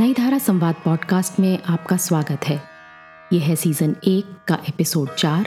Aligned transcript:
नई 0.00 0.12
धारा 0.12 0.38
संवाद 0.38 0.74
पॉडकास्ट 0.84 1.40
में 1.40 1.58
आपका 1.62 1.96
स्वागत 1.96 2.44
है। 2.44 2.62
यह 3.32 3.42
है 3.42 3.56
सीज़न 3.56 3.96
एक 4.04 4.36
का 4.48 4.58
एपिसोड 4.68 5.14
चार, 5.14 5.46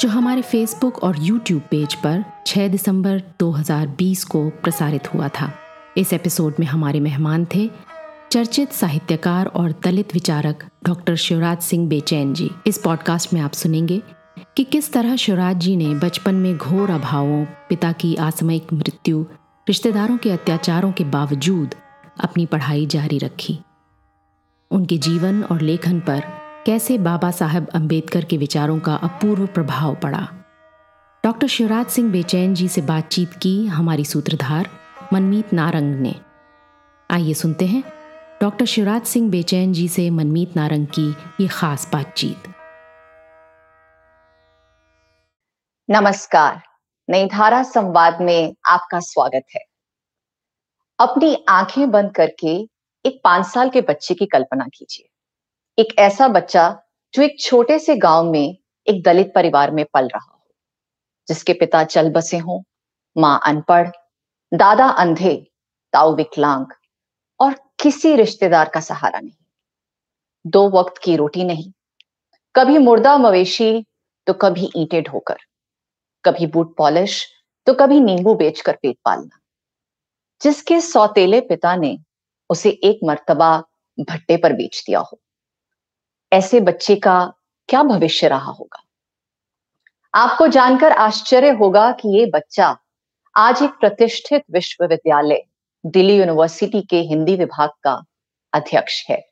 जो 0.00 0.08
हमारे 0.08 0.42
फेसबुक 0.42 1.02
और 1.02 1.16
यूट्यूब 1.18 1.62
पेज 1.70 1.94
पर 1.94 2.24
6 2.46 2.68
दिसंबर 2.68 3.22
2020 3.38 4.24
को 4.24 4.50
प्रसारित 4.50 5.14
हुआ 5.14 5.28
था। 5.28 5.52
इस 5.96 6.12
एपिसोड 6.12 6.54
में 6.60 6.66
हमारे 6.66 7.00
मेहमान 7.00 7.46
थे 7.54 7.70
चर्चित 8.32 8.72
साहित्यकार 8.72 9.46
और 9.46 9.74
दलित 9.84 10.14
विचारक 10.14 10.64
डॉक्टर 10.84 11.16
शिवराज 11.16 11.58
सिंह 11.58 11.88
बेचैन 11.88 12.34
जी। 12.34 12.50
इस 12.66 12.78
पॉडकास्ट 12.78 13.34
में 13.34 13.40
आप 13.40 13.52
सुनेंगे 13.52 14.02
कि 14.56 14.64
किस 14.64 14.92
तरह 14.92 15.16
शिवराज 15.16 15.56
जी 15.56 15.76
ने 15.76 15.94
बचपन 15.94 16.34
में 16.34 16.56
घोर 16.56 16.90
अभावों, 16.90 17.44
पिता 17.44 17.92
की 17.92 18.16
आसमयिक 18.16 18.72
मृत्यु, 18.72 19.22
रिश्तेदारों 19.68 20.16
के 20.16 20.30
अत्याचारों 20.30 20.92
के 20.92 21.04
बावजूद 21.04 21.74
अपनी 22.20 22.46
पढ़ाई 22.46 22.86
जारी 22.86 23.18
रखी। 23.18 23.58
उनके 24.70 24.98
जीवन 24.98 25.42
और 25.44 25.60
लेखन 25.60 26.00
पर 26.00 26.22
कैसे 26.66 26.98
बाबा 26.98 27.30
साहब 27.30 27.68
अंबेडकर 27.68 28.24
के 28.24 28.36
विचारों 28.36 28.80
का 28.80 28.94
अपूर्व 28.94 29.46
प्रभाव 29.46 29.94
पड़ा। 29.94 30.28
डॉक्टर 31.24 31.46
शिवराज 31.46 31.86
सिंह 31.86 32.12
बेचैन 32.12 32.54
जी 32.54 32.68
से 32.68 32.80
बातचीत 32.80 33.32
की 33.32 33.66
हमारी 33.66 34.04
सूत्रधार 34.04 34.68
मनमीत 35.12 35.52
नारंग 35.52 35.94
ने। 35.94 36.14
आइए 37.10 37.34
सुनते 37.34 37.66
हैं 37.66 37.82
डॉक्टर 38.42 38.64
शिवराज 38.64 39.02
सिंह 39.02 39.30
बेचैन 39.30 39.72
जी 39.72 39.88
से 39.88 40.10
मनमीत 40.10 40.56
नारंग 40.56 40.86
की 40.86 41.10
ये 41.40 41.48
खास 41.48 41.90
बातचीत। 41.92 42.52
नमस्कार। 45.90 46.62
नई 47.10 47.26
धारा 47.26 47.62
संवाद 47.62 48.20
में 48.20 48.54
आपका 48.66 49.00
स्वागत 49.00 49.44
है। 49.56 49.64
अपनी 50.98 51.44
आँखें 51.48 51.90
बंद 51.90 52.14
करके 52.14 52.75
एक 53.06 53.20
पाँच 53.24 53.46
साल 53.46 53.70
के 53.70 53.80
बच्चे 53.80 54.14
की 54.14 54.26
कल्पना 54.26 54.64
कीजिए। 54.74 55.08
एक 55.78 55.98
ऐसा 55.98 56.28
बच्चा 56.28 56.68
जो 57.14 57.22
एक 57.22 57.40
छोटे 57.40 57.78
से 57.78 57.96
गाँव 57.96 58.30
में 58.32 58.56
एक 58.86 59.02
दलित 59.02 59.32
परिवार 59.34 59.70
में 59.70 59.84
पल 59.84 60.08
रहा 60.08 60.32
हो, 60.32 60.54
जिसके 61.28 61.52
पिता 61.52 61.84
चल 61.84 62.10
बसे 62.10 62.38
हों, 62.38 62.62
माँ 63.16 63.40
अनपढ़, 63.46 63.88
दादा 64.52 64.86
अंधे, 64.88 65.34
ताऊ 65.92 66.14
विकलांग 66.16 66.66
और 67.40 67.54
किसी 67.82 68.14
रिश्तेदार 68.16 68.68
का 68.68 68.80
सहारा 68.80 69.20
नहीं। 69.20 69.44
दो 70.46 70.68
वक्त 70.70 70.98
की 70.98 71.16
रोटी 71.16 71.44
नहीं। 71.44 71.70
कभी 72.54 72.78
मुर्दा 72.78 73.16
मवेशी 73.18 73.84
तो 74.26 74.32
कभी 74.32 74.70
ईंटें 74.76 75.02
ढोकर। 75.02 75.36
कभी 76.24 76.46
बूट 76.46 76.76
पॉलिश 76.76 77.26
तो 77.66 77.74
कभी 77.74 78.00
नींबू 78.00 78.34
बेचकर 78.34 78.78
पेट 78.82 78.96
पालना। 79.04 79.38
जिसके 80.40 80.80
सौतेले 80.80 81.40
पिता 81.40 81.76
ने 81.76 81.98
उसे 82.50 82.70
एक 82.70 83.00
मर्तबा 83.04 83.64
भट्टे 84.00 84.36
पर 84.36 84.52
बेच 84.52 84.84
दिया 84.86 85.00
हो। 85.00 85.20
ऐसे 86.32 86.60
बच्चे 86.60 86.96
का 86.96 87.32
क्या 87.68 87.82
भविष्य 87.82 88.28
रहा 88.28 88.50
होगा? 88.50 88.82
आपको 90.14 90.46
जानकर 90.46 90.92
आश्चर्य 90.92 91.50
होगा 91.50 91.92
कि 91.92 92.18
ये 92.18 92.26
बच्चा 92.26 92.78
आज 93.36 93.62
एक 93.62 93.70
प्रतिष्ठित 93.70 94.42
विश्वविद्यालय, 94.50 95.42
दिल्ली 95.86 96.16
यूनिवर्सिटी 96.16 96.82
के 96.82 97.00
हिंदी 97.00 97.36
विभाग 97.36 97.70
का 97.82 98.04
अध्यक्ष 98.52 99.04
है। 99.10 99.28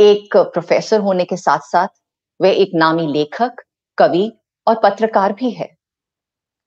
एक 0.00 0.36
प्रोफेसर 0.36 1.00
होने 1.00 1.24
के 1.24 1.36
साथ 1.36 1.58
साथ 1.58 1.88
वह 2.40 2.48
एक 2.48 2.70
नामी 2.74 3.06
लेखक, 3.06 3.52
कवि 3.98 4.32
और 4.66 4.80
पत्रकार 4.84 5.32
भी 5.32 5.50
है। 5.50 5.76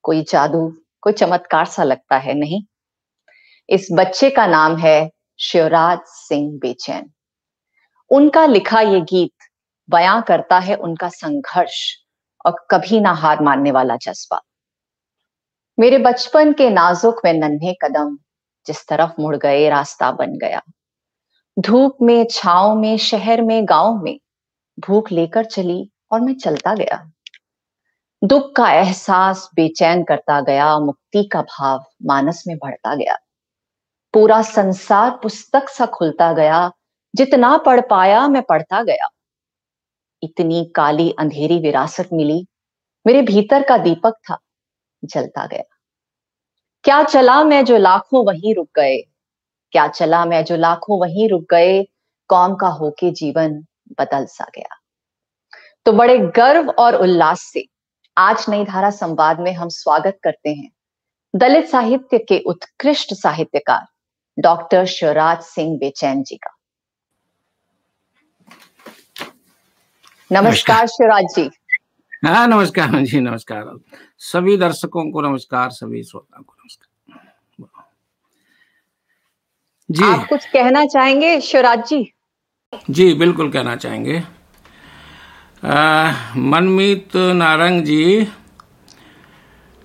कोई 0.03 0.23
जादू, 0.23 0.73
कोई 1.01 1.13
चमत्कार 1.13 1.65
सा 1.65 1.83
लगता 1.83 2.17
है, 2.17 2.33
नहीं? 2.33 2.63
इस 3.69 3.87
बच्चे 3.91 4.29
का 4.29 4.47
नाम 4.47 4.77
है 4.77 5.11
शिवराज 5.39 5.99
सिंह 6.05 6.59
बेचैन। 6.59 7.11
उनका 8.09 8.45
लिखा 8.45 8.81
ये 8.81 9.01
गीत 9.01 9.33
बयां 9.89 10.21
करता 10.21 10.59
है 10.59 10.75
उनका 10.75 11.09
संघर्ष 11.09 11.95
और 12.45 12.67
कभी 12.71 12.99
ना 12.99 13.11
हार 13.11 13.43
मानने 13.43 13.71
वाला 13.71 13.95
जज्बा। 13.95 14.41
मेरे 15.79 15.97
बचपन 15.97 16.53
के 16.53 16.69
नाजुक 16.69 17.21
में 17.25 17.33
नन्हे 17.33 17.73
कदम 17.81 18.17
जिस 18.67 18.87
तरफ़ 18.87 19.21
मुड़ 19.21 19.35
गए 19.35 19.69
रास्ता 19.69 20.11
बन 20.11 20.37
गया। 20.37 20.61
धूप 21.59 21.97
में, 22.01 22.27
छाव 22.31 22.75
में, 22.75 22.97
शहर 22.97 23.41
में, 23.41 23.65
गाँव 23.65 24.03
में 24.03 24.19
भूख 24.79 25.11
लेकर 25.11 25.45
चली 25.45 25.91
और 26.11 26.21
मैं 26.21 26.35
चलता 26.35 26.73
गया। 26.73 27.11
दुख 28.23 28.55
का 28.55 28.71
एहसास 28.71 29.49
बेचैन 29.55 30.03
करता 30.03 30.41
गया, 30.41 30.79
मुक्ति 30.79 31.23
का 31.23 31.41
भाव 31.41 31.85
मानस 32.05 32.43
में 32.47 32.57
बढ़ता 32.57 32.95
गया। 32.95 33.17
पूरा 34.13 34.41
संसार 34.41 35.11
पुस्तक 35.11 35.69
सा 35.69 35.85
खुलता 35.85 36.33
गया, 36.33 36.71
जितना 37.15 37.57
पढ़ 37.57 37.81
पाया 37.81 38.27
मैं 38.27 38.41
पढ़ता 38.41 38.83
गया। 38.83 39.09
इतनी 40.23 40.71
काली 40.75 41.15
अंधेरी 41.19 41.59
विरासत 41.59 42.09
मिली, 42.13 42.47
मेरे 43.07 43.21
भीतर 43.21 43.63
का 43.63 43.77
दीपक 43.77 44.13
था, 44.13 44.37
जलता 45.03 45.45
गया। 45.45 45.63
क्या 46.83 47.03
चला 47.03 47.43
मैं 47.43 47.65
जो 47.65 47.77
लाखों 47.77 48.25
वहीं 48.25 48.55
रुक 48.55 48.69
गए? 48.75 48.97
क्या 49.71 49.87
चला 49.87 50.25
मैं 50.25 50.45
जो 50.45 50.55
लाखों 50.55 50.99
वहीं 50.99 51.29
रुक 51.29 51.45
गए? 51.51 51.83
कौम 52.27 52.55
का 52.55 52.67
होके 52.67 53.11
जीवन 53.11 53.65
बदल 53.99 54.25
सा 54.25 54.45
गया। 54.55 54.75
तो 55.85 55.91
बड़े 55.91 56.17
गर्व 56.17 56.69
और 56.69 56.95
उल्लास 56.95 57.41
से 57.41 57.65
आज 58.17 58.45
नई 58.49 58.65
धारा 58.65 58.89
संवाद 58.89 59.39
में 59.39 59.53
हम 59.53 59.69
स्वागत 59.69 60.19
करते 60.23 60.49
हैं। 60.49 60.71
दलित 61.35 61.67
साहित्य 61.67 62.17
के 62.17 62.39
उत्कृष्ट 62.39 63.13
साहित्यकार 63.13 63.85
डॉक्टर 64.39 64.85
शिवराज 64.85 65.41
सिंह 65.41 65.77
बेचैन 65.77 66.23
जी 66.23 66.35
का। 66.35 66.55
नमस्कार 70.31 70.87
शिवराज 70.87 71.25
जी। 71.35 71.49
हाँ 72.25 72.47
नमस्कार 72.47 73.01
जी 73.01 73.19
नमस्कार। 73.19 73.77
सभी 74.17 74.57
दर्शकों 74.57 75.11
को 75.11 75.21
नमस्कार 75.21 75.69
सभी 75.69 76.03
श्रोताओं 76.03 76.43
को 76.43 76.53
नमस्कार। 76.53 76.87
जी। 79.89 80.03
आप 80.03 80.27
कुछ 80.29 80.45
कहना 80.45 80.85
चाहेंगे 80.85 81.39
शिवराज 81.41 81.87
जी? 81.87 82.13
जी 82.89 83.13
बिल्कुल 83.13 83.51
कहना 83.51 83.75
चाहेंगे। 83.75 84.23
आ, 85.65 86.11
मनमीत 86.37 87.15
नारंग 87.15 87.83
जी 87.83 88.27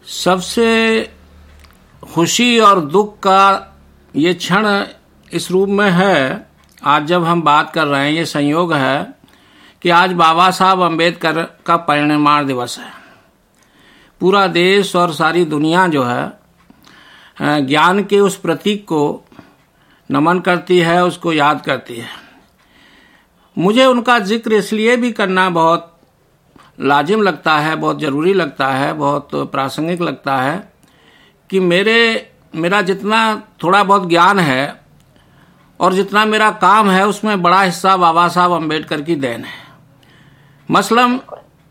सबसे 0.07 0.69
खुशी 2.03 2.59
और 2.61 2.81
दुख 2.81 3.19
का 3.19 3.71
ये 4.15 4.33
क्षण 4.35 4.67
इस 5.29 5.51
रूप 5.51 5.69
में 5.69 5.91
है, 5.91 6.47
आज 6.83 7.07
जब 7.07 7.25
हम 7.25 7.41
बात 7.43 7.73
कर 7.73 7.87
रहे 7.87 8.05
हैं, 8.05 8.13
ये 8.13 8.25
संयोग 8.25 8.73
है 8.73 9.15
कि 9.83 9.91
आज 9.91 10.13
बाबा 10.13 10.51
साहब 10.51 10.83
अंबेडकर 10.83 11.43
का 11.67 11.77
परिनिर्माण 11.79 12.47
दिवस 12.47 12.79
है। 12.79 12.91
पूरा 14.21 14.47
देश 14.47 14.95
और 14.97 15.13
सारी 15.15 15.45
दुनिया 15.45 15.87
जो 15.87 16.03
है 16.05 17.67
ज्ञान 17.67 18.03
के 18.05 18.21
उस 18.21 18.37
प्रतीक 18.37 18.85
को 18.85 19.25
नमन 20.11 20.41
करती 20.41 20.79
है, 20.79 21.03
उसको 21.05 21.33
याद 21.33 21.63
करती 21.63 21.97
है। 21.97 22.09
मुझे 23.57 23.85
उनका 23.87 24.19
ज़िक्र 24.21 24.53
इसलिए 24.53 24.97
भी 24.97 25.11
करना 25.13 25.49
बहुत 25.51 25.91
लाजिम 26.81 27.23
लगता 27.23 27.57
है, 27.59 27.75
बहुत 27.77 28.01
ज़रूरी 28.01 28.35
लगता 28.35 28.69
है, 28.69 28.93
बहुत 28.93 29.29
प्रासंगिक 29.35 30.01
लगता 30.01 30.37
है 30.37 30.73
कि 31.51 31.61
मेरे 31.61 32.31
मेरा 32.55 32.83
जितना 32.83 33.43
थोड़ा 33.63 33.83
बहुत 33.85 34.09
ज्ञान 34.09 34.39
है 34.39 34.81
और 35.81 35.95
जितना 35.95 36.25
मेरा 36.25 36.51
काम 36.51 36.91
है, 36.91 37.07
उसमें 37.07 37.43
बड़ा 37.43 37.63
हिस्सा 37.63 37.97
बाबा 37.97 38.29
साहब 38.29 38.53
अंबेडकर 38.53 39.03
की 39.03 39.15
देन 39.17 39.45
है। 39.45 39.63
मसलन, 40.69 41.21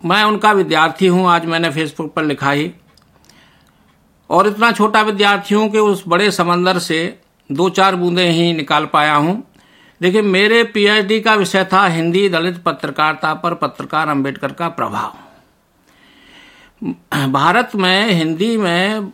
मैं 0.06 0.24
उनका 0.24 0.52
विद्यार्थी 0.52 1.08
हूँ, 1.08 1.28
आज 1.30 1.46
मैंने 1.46 1.70
फेसबुक 1.70 2.14
पर 2.14 2.24
लिखा 2.24 2.52
ही। 2.52 2.72
और 4.30 4.48
इतना 4.48 4.72
छोटा 4.72 5.02
विद्यार्थी 5.02 5.56
हूँ 5.56 5.70
कि 5.72 5.80
उस 5.80 6.04
बड़े 6.08 6.32
समंदर 6.32 6.80
से 6.80 7.20
दो 7.50 7.70
चार 7.70 7.96
बूंदें 7.96 8.30
ही 8.32 8.54
निकाल 8.54 8.86
पाया 8.86 9.16
हूँ। 9.16 9.44
देखिए, 10.02 10.22
मेरे 10.22 10.64
पीएचडी 10.64 11.20
का 11.22 11.34
विषय 11.36 11.64
था 11.74 11.86
हिंदी 11.88 12.30
दलित 12.30 12.58
पत्रकारिता 12.64 13.34
पर 13.34 13.54
पत्रकार 13.54 14.08
अंबेडकर 14.08 14.52
का 14.52 14.70
प्रभाव। 14.70 15.14
भारत 17.32 17.72
में, 17.76 18.12
हिंदी 18.12 18.58
में 18.58 19.12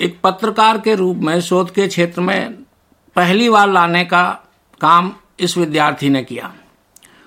एक 0.00 0.20
पत्रकार 0.22 0.78
के 0.78 0.94
रूप 0.94 1.16
में, 1.16 1.40
शोध 1.40 1.70
के 1.70 1.86
क्षेत्र 1.88 2.20
में 2.20 2.52
पहली 3.16 3.48
बार 3.50 3.68
लाने 3.68 4.04
का 4.04 4.24
काम 4.80 5.12
इस 5.40 5.56
विद्यार्थी 5.58 6.08
ने 6.08 6.22
किया। 6.24 6.52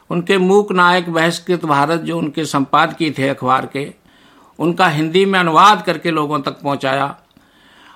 उनके 0.10 0.38
मूक 0.38 0.72
नायक 0.72 1.10
बहिष्कृत 1.10 1.66
भारत 1.66 2.02
जो 2.02 2.18
उनके 2.18 2.46
संपादकीय 2.46 3.12
थे 3.12 3.28
अखबार 3.30 3.66
के, 3.66 3.94
उनका 4.60 4.88
हिंदी 4.88 5.26
में 5.26 5.40
अनुवाद 5.40 5.82
करके 5.82 6.12
लोगों 6.12 6.40
तक 6.40 6.62
पहुँचाया 6.62 7.16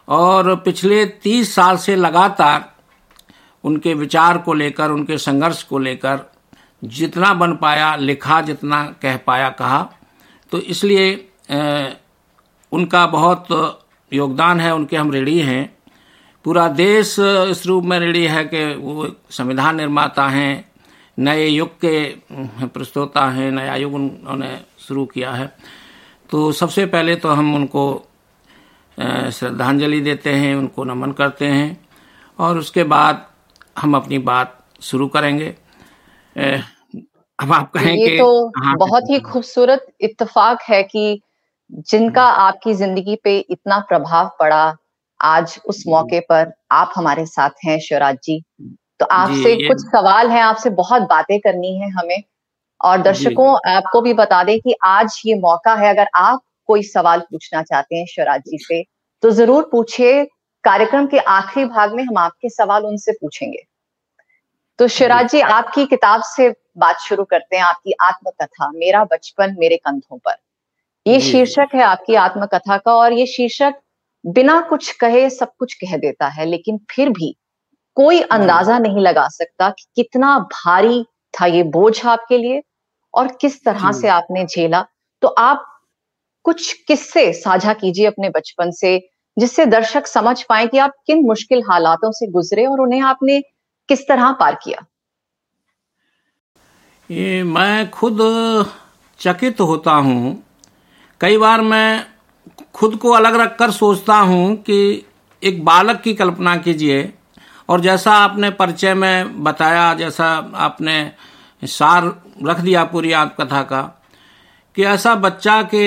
और 0.08 0.56
पिछले 0.56 1.06
तीस 1.06 1.54
साल 1.56 1.78
से 1.78 1.96
लगातार 1.96 2.74
उनके 3.64 3.94
विचार 3.94 4.38
को 4.38 4.54
लेकर, 4.54 4.92
उनके 4.92 5.18
संघर्ष 5.18 5.64
को 5.64 5.80
लेकर 5.80 6.20
जितना 6.84 7.34
बन 7.34 7.56
पाया, 7.56 7.96
लिखा 7.96 8.42
जितना 8.42 8.84
कह 9.02 9.18
पाया, 9.18 9.50
कहा। 9.50 9.82
तो 10.52 10.60
इसलिए 10.60 11.16
उनका 12.72 13.06
बहुत 13.08 13.48
योगदान 14.16 14.60
है 14.60 14.74
उनके 14.76 14.98
हम 14.98 15.12
ऋणी 15.14 15.40
हैं। 15.40 15.74
पूरा 16.46 16.68
देश 16.70 17.16
इस 17.20 17.66
रूप 17.68 17.84
में 17.84 18.00
रेडी 18.00 18.24
है 18.26 18.44
कि 18.46 18.64
वो 18.76 19.08
संविधान 19.32 19.76
निर्माता 19.76 20.28
हैं 20.30 20.66
नए 21.18 21.48
युग 21.48 21.70
के 21.84 22.06
प्रस्तोता 22.68 23.26
हैं 23.30 23.52
नया 23.52 23.76
युग 23.76 23.94
उन्होंने 23.94 24.50
शुरू 24.80 25.06
किया 25.06 25.32
है। 25.32 25.48
तो 26.30 26.52
सबसे 26.52 26.86
पहले 26.86 27.16
तो 27.16 27.30
हम 27.30 27.54
उनको 27.56 27.86
श्रद्धांजलि 28.98 30.00
देते 30.02 30.30
हैं 30.32 30.56
उनको 30.56 30.84
नमन 30.84 31.12
करते 31.12 31.46
हैं 31.48 31.78
और 32.40 32.58
उसके 32.58 32.84
बाद 32.86 33.26
हम 33.80 33.96
अपनी 33.96 34.18
बात 34.22 34.58
शुरू 34.82 35.08
करेंगे। 35.08 35.56
अब 36.36 37.52
आप 37.54 37.72
कहेंगे 37.72 38.06
ये 38.06 38.18
तो 38.18 38.48
हाँ, 38.58 38.76
बहुत 38.78 39.10
ही 39.10 39.20
खूबसूरत 39.22 39.88
इत्तेफाक 40.02 40.62
है 40.62 40.82
कि 40.84 41.22
जिनका 41.72 42.24
आपकी 42.24 42.74
ज़िंदगी 42.74 43.16
पे 43.24 43.38
इतना 43.40 43.80
प्रभाव 43.80 44.30
पड़ा 44.40 44.76
आज 45.20 45.60
उस 45.66 45.84
मौके 45.88 46.20
पर 46.22 46.52
आप 46.72 46.94
हमारे 46.96 47.26
साथ 47.26 47.66
हैं 47.66 47.80
शिवराज 47.80 48.18
जी। 48.24 48.40
तो 49.00 49.06
आपसे 49.08 49.56
कुछ 49.68 49.82
सवाल 49.82 50.30
हैं 50.32 50.42
आपसे 50.42 50.70
बहुत 50.72 51.02
बातें 51.02 51.40
करनी 51.40 51.78
है 51.80 51.90
हमें। 51.92 52.22
और 52.82 53.02
दर्शकों 53.02 53.56
आपको 53.68 54.02
भी 54.02 54.14
बता 54.14 54.44
दें 54.44 54.60
कि 54.60 54.76
आज 54.86 55.22
ये 55.26 55.36
मौका 55.36 55.74
है 55.76 55.90
अगर 55.90 56.08
आप 56.16 56.42
कोई 56.70 56.84
सवाल 56.84 57.20
पूछना 57.22 57.62
चाहते 57.64 57.96
हैं 57.96 58.06
शिवराज 58.06 58.42
जी 58.42 58.58
से 58.58 58.84
तो 59.24 59.30
ज़रूर 59.32 59.70
पूछिए। 59.72 60.24
कार्यक्रम 60.64 61.08
के 61.08 61.18
आखिरी 61.20 61.66
भाग 61.68 61.94
में 61.94 62.04
हम 62.04 62.18
आपके 62.18 62.50
सवाल 62.50 62.86
उनसे 62.86 63.12
पूछेंगे। 63.12 63.64
तो 64.80 64.88
शिवराज 64.90 65.30
जी 65.32 65.42
आपकी 65.42 65.86
किताब 65.86 66.22
से 66.28 66.50
बात 66.78 67.00
शुरू 67.00 67.24
करते 67.26 67.56
हैं 67.58 67.64
आपकी 67.64 67.94
आत्मकथा 68.02 68.72
मेरा 68.72 69.04
बचपन 69.06 69.56
मेरे 69.60 69.78
कंधों 69.78 70.18
पर। 70.18 70.36
ये 71.06 71.20
शीर्षक 71.20 71.76
है 71.76 71.82
आपकी 71.82 72.16
आत्मकथा 72.16 72.78
का 72.78 72.94
और 72.94 73.14
ये 73.14 73.26
शीर्षक 73.26 73.74
बिना 74.24 74.60
कुछ 74.62 74.92
कहे 74.92 75.30
सब 75.30 75.52
कुछ 75.60 75.74
कह 75.74 75.98
देता 75.98 76.28
है 76.28 76.46
लेकिन 76.46 76.80
फिर 76.92 77.10
भी 77.10 77.36
कोई 77.98 78.22
अंदाज़ा 78.22 78.78
नहीं 78.80 79.00
लगा 79.00 79.28
सकता 79.28 79.70
कि 79.70 79.86
कितना 79.96 80.38
भारी 80.40 81.04
था 81.34 81.46
ये 81.46 81.64
बोझ 81.64 82.06
आपके 82.06 82.38
लिए 82.38 82.62
और 83.14 83.28
किस 83.42 83.64
तरह 83.66 83.92
से 83.92 84.08
आपने 84.08 84.46
झेला। 84.46 84.86
तो 85.22 85.28
आप 85.28 85.66
कुछ 86.46 86.72
किस्से 86.88 87.32
साझा 87.34 87.74
कीजिए 87.74 88.06
अपने 88.06 88.30
बचपन 88.30 88.72
से 88.72 88.98
जिससे 89.38 89.66
दर्शक 89.66 90.08
समझ 90.08 90.42
पाए 90.44 90.68
कि 90.68 90.78
आप 90.78 90.94
किन 91.08 91.26
मुश्किल 91.26 91.64
हालातों 91.70 92.12
से 92.12 92.28
गुजरे 92.28 92.66
और 92.66 92.82
उन्हें 92.82 93.02
आपने 93.02 93.40
किस 93.90 94.08
तरह 94.08 94.32
पार 94.32 94.56
किया। 94.64 94.86
ये 97.10 97.44
मैं 97.44 97.90
खुद 97.90 98.18
चकित 99.20 99.62
होता 99.62 99.92
हूँ 99.92 100.45
कई 101.22 101.38
बार 101.38 101.62
मैं 101.62 102.06
खुद 102.76 102.96
को 102.96 103.12
अलग 103.12 103.36
रख 103.36 103.56
कर 103.58 103.72
सोचता 103.72 104.16
हूँ 104.20 104.56
कि 104.56 105.06
एक 105.44 105.64
बालक 105.66 106.02
की 106.02 106.14
कल्पना 106.14 106.56
कीजिए। 106.58 107.14
और 107.70 107.82
जैसा 107.82 108.12
आपने 108.14 108.50
परिचय 108.50 108.94
में 108.94 109.44
बताया, 109.44 109.94
जैसा 109.94 110.26
आपने 110.56 111.12
सार 111.62 112.06
रख 112.44 112.60
दिया 112.60 112.84
पूरी 112.84 113.12
आत्मकथा 113.12 113.62
का, 113.64 113.82
कि 114.76 114.84
ऐसा 114.84 115.14
बच्चा 115.16 115.62
के 115.64 115.86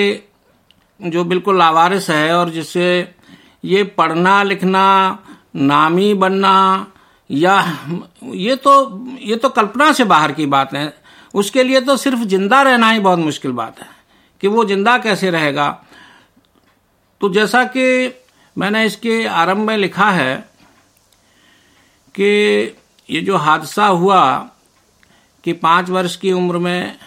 जो 0.99 1.23
बिल्कुल 1.23 1.57
लावारिस 1.57 2.09
है 2.09 2.33
और 2.35 2.49
जिसे 2.49 3.15
ये 3.63 3.83
पढ़ना, 3.83 4.41
लिखना, 4.43 5.19
नामी 5.55 6.13
बनना, 6.13 6.87
या 7.29 7.61
ये 8.23 8.55
तो 8.55 8.73
ये 9.21 9.35
तो 9.35 9.49
कल्पना 9.51 9.91
से 9.91 10.03
बाहर 10.05 10.31
की 10.31 10.45
बात 10.47 10.73
है। 10.73 10.93
उसके 11.33 11.63
लिए 11.63 11.81
तो 11.81 11.97
सिर्फ़ 11.97 12.19
ज़िंदा 12.19 12.61
रहना 12.61 12.89
ही 12.89 12.99
बहुत 12.99 13.19
मुश्किल 13.19 13.51
बात 13.53 13.79
है। 13.79 13.98
कि 14.41 14.47
वो 14.47 14.65
ज़िंदा 14.65 14.97
कैसे 14.97 15.29
रहेगा? 15.31 15.69
तो 17.21 17.29
जैसा 17.29 17.63
कि 17.67 18.13
मैंने 18.55 18.85
इसके 18.85 19.25
आरंभ 19.25 19.67
में 19.67 19.77
लिखा 19.77 20.09
है 20.11 20.35
कि 22.15 22.75
ये 23.09 23.21
जो 23.21 23.37
हादसा 23.37 23.85
हुआ 23.85 24.21
कि 25.43 25.53
पाँच 25.53 25.89
वर्ष 25.89 26.15
की 26.15 26.31
उम्र 26.31 26.57
में 26.57 26.97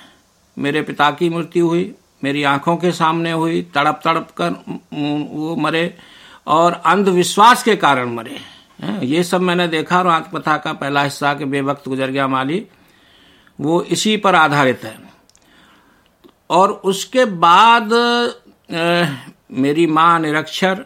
मेरे 0.56 0.82
पिता 0.82 1.11
की 1.11 1.29
मृत्यु 1.31 1.67
हुई, 1.69 1.94
मेरी 2.25 2.43
आँखों 2.43 2.76
के 2.76 2.93
सामने 2.93 3.32
हुई, 3.32 3.62
तड़प 3.75 4.00
तड़प 4.05 4.31
कर 4.40 4.50
वो 4.93 5.56
मरे 5.56 5.94
और 6.46 6.73
अंधविश्वास 6.87 7.62
के 7.62 7.76
कारण 7.76 8.14
मरे। 8.14 8.40
ये 9.06 9.23
सब 9.25 9.40
मैंने 9.40 9.67
देखा 9.69 9.99
और 9.99 10.06
आत्मकथा 10.06 10.56
का 10.56 10.73
पहला 10.73 11.02
हिस्सा 11.02 11.32
के 11.34 11.44
बेवक्त 11.44 11.88
गुजर 11.88 12.11
गया 12.11 12.26
माली, 12.29 12.67
वो 13.58 13.82
इसी 13.82 14.17
पर 14.17 14.34
आधारित 14.34 14.84
है। 14.84 14.96
और 16.53 16.71
उसके 16.85 17.25
बाद 17.25 17.93
ए, 18.73 19.09
मेरी 19.53 19.87
माँ 19.89 20.19
निरक्षर 20.21 20.85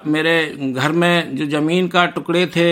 मेरे 0.00 0.34
घर 0.72 0.92
में 0.92 1.36
जो 1.36 1.46
ज़मीन 1.48 1.88
का 1.88 2.04
टुकड़े 2.06 2.46
थे 2.46 2.64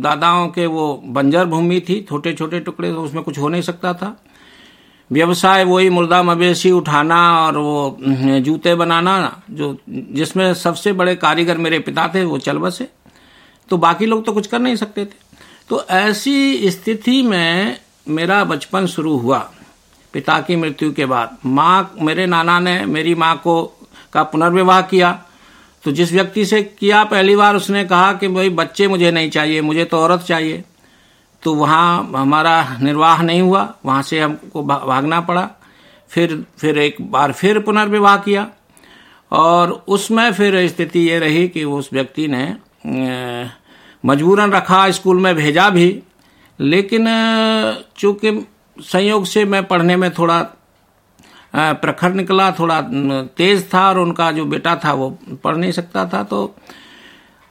दादाओं 0.00 0.46
के 0.48 0.66
वो 0.66 0.94
बंजर 1.06 1.44
भूमि 1.44 1.80
थी 1.88 2.00
छोटे 2.08 2.32
छोटे 2.32 2.60
टुकड़े 2.60 2.92
तो 2.92 3.02
उसमें 3.02 3.22
कुछ 3.24 3.38
हो 3.38 3.48
नहीं 3.48 3.62
सकता 3.62 3.92
था। 3.94 4.16
व्यवसाय 5.10 5.64
वही 5.64 5.90
मुर्दा 5.90 6.22
मवेशी 6.22 6.70
उठाना 6.70 7.20
और 7.38 7.56
वो 7.56 7.96
जूते 8.40 8.74
बनाना 8.74 9.42
जो 9.50 9.76
जिसमें 9.88 10.52
सबसे 10.54 10.92
बड़े 10.92 11.14
कारीगर 11.16 11.58
मेरे 11.58 11.78
पिता 11.78 12.08
थे 12.14 12.24
वो 12.24 12.38
चल 12.38 12.58
बसे। 12.58 12.88
तो 13.68 13.76
बाकी 13.76 14.06
लोग 14.06 14.24
तो 14.26 14.32
कुछ 14.32 14.46
कर 14.46 14.58
नहीं 14.58 14.76
सकते 14.76 15.04
थे। 15.04 15.18
तो 15.68 15.84
ऐसी 15.84 16.70
स्थिति 16.70 17.22
में 17.22 17.78
मेरा 18.08 18.44
बचपन 18.44 18.86
शुरू 18.86 19.16
हुआ। 19.16 19.50
पिता 20.12 20.40
की 20.40 20.56
मृत्यु 20.56 20.92
के 20.92 21.06
बाद। 21.06 21.36
माँ, 21.46 21.94
मेरे 22.00 22.26
नाना 22.26 22.60
ने 22.60 22.86
मेरी 22.86 23.14
माँ 23.14 23.36
को 23.36 23.76
का 24.12 24.22
पुनर्विवाह 24.22 24.82
किया। 24.82 25.22
तो 25.84 25.92
जिस 25.92 26.12
व्यक्ति 26.12 26.46
से 26.46 26.62
किया 26.62 27.04
पहली 27.04 27.36
बार 27.36 27.56
उसने 27.56 27.84
कहा 27.84 28.12
कि 28.12 28.28
भाई 28.28 28.48
बच्चे 28.48 28.88
मुझे 28.88 29.10
नहीं 29.10 29.30
चाहिए, 29.30 29.60
मुझे 29.60 29.84
तो 29.84 29.98
औरत 29.98 30.20
चाहिए। 30.20 30.64
तो 31.42 31.54
वहाँ 31.54 32.12
हमारा 32.16 32.78
निर्वाह 32.82 33.22
नहीं 33.22 33.40
हुआ, 33.40 33.74
वहाँ 33.86 34.02
से 34.02 34.20
हमको 34.20 34.62
भागना 34.62 35.20
पड़ा। 35.20 35.48
फिर 36.08 36.46
फिर 36.58 36.78
एक 36.78 36.96
बार 37.00 37.32
फिर 37.32 37.58
पुनर्विवाह 37.58 38.16
किया। 38.16 38.46
और 39.32 39.84
उसमें 39.88 40.32
फिर 40.32 40.68
स्थिति 40.68 41.00
ये 41.00 41.18
रही 41.18 41.48
कि 41.48 41.64
उस 41.64 41.90
व्यक्ति 41.92 42.28
ने 42.28 42.56
मजबूरन 44.06 44.52
रखा, 44.52 44.90
स्कूल 44.90 45.20
में 45.20 45.34
भेजा 45.34 45.70
भी। 45.70 46.02
लेकिन, 46.60 47.04
चूँकि 47.96 48.46
संयोग 48.82 49.24
से 49.26 49.44
मैं 49.44 49.64
पढ़ने 49.66 49.96
में 49.96 50.10
थोड़ा 50.10 50.42
प्रखर 51.54 52.12
निकला, 52.12 52.50
थोड़ा 52.50 52.80
तेज 53.36 53.66
था 53.74 53.88
और 53.88 53.98
उनका 53.98 54.30
जो 54.32 54.44
बेटा 54.44 54.74
था 54.76 54.92
वो 54.92 55.10
पढ़ 55.44 55.56
नहीं 55.56 55.72
सकता 55.72 56.04
था 56.06 56.22
तो 56.22 56.54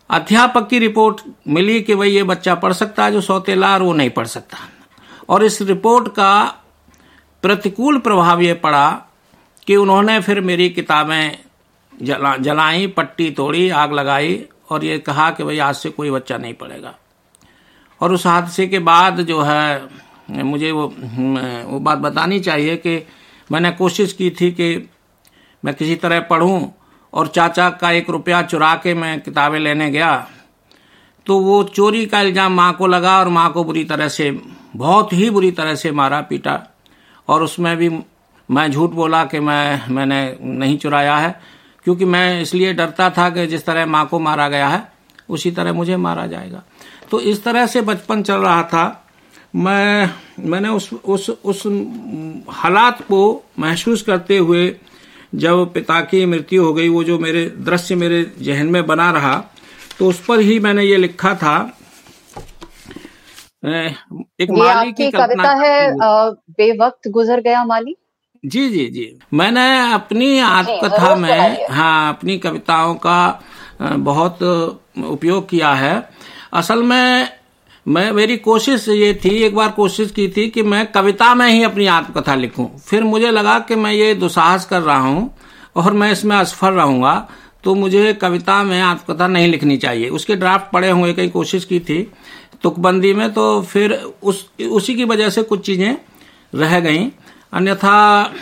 अध्यापक 0.10 0.68
की 0.70 0.80
रिपोर्ट 0.80 1.22
मिली 1.48 1.82
कि 1.82 1.96
भाई 1.96 2.10
ये 2.10 2.24
बच्चा 2.24 2.56
पढ़ 2.56 2.74
सकता 2.74 3.06
है, 3.06 3.12
जो 3.12 3.22
सौतेला 3.22 3.74
और 3.74 3.84
वो 3.84 3.94
नहीं 3.94 4.10
पढ़ 4.10 4.28
सकता। 4.28 4.58
और 5.30 5.44
इस 5.46 5.62
रिपोर्ट 5.62 6.08
का 6.08 6.32
प्रतिकूल 7.44 8.00
प्रभाव 8.00 8.42
ये 8.42 8.54
पड़ा 8.54 8.90
कि 9.68 9.76
उन्होंने 9.76 10.20
फिर 10.22 10.42
मेरी 10.42 10.70
किताबें 10.70 11.38
जला, 11.94 12.36
जलाई, 12.38 12.88
पट्टी 12.88 13.30
तोड़ी, 13.32 13.70
आग 13.70 13.94
लगाई, 13.94 14.44
और 14.70 14.84
ये 14.86 14.98
कहा 15.00 15.30
कि 15.32 15.44
भाई 15.44 15.60
आज 15.60 15.76
से 15.76 15.90
कोई 15.90 16.12
बच्चा 16.12 16.38
नहीं 16.38 16.54
पढ़ेगा। 16.54 16.94
और 18.02 18.14
उस 18.14 18.26
हादसे 18.28 18.68
के 18.68 18.80
बाद 18.80 19.22
जो 19.22 19.42
है 19.42 19.88
मुझे 20.30 20.72
वो 20.72 20.88
वो 21.68 21.80
बात 21.80 21.98
बतानी 21.98 22.40
चाहिए 22.40 22.76
कि 22.78 22.98
मैंने 23.50 23.72
कोशिश 23.72 24.14
की 24.14 24.30
थी 24.32 24.52
कि 24.52 24.90
मैं 25.64 25.74
किसी 25.76 25.96
तरह 25.96 26.20
पढ़ूं 26.20 26.68
और 27.14 27.28
चाचा 27.28 27.70
का 27.72 27.92
एक 27.92 28.10
रुपया 28.10 28.42
चुरा 28.42 28.74
के 28.76 28.94
मैं 28.94 29.20
किताबें 29.22 29.60
लेने 29.60 29.90
गया। 29.92 30.28
तो 31.28 31.40
वो 31.40 31.64
चोरी 31.66 32.06
का 32.06 32.22
इल्ज़ाम 32.22 32.54
माँ 32.54 32.74
को 32.74 32.88
लगा 32.88 33.18
और 33.20 33.28
माँ 33.28 33.52
को 33.52 33.64
बुरी 33.64 33.84
तरह 33.84 34.08
से, 34.08 34.32
बहुत 34.76 35.14
ही 35.14 35.30
बुरी 35.30 35.52
तरह 35.52 35.76
से 35.76 35.92
मारा 35.92 36.22
पीटा। 36.22 36.62
और 37.28 37.44
उसमें 37.44 37.76
भी 37.78 37.90
मैं 38.50 38.70
झूठ 38.72 38.90
बोला 38.90 39.24
कि 39.26 39.40
मैं, 39.40 39.88
मैंने 39.90 40.38
नहीं 40.42 40.78
चुराया 40.78 41.18
है, 41.18 41.40
क्योंकि 41.84 42.06
मैं 42.06 42.42
इसलिए 42.42 42.74
डरता 42.74 43.10
था 43.10 43.30
कि 43.30 43.48
जिस 43.48 43.66
तरह 43.66 43.86
माँ 43.86 44.06
को 44.08 44.20
मारा 44.20 44.48
गया 44.50 44.68
है, 44.68 44.82
उसी 45.30 45.52
तरह 45.52 45.74
मुझे 45.74 45.98
मारा 45.98 46.26
जाएगा। 46.28 46.64
तो 47.12 47.20
इस 47.22 47.44
तरह 47.44 47.66
से 47.66 47.82
बचपन 47.82 48.24
चल 48.24 48.38
रहा 48.38 48.64
था। 48.64 49.09
मैं 49.54 50.10
मैंने 50.50 50.70
उस 50.70 50.90
उस 50.94 51.30
उस 51.30 51.64
हालात 52.50 53.02
को 53.02 53.22
महसूस 53.60 54.02
करते 54.02 54.38
हुए 54.38 54.76
जब 55.36 55.72
पिता 55.74 56.00
की 56.02 56.26
मृत्यु 56.26 56.64
हो 56.64 56.74
गई 56.74 56.90
वो 56.90 57.04
जो 57.04 57.18
मेरे 57.20 57.46
दृश्य 57.60 57.96
मेरे 57.96 58.24
जहन 58.42 58.68
में 58.68 58.86
बना 58.88 59.12
रहा 59.12 59.36
तो 60.00 60.08
उस 60.08 60.20
पर 60.26 60.40
ही 60.40 60.60
मैंने 60.60 60.84
ये 60.84 60.98
लिखा 60.98 61.34
था 61.36 61.56
एक 63.66 64.52
माली 64.52 64.92
की 64.92 65.10
कविता 65.12 65.52
है 65.64 65.92
बेवक्त 65.92 67.08
गुजर 67.08 67.42
गया 67.42 67.64
माली? 67.66 67.96
जी 68.44 68.70
जी 68.70 68.86
जी। 68.88 69.20
मैंने 69.34 69.94
अपनी 69.94 70.40
आत्मकथा 70.40 71.16
में 71.16 71.68
हाँ 71.72 72.14
अपनी 72.14 72.38
कविताओं 72.38 72.96
का 72.96 73.42
बहुत 73.82 74.44
उपयोग 75.10 75.50
किया 75.50 75.74
है। 75.74 76.10
असल 76.54 76.84
में 76.84 77.39
मैं, 77.86 78.12
मेरी 78.12 78.38
कोशिश 78.38 78.88
ये 78.90 79.14
थी, 79.16 79.30
एक 79.36 79.56
बार 79.56 79.70
कोशिश 79.72 80.12
की 80.12 80.28
थी 80.28 80.48
कि 80.50 80.64
मैं 80.64 80.86
कविता 80.92 81.34
में 81.36 81.48
ही 81.48 81.64
अपनी 81.64 81.86
आत्मकथा 81.88 82.36
लिखूं। 82.36 82.68
फिर 82.80 83.04
मुझे 83.04 83.32
लगा 83.32 83.58
कि 83.60 83.76
मैं 83.76 83.92
ये 83.94 84.14
दुसाहस 84.16 84.66
कर 84.66 84.82
रहा 84.82 85.00
हूँ 85.00 85.30
और 85.76 85.94
मैं 85.94 86.12
इसमें 86.12 86.36
असफल 86.38 86.74
रहूँगा 86.74 87.16
तो 87.64 87.74
मुझे 87.76 88.14
कविता 88.14 88.62
में 88.64 88.80
आत्मकथा 88.82 89.28
नहीं 89.28 89.48
लिखनी 89.48 89.78
चाहिए। 89.78 90.10
उसके 90.10 90.36
ड्राफ्ट 90.36 90.72
पड़े 90.72 90.90
हुए 90.90 91.14
कई 91.14 91.30
कोशिश 91.30 91.66
की 91.66 91.80
थी। 91.80 92.02
तुकबंदी 92.64 93.14
में 93.14 93.32
तो 93.34 93.62
फिर 93.64 93.94
उस, 93.94 94.50
उसी 94.62 94.96
की 94.96 95.04
वजह 95.06 95.30
से 95.30 95.44
कुछ 95.44 95.66
चीज़ें 95.66 95.98
रह 96.54 96.80
गईं। 96.80 97.10
अन्यथा 97.54 98.34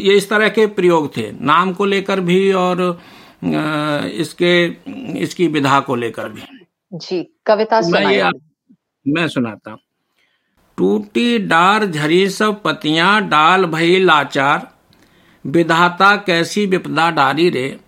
ये 0.00 0.16
इस 0.16 0.28
तरह 0.30 0.48
के 0.48 0.66
प्रयोग 0.68 1.16
थे। 1.16 1.30
नाम 1.40 1.72
को 1.72 1.84
लेकर 1.84 2.20
भी 2.20 2.52
और 2.52 3.00
इसके, 3.44 4.64
इसकी 5.18 5.46
विधा 5.48 5.80
को 5.80 5.94
लेकर 5.96 6.28
भी। 6.28 6.42
जी 6.92 7.22
कविता 7.46 7.80
मैं 7.80 8.30
मैं 9.06 9.28
सुनाता 9.28 9.76
टूटी 10.78 11.38
डार 11.38 11.86
झरी 11.86 12.28
सब 12.30 12.62
पतियाँ 12.62 13.28
डाल 13.28 13.64
भई 13.64 13.98
लाचार। 13.98 14.70
विधाता 15.46 16.16
कैसी 16.16 16.66
विपदा 16.66 17.10
डारी 17.10 17.48
रे। 17.50 17.80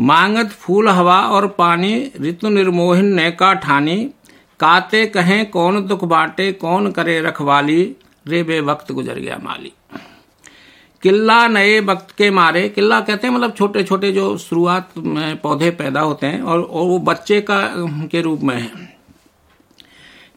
मांगत 0.00 0.50
फूल 0.50 0.88
हवा 0.88 1.18
और 1.20 1.46
पानी 1.48 2.12
ऋतु 2.20 2.48
निर्मोहिन 2.48 3.14
ने 3.14 3.30
का 3.30 3.52
ठानी। 3.54 3.96
काते 4.60 5.06
कहें 5.06 5.50
कौन 5.50 5.86
दुख 5.86 6.04
बाटे 6.04 6.52
कौन 6.52 6.90
करे 6.92 7.20
रखवाली। 7.20 7.96
रे 8.26 8.42
बे 8.42 8.60
वक्त 8.60 8.92
गुजर 8.92 9.18
गया 9.18 9.38
माली। 9.42 9.72
किला 11.04 11.46
नए 11.48 11.80
वक्त 11.80 12.14
के 12.18 12.30
मारे। 12.30 12.68
किला 12.68 13.00
कहते 13.00 13.26
हैं 13.26 13.34
मतलब 13.34 13.54
छोटे 13.54 13.82
छोटे 13.84 14.12
जो 14.12 14.36
शुरुआत 14.38 14.90
में 14.98 15.36
पौधे 15.36 15.70
पैदा 15.70 16.00
होते 16.00 16.26
हैं 16.26 16.40
और, 16.42 16.62
और 16.62 16.86
वो 16.86 16.98
बच्चे 16.98 17.40
का 17.40 17.60
के 18.10 18.20
रूप 18.20 18.40
में 18.42 18.56
है। 18.56 18.70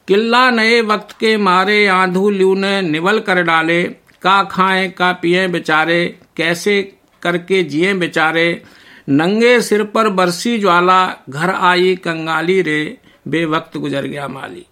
किला 0.07 0.49
नए 0.51 0.81
वक्त 0.81 1.11
के 1.11 1.37
मारे 1.37 1.87
आंधू 1.87 2.29
ल्यू 2.29 2.53
ने 2.55 2.81
निवल 2.81 3.19
कर 3.19 3.41
डाले 3.43 3.83
का 4.21 4.43
खाए 4.43 4.87
का 4.89 5.11
पिए 5.11 5.47
बेचारे 5.47 6.19
कैसे 6.37 6.81
करके 7.21 7.63
जिए 7.63 7.93
बेचारे। 7.93 8.63
नंगे 9.09 9.61
सिर 9.61 9.83
पर 9.83 10.09
बरसी 10.09 10.57
ज्वाला 10.59 11.17
घर 11.29 11.49
आई 11.49 11.95
कंगाली 11.95 12.61
रे 12.61 12.97
बेवक्त 13.27 13.77
गुजर 13.77 14.05
गया 14.05 14.27
माली। 14.27 14.65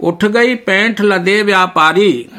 उठ 0.00 0.24
गई 0.24 0.54
पैंठ 0.54 1.00
लदे 1.00 1.42
व्यापारी। 1.42 2.30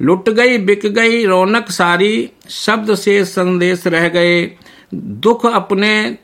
लुट 0.00 0.28
गई, 0.28 0.58
बिक 0.58 0.86
गई, 0.86 1.24
रौनक 1.26 1.70
सारी 1.70 2.30
शब्द 2.48 2.94
से 2.94 3.24
संदेश 3.24 3.86
रह 3.86 4.08
गए। 4.08 4.56
दुख 4.94 5.46
अपने, 5.46 6.18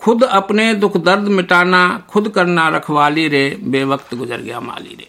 खुद 0.00 0.24
अपने 0.24 0.72
दुख 0.74 0.96
दर्द 0.96 1.28
मिटाना, 1.28 2.02
खुद 2.08 2.28
करना 2.28 2.68
रखवाली 2.68 3.28
रे, 3.28 3.56
बेवक्त 3.60 4.14
गुजर 4.14 4.40
गया 4.40 4.60
माली 4.60 4.96
रे। 4.98 5.08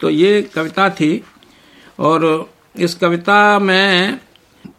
तो 0.00 0.10
ये 0.10 0.42
कविता 0.54 0.88
थी, 0.90 1.22
और 1.98 2.50
इस 2.76 2.94
कविता 2.94 3.58
में 3.58 4.18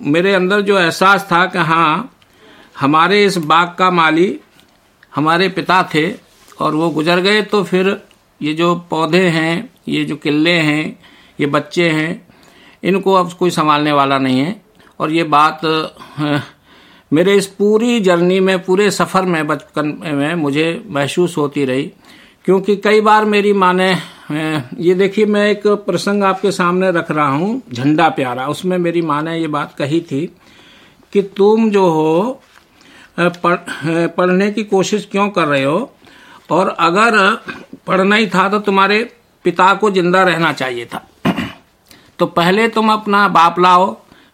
मेरे 0.02 0.34
अंदर 0.34 0.62
जो 0.62 0.80
एहसास 0.80 1.28
था 1.32 1.46
कि 1.46 1.60
हाँ 1.60 2.12
हमारे 2.80 3.24
इस 3.26 3.38
बाग 3.38 3.76
का 3.80 3.90
माली, 3.92 4.40
हमारे 5.16 5.50
पिता 5.50 5.82
थे, 5.96 6.12
और 6.60 6.76
वो 6.76 6.90
गुजर 6.90 7.20
गए 7.20 7.42
तो 7.42 7.64
फिर 7.64 7.98
ये 8.42 8.54
जो 8.54 8.76
पौधे 8.90 9.28
हैं, 9.28 9.70
ये 9.88 10.04
जो 10.06 10.16
किले 10.16 10.52
हैं, 10.52 11.00
ये 11.40 11.46
बच्चे 11.48 11.90
हैं 11.90 12.25
इनको 12.86 13.14
अब 13.14 13.32
कोई 13.34 13.50
संभालने 13.52 13.92
वाला 13.92 14.18
नहीं 14.20 14.40
है। 14.40 14.56
और 15.00 15.12
ये 15.12 15.24
बात 15.26 15.62
मेरे 17.12 17.34
इस 17.36 17.46
पूरी 17.50 18.00
जर्नी 18.00 18.40
में 18.40 18.58
पूरे 18.64 18.90
सफ़र 18.92 19.26
में 19.26 19.46
बचपन 19.48 19.98
में 20.06 20.34
मुझे 20.36 20.84
महसूस 20.88 21.38
होती 21.38 21.66
रही। 21.66 21.92
क्योंकि 22.46 22.76
कई 22.78 23.02
बार 23.02 23.26
मेरी 23.26 23.54
माँ 23.54 23.74
ने 23.74 23.90
ये 24.80 24.94
देखिए 24.94 25.26
मैं 25.26 25.50
एक 25.50 25.68
प्रसंग 25.86 26.24
आपके 26.24 26.52
सामने 26.52 26.92
रख 26.92 27.12
रहा 27.12 27.28
हूँ 27.30 27.62
झंडा 27.74 28.10
प्यारा। 28.12 28.48
उसमें 28.48 28.78
मेरी 28.78 29.02
माँ 29.02 29.22
ने 29.24 29.38
ये 29.40 29.48
बात 29.50 29.76
कही 29.78 30.00
थी 30.02 30.26
कि 31.14 31.22
तुम 31.38 31.70
जो 31.72 31.88
हो 31.90 32.42
पढ़, 33.20 33.58
पढ़ने 34.08 34.52
की 34.52 34.64
कोशिश 34.66 35.08
क्यों 35.12 35.30
कर 35.30 35.48
रहे 35.48 35.64
हो? 35.64 35.92
और 36.52 36.68
अगर 36.70 37.18
पढ़ना 37.88 38.16
ही 38.16 38.28
था 38.28 38.48
तो 38.50 38.60
तुम्हारे 38.62 39.04
पिता 39.46 39.74
को 39.74 39.92
ज़िंदा 39.92 40.24
रहना 40.24 40.52
चाहिए 40.54 40.86
था। 40.86 41.06
तो 42.20 42.26
पहले 42.26 42.68
तुम 42.68 42.92
अपना 42.94 43.28
बाप 43.28 43.60
लाओ, 43.60 43.92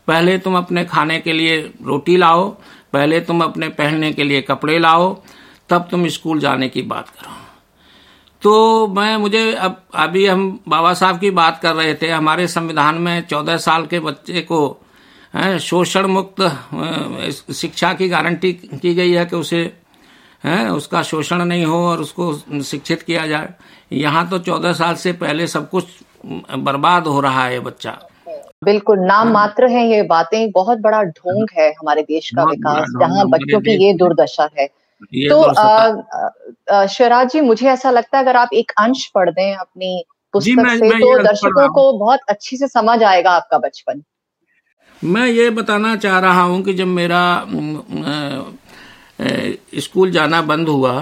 पहले 0.08 0.38
तुम 0.38 0.58
अपने 0.58 0.86
खाने 0.86 1.20
के 1.20 1.34
लिए 1.34 1.60
रोटी 1.84 2.18
लाओ, 2.18 2.50
पहले 2.94 3.20
तुम 3.20 3.44
अपने 3.44 3.70
पहनने 3.70 4.12
के 4.14 4.24
लिए 4.24 4.42
कपड़े 4.42 4.80
लाओ, 4.80 5.14
तब 5.70 5.88
तुम 5.92 6.08
स्कूल 6.08 6.40
जाने 6.40 6.70
की 6.70 6.82
बात 6.82 7.10
करो। 7.10 7.36
तो 8.42 8.88
मैं, 8.88 9.18
मुझे 9.18 9.54
अब, 9.54 9.82
अभी 9.96 10.26
हम 10.26 10.60
बाबा 10.68 10.94
साहब 10.94 11.20
की 11.20 11.32
बात 11.32 11.60
कर 11.62 11.76
रहे 11.76 11.94
थे, 11.94 12.10
हमारे 12.10 12.48
संविधान 12.48 12.96
में 12.96 13.22
चौदह 13.22 13.58
साल 13.58 13.86
के 13.86 14.00
बच्चे 14.00 14.42
को 14.42 14.78
शोषण 15.60 16.06
मुक्त 16.08 16.42
शिक्षा 17.54 17.94
की 17.94 18.08
गारंटी 18.10 18.52
की 18.54 18.94
गई 18.96 19.12
है 19.12 19.26
कि 19.26 19.36
उसे, 19.36 19.62
है, 20.44 20.70
उसका 20.70 21.04
शोषण 21.04 21.46
नहीं 21.46 21.66
हो 21.66 21.78
और 21.88 22.02
उसको 22.02 22.34
शिक्षित 22.64 23.02
किया 23.02 23.28
जाए। 23.28 23.54
यहाँ 23.92 24.28
तो 24.30 24.40
चौदह 24.40 24.74
साल 24.74 24.96
से 24.96 25.14
पहले 25.14 25.48
सब 25.48 25.70
कुछ 25.70 25.86
बर्बाद 26.24 27.08
हो 27.08 27.20
रहा 27.20 27.46
है 27.46 27.60
बच्चा। 27.60 27.98
बिल्कुल 28.64 29.00
नाम 29.00 29.28
हाँ। 29.28 29.34
मात्र 29.34 29.68
है 29.70 29.88
ये 29.88 30.02
बातें 30.04 30.52
बहुत 30.52 30.80
बड़ा 30.80 31.02
ढोंग 31.04 31.48
है 31.58 31.70
हमारे 31.72 32.02
देश 32.04 32.30
का 32.36 32.44
विकास 32.44 32.94
जहाँ 33.00 33.28
बच्चों 33.30 33.60
की 33.62 33.72
ये 33.86 33.94
दुर्दशा 33.94 34.50
है। 34.60 34.68
तो 35.26 36.88
शिवराज 36.88 37.32
जी 37.32 37.42
मुझे 37.42 37.68
ऐसा 37.70 37.92
लगता 37.92 38.18
है 38.18 38.24
अगर 38.24 38.36
आप 38.38 38.50
एक 38.54 38.72
अंश 38.80 39.06
पढ़ 39.16 39.30
दें 39.30 39.54
अपनी 39.56 40.04
पुस्तक 40.34 40.58
मैं, 40.58 40.78
से 40.78 40.90
मैं 40.90 41.00
तो 41.00 41.18
दर्शकों 41.24 41.68
को 41.70 41.92
बहुत 42.00 42.20
अच्छी 42.30 42.58
से 42.58 42.68
समझ 42.68 43.02
आएगा 43.04 43.32
आपका 43.32 43.58
बचपन। 43.58 44.04
मैं 45.02 45.26
ये 45.28 45.50
बताना 45.50 45.96
चाह 45.96 46.20
रहा 46.20 46.42
हूँ 46.42 46.62
कि 46.64 46.74
जब 46.74 46.88
मेरा 46.88 47.22
स्कूल 49.80 50.12
जाना 50.12 50.42
बंद 50.42 50.70
हुआ 50.70 50.94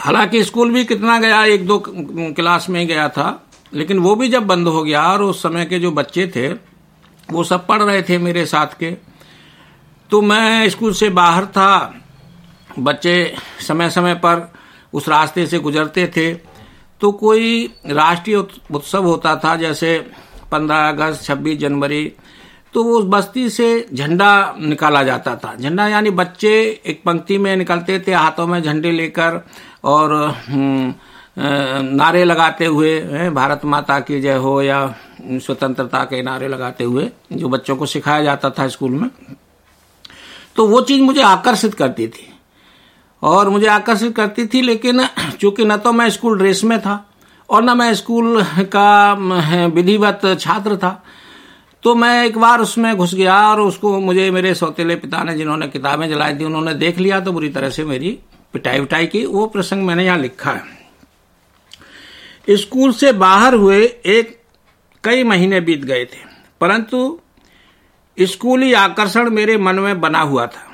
हालाँकि 0.00 0.42
स्कूल 0.44 0.72
भी 0.72 0.84
कितना 0.84 1.18
गया 1.18 1.44
एक 1.46 1.66
दो 1.66 1.82
क्लास 1.88 2.68
में 2.70 2.86
गया 2.86 3.08
था 3.08 3.45
लेकिन 3.72 3.98
वो 3.98 4.14
भी 4.14 4.28
जब 4.28 4.46
बंद 4.46 4.68
हो 4.68 4.82
गया 4.84 5.02
और 5.12 5.22
उस 5.22 5.42
समय 5.42 5.64
के 5.64 5.78
जो 5.78 5.90
बच्चे 5.92 6.26
थे 6.36 6.48
वो 7.28 7.44
सब 7.44 7.66
पढ़ 7.66 7.82
रहे 7.82 8.02
थे 8.02 8.18
मेरे 8.18 8.44
साथ 8.46 8.78
के 8.80 8.90
तो 10.10 10.20
मैं 10.22 10.68
स्कूल 10.68 10.92
से 10.94 11.08
बाहर 11.10 11.46
था। 11.46 12.02
बच्चे 12.78 13.34
समय 13.60 13.90
समय 13.90 14.14
पर 14.14 14.52
उस 14.92 15.08
रास्ते 15.08 15.46
से 15.46 15.58
गुजरते 15.58 16.06
थे। 16.06 16.32
तो 17.00 17.10
कोई 17.12 17.64
राष्ट्रीय 17.86 18.36
उत्सव 18.36 19.04
होता 19.04 19.34
था 19.36 19.54
जैसे 19.56 19.98
पंद्रह 20.52 20.88
अगस्त 20.88 21.24
छब्बीस 21.24 21.58
जनवरी 21.58 22.04
तो 22.74 22.84
उस 22.84 23.04
बस्ती 23.08 23.48
से 23.50 23.86
झंडा 23.94 24.54
निकाला 24.60 25.02
जाता 25.02 25.34
था। 25.36 25.54
झंडा 25.56 25.86
यानी 25.88 26.10
बच्चे 26.12 26.52
एक 26.86 27.02
पंक्ति 27.04 27.38
में 27.38 27.56
निकलते 27.56 27.98
थे 28.06 28.14
हाथों 28.14 28.46
में 28.46 28.62
झंडे 28.62 28.90
लेकर 28.92 29.40
और 29.84 30.14
हम्म, 30.48 30.94
नारे 31.36 32.24
लगाते 32.24 32.64
हुए 32.66 33.30
भारत 33.30 33.64
माता 33.64 33.98
की 34.00 34.20
जय 34.20 34.36
हो 34.36 34.60
या 34.62 34.78
स्वतंत्रता 35.22 36.02
के 36.04 36.22
नारे 36.22 36.48
लगाते 36.48 36.84
हुए 36.84 37.08
जो 37.32 37.48
बच्चों 37.48 37.76
को 37.76 37.86
सिखाया 37.86 38.22
जाता 38.24 38.50
था 38.50 38.68
स्कूल 38.68 38.90
में 38.92 39.10
तो 40.56 40.66
वो 40.68 40.80
चीज़ 40.82 41.02
मुझे 41.02 41.22
आकर्षित 41.22 41.74
करती 41.74 42.06
थी। 42.08 42.32
और 43.22 43.48
मुझे 43.48 43.66
आकर्षित 43.66 44.14
करती 44.16 44.46
थी, 44.46 44.60
लेकिन 44.62 45.06
चूँकि 45.40 45.64
न 45.64 45.76
तो 45.76 45.92
मैं 45.92 46.08
स्कूल 46.10 46.38
ड्रेस 46.38 46.62
में 46.64 46.78
था 46.80 47.04
और 47.48 47.62
न 47.62 47.76
मैं 47.78 47.92
स्कूल 47.94 48.42
का 48.66 49.12
विधिवत 49.66 50.20
छात्र 50.40 50.76
था 50.76 51.02
तो 51.82 51.94
मैं 51.94 52.24
एक 52.24 52.38
बार 52.38 52.60
उसमें 52.60 52.96
घुस 52.96 53.14
गया 53.14 53.36
और 53.48 53.60
उसको 53.60 53.98
मुझे, 54.00 54.30
मेरे 54.30 54.54
सौतेले 54.54 54.96
पिता 54.96 55.22
ने 55.22 55.34
जिन्होंने 55.34 55.68
किताबें 55.68 56.08
जलाई 56.08 56.34
थी, 56.36 56.44
उन्होंने 56.44 56.74
देख 56.74 56.98
लिया 56.98 57.20
तो 57.20 57.32
बुरी 57.32 57.48
तरह 57.48 57.70
से 57.70 57.84
मेरी 57.84 58.18
पिटाई 58.54 58.80
उटाई 58.80 59.06
की। 59.06 59.24
वो 59.26 59.46
प्रसंग 59.46 59.86
मैंने 59.86 60.06
यहाँ 60.06 60.18
लिखा 60.18 60.50
है। 60.50 60.85
स्कूल 62.50 62.92
से 62.92 63.12
बाहर 63.12 63.54
हुए 63.54 63.84
एक 64.06 64.40
कई 65.04 65.24
महीने 65.24 65.60
बीत 65.60 65.84
गए 65.84 66.04
थे। 66.04 66.18
परंतु 66.60 67.20
स्कूली 68.22 68.72
आकर्षण 68.72 69.30
मेरे 69.30 69.56
मन 69.56 69.78
में 69.78 70.00
बना 70.00 70.20
हुआ 70.20 70.46
था। 70.46 70.72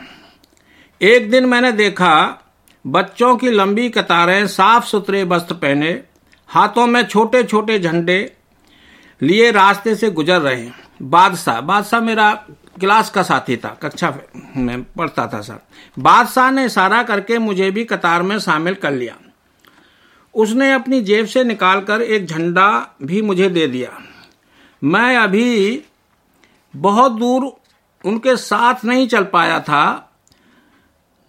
एक 1.02 1.30
दिन 1.30 1.46
मैंने 1.46 1.72
देखा 1.72 2.38
बच्चों 2.86 3.36
की 3.36 3.50
लंबी 3.50 3.88
कतारें 3.88 4.46
साफ़ 4.46 4.84
सुथरे 4.84 5.24
वस्त्र 5.24 5.54
पहने, 5.54 6.02
हाथों 6.48 6.86
में 6.86 7.02
छोटे 7.02 7.44
छोटे 7.44 7.78
झंडे 7.78 8.32
लिए 9.22 9.50
रास्ते 9.50 9.94
से 9.94 10.10
गुजर 10.10 10.40
रहे 10.40 10.60
हैं। 10.60 10.74
बादशाह 11.02 11.60
बादशाह 11.60 12.00
मेरा 12.00 12.34
क्लास 12.80 13.10
का 13.10 13.22
साथी 13.22 13.56
था, 13.56 13.68
कक्षा 13.82 14.18
में 14.56 14.82
पढ़ता 14.82 15.26
था 15.26 15.40
सर। 15.40 15.58
बादशाह 15.98 16.50
ने 16.50 16.64
इशारा 16.66 17.02
करके 17.02 17.38
मुझे 17.38 17.70
भी 17.70 17.84
कतार 17.84 18.22
में 18.22 18.38
शामिल 18.38 18.74
कर 18.74 18.92
लिया। 18.92 19.16
उसने 20.34 20.72
अपनी 20.72 21.00
जेब 21.02 21.26
से 21.26 21.44
निकालकर 21.44 22.02
एक 22.02 22.26
झंडा 22.26 22.68
भी 23.02 23.22
मुझे 23.22 23.48
दे 23.48 23.66
दिया। 23.66 23.90
मैं 24.82 25.16
अभी 25.16 25.82
बहुत 26.74 27.12
दूर 27.12 27.52
उनके 28.04 28.36
साथ 28.36 28.84
नहीं 28.84 29.06
चल 29.08 29.24
पाया 29.24 29.58
था। 29.60 30.08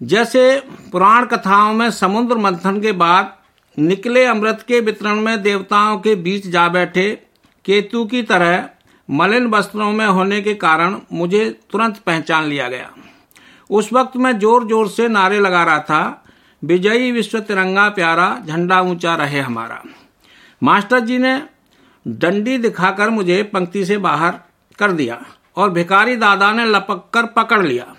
जैसे 0.01 0.59
पुराण 0.91 1.25
कथाओं 1.25 1.73
में 1.73 1.89
समुद्र 1.91 2.37
मंथन 2.37 2.79
के 2.81 2.91
बाद 2.93 3.33
निकले 3.77 4.23
अमृत 4.25 4.63
के 4.67 4.79
वितरण 4.79 5.19
में 5.19 5.41
देवताओं 5.43 5.97
के 5.99 6.15
बीच 6.17 6.47
जा 6.47 6.67
बैठे 6.69 7.09
केतु 7.65 8.05
की 8.05 8.21
तरह 8.23 8.69
मलिन 9.09 9.47
वस्त्रों 9.47 9.91
में 9.91 10.05
होने 10.07 10.41
के 10.41 10.53
कारण 10.55 10.99
मुझे 11.13 11.49
तुरंत 11.71 11.97
पहचान 11.97 12.45
लिया 12.45 12.67
गया। 12.69 12.89
उस 13.69 13.91
वक्त 13.93 14.17
मैं 14.17 14.37
ज़ोर 14.39 14.67
ज़ोर 14.67 14.89
से 14.89 15.07
नारे 15.07 15.39
लगा 15.39 15.63
रहा 15.63 15.79
था। 15.79 16.22
विजयी 16.63 17.11
विश्व 17.11 17.39
तिरंगा 17.39 17.89
प्यारा, 17.89 18.43
झंडा 18.47 18.81
ऊँचा 18.81 19.15
रहे 19.15 19.39
हमारा। 19.39 19.83
मास्टर 20.63 20.99
जी 20.99 21.17
ने 21.17 21.41
डंडी 22.07 22.57
दिखाकर 22.57 23.09
मुझे 23.09 23.43
पंक्ति 23.43 23.85
से 23.85 23.97
बाहर 23.97 24.33
कर 24.79 24.91
दिया 24.91 25.25
और 25.55 25.69
भिकारी 25.69 26.15
दादा 26.15 26.51
ने 26.53 26.65
लपक 26.65 27.09
कर 27.13 27.25
पकड़ 27.25 27.65
लिया। 27.65 27.95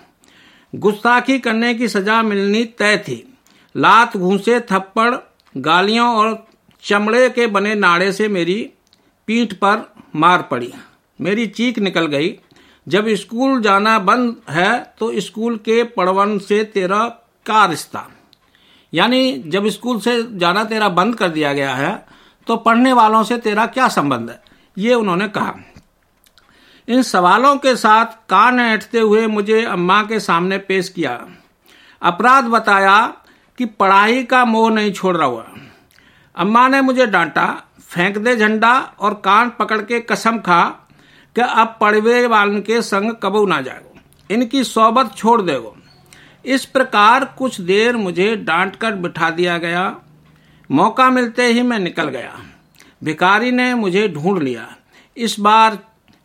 गुस्ताखी 0.75 1.39
करने 1.39 1.73
की 1.73 1.87
सजा 1.87 2.21
मिलनी 2.23 2.63
तय 2.65 2.97
थी। 2.97 3.37
लात, 3.77 4.17
घूसे, 4.17 4.59
थप्पड़, 4.59 5.15
गालियों 5.57 6.15
और 6.15 6.47
चमड़े 6.81 7.29
के 7.29 7.47
बने 7.47 7.75
नाड़े 7.75 8.11
से 8.11 8.27
मेरी 8.27 8.71
पीठ 9.27 9.53
पर 9.53 9.93
मार 10.15 10.41
पड़ी। 10.41 10.73
मेरी 11.21 11.47
चीख 11.47 11.79
निकल 11.79 12.05
गई। 12.05 12.39
जब 12.87 13.09
स्कूल 13.09 13.61
जाना 13.61 13.99
बंद 13.99 14.35
है 14.49 14.93
तो 14.99 15.19
स्कूल 15.19 15.57
के 15.57 15.83
पड़वन 15.83 16.37
से 16.39 16.63
तेरा 16.63 17.07
का 17.45 17.65
रिश्ता। 17.65 18.07
यानी 18.93 19.43
जब 19.47 19.67
स्कूल 19.67 19.99
से 19.99 20.37
जाना 20.37 20.63
तेरा 20.63 20.89
बंद 20.89 21.15
कर 21.15 21.29
दिया 21.29 21.53
गया 21.53 21.73
है 21.75 22.05
तो 22.47 22.55
पढ़ने 22.55 22.93
वालों 22.93 23.23
से 23.23 23.37
तेरा 23.37 23.65
क्या 23.65 23.87
संबंध 23.87 24.29
है? 24.29 24.41
ये 24.77 24.93
उन्होंने 24.93 25.27
कहा। 25.27 25.53
इन 26.87 27.01
सवालों 27.01 27.55
के 27.57 27.75
साथ 27.75 28.05
कान 28.29 28.59
ऐठते 28.59 28.99
हुए 28.99 29.27
मुझे 29.27 29.63
अम्मा 29.65 30.01
के 30.03 30.19
सामने 30.19 30.57
पेश 30.57 30.89
किया। 30.89 31.27
अपराध 32.01 32.45
बताया 32.45 33.13
कि 33.57 33.65
पढ़ाई 33.65 34.23
का 34.23 34.45
मोह 34.45 34.69
नहीं 34.71 34.91
छोड़ 34.93 35.15
रहा 35.17 35.27
हुआ। 35.27 35.45
अम्मा 36.35 36.67
ने 36.67 36.81
मुझे 36.81 37.05
डांटा, 37.05 37.45
फेंक 37.81 38.17
दे 38.17 38.35
झंडा 38.35 38.73
और 38.99 39.13
कान 39.13 39.49
पकड़ 39.49 39.81
के 39.81 39.99
कसम 39.99 40.37
खा 40.37 40.63
कि 41.35 41.41
अब 41.41 41.77
पड़वे 41.81 42.27
वालन 42.27 42.61
के 42.61 42.81
संग 42.81 43.11
कबू 43.23 43.45
ना 43.45 43.61
जाएगो। 43.61 43.99
इनकी 44.33 44.63
सोबत 44.63 45.15
छोड़ 45.15 45.41
देगो। 45.41 45.75
इस 46.45 46.65
प्रकार 46.65 47.25
कुछ 47.37 47.59
देर 47.61 47.95
मुझे 47.97 48.35
डांट 48.35 48.75
कर 48.75 48.95
बिठा 48.95 49.29
दिया 49.29 49.57
गया। 49.57 49.95
मौका 50.69 51.09
मिलते 51.09 51.45
ही 51.45 51.61
मैं 51.61 51.79
निकल 51.79 52.09
गया। 52.09 52.39
भिकारी 53.03 53.51
ने 53.51 53.73
मुझे 53.73 54.07
ढूंढ 54.07 54.41
लिया। 54.43 54.67
इस 55.17 55.39
बार 55.39 55.77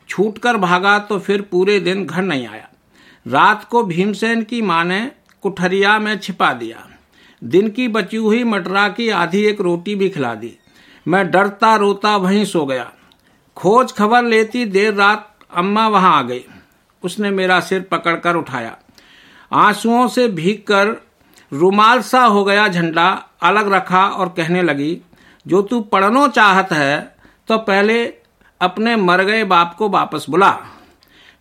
छूट 0.09 0.39
कर 0.39 0.57
भागा 0.57 0.99
तो 0.99 1.19
फिर 1.19 1.43
पूरे 1.43 1.79
दिन 1.81 2.05
घर 2.07 2.23
नहीं 2.23 2.47
आया। 2.49 2.69
रात 3.27 3.65
को 3.65 3.83
भीमसेन 3.83 4.43
की 4.43 4.63
माँ 4.63 4.85
ने 4.85 5.01
कुठरिया 5.43 5.99
में 5.99 6.19
छिपा 6.19 6.53
दिया। 6.53 6.87
दिन 7.43 7.69
की 7.71 7.89
बची 7.89 8.17
हुई 8.17 8.45
मटरा 8.45 8.89
की 8.89 9.09
आधी 9.09 9.43
एक 9.45 9.61
रोटी 9.61 9.95
भी 9.95 10.09
खिला 10.09 10.35
दी। 10.35 10.57
मैं 11.07 11.31
डरता 11.31 11.75
रोता 11.77 12.17
वहीं 12.17 12.45
सो 12.45 12.65
गया। 12.67 12.91
खोज 13.57 13.93
खबर 13.93 14.25
लेती 14.25 14.65
देर 14.65 14.95
रात 14.95 15.27
अम्मा 15.55 15.89
वहाँ 15.89 16.17
आ 16.19 16.23
गई। 16.23 16.45
उसने 17.03 17.31
मेरा 17.31 17.61
सिर 17.61 17.81
पकड़कर 17.83 18.37
उठाया। 18.37 18.77
आंसुओं 19.51 20.07
से 20.09 20.27
भीग 20.31 20.63
कर 20.67 20.97
रुमाल 21.53 22.01
सा 22.03 22.23
हो 22.23 22.45
गया 22.45 22.67
झंडा, 22.69 23.09
अलग 23.43 23.73
रखा 23.73 24.07
और 24.07 24.29
कहने 24.29 24.63
लगी, 24.63 24.97
जो 25.47 25.63
तू 25.63 25.81
पढ़नो 25.83 26.27
चाहत 26.29 26.73
है 26.73 27.17
तो 27.49 27.59
पहले 27.61 28.05
अपने 28.61 28.97
मर 28.97 29.23
गए 29.25 29.45
बाप 29.45 29.75
को 29.79 29.89
वापस 29.89 30.27
बुला। 30.31 30.51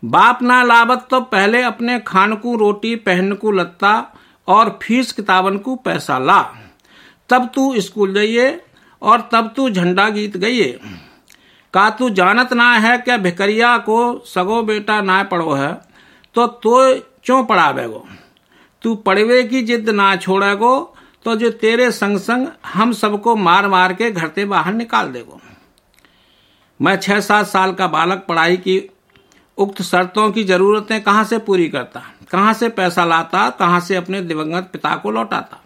बाप 0.04 0.42
ना 0.42 0.62
लावत 0.64 1.08
तो 1.12 1.20
पहले 1.24 1.62
अपने 1.64 2.00
खान 2.00 2.34
को 2.36 2.56
रोटी 2.56 2.96
पहन 2.98 3.34
को 3.34 3.52
लत्ता 3.52 3.94
और 4.48 4.70
फ़ीस 4.84 5.12
किताबन 5.12 5.58
को 5.58 5.76
पैसा 5.76 6.18
ला। 6.20 6.42
तब 7.30 7.50
तू 7.56 7.74
स्कूल 7.82 8.14
जाइए 8.14 8.60
और 9.02 9.30
तब 9.32 9.54
तू 9.56 9.70
झंडा 9.70 10.08
गीत 10.10 10.38
गइए। 10.38 10.80
का 11.74 11.90
तू 11.90 12.10
जानत 12.12 12.54
ना 12.54 12.72
है 12.76 12.98
क्या 12.98 13.18
भिकरिया 13.18 13.78
को 13.80 13.98
सगो 14.26 14.62
बेटा 14.64 15.02
ना 15.02 15.22
पढ़ो 15.24 15.54
है 15.54 15.72
तो 16.36 16.48
तो 16.48 16.80
क्यों 17.30 17.44
पढ़ावेगो 17.44 18.08
तू 18.82 18.96
पढ़वे 18.96 19.44
की 19.44 19.62
जिद 19.62 19.90
ना 19.90 20.16
छोड़ेगो 20.16 20.96
तो 21.26 21.36
जो 21.36 21.50
तेरे 21.50 21.92
संग 21.92 22.18
संग 22.18 22.48
हम 22.66 22.94
सबको 22.94 23.36
मार 23.36 23.68
मार 23.68 23.94
के 23.94 24.12
घर 24.12 24.28
से 24.28 24.46
बाहर 24.46 24.74
निकाल 24.74 25.08
देगो 25.08 25.42
मैं 26.82 26.96
छह 26.96 27.20
सात 27.20 27.48
साल 27.48 27.74
का 27.74 27.88
बालक 27.88 28.26
पढ़ाई 28.30 28.58
की 28.58 28.90
उक्त 29.58 29.82
शर्तों 29.82 30.32
की 30.32 30.44
जरूरतें 30.44 31.02
कहाँ 31.04 31.24
से 31.24 31.38
पूरी 31.38 31.70
करता? 31.70 32.02
कहाँ 32.32 32.54
से 32.54 32.70
पैसा 32.70 33.06
लाता? 33.06 33.50
कहाँ 33.50 33.80
से 33.80 33.96
अपने 33.96 34.22
दिवंगत 34.22 34.70
पिता 34.74 34.96
को 34.96 35.12
लौटाता? 35.12 35.62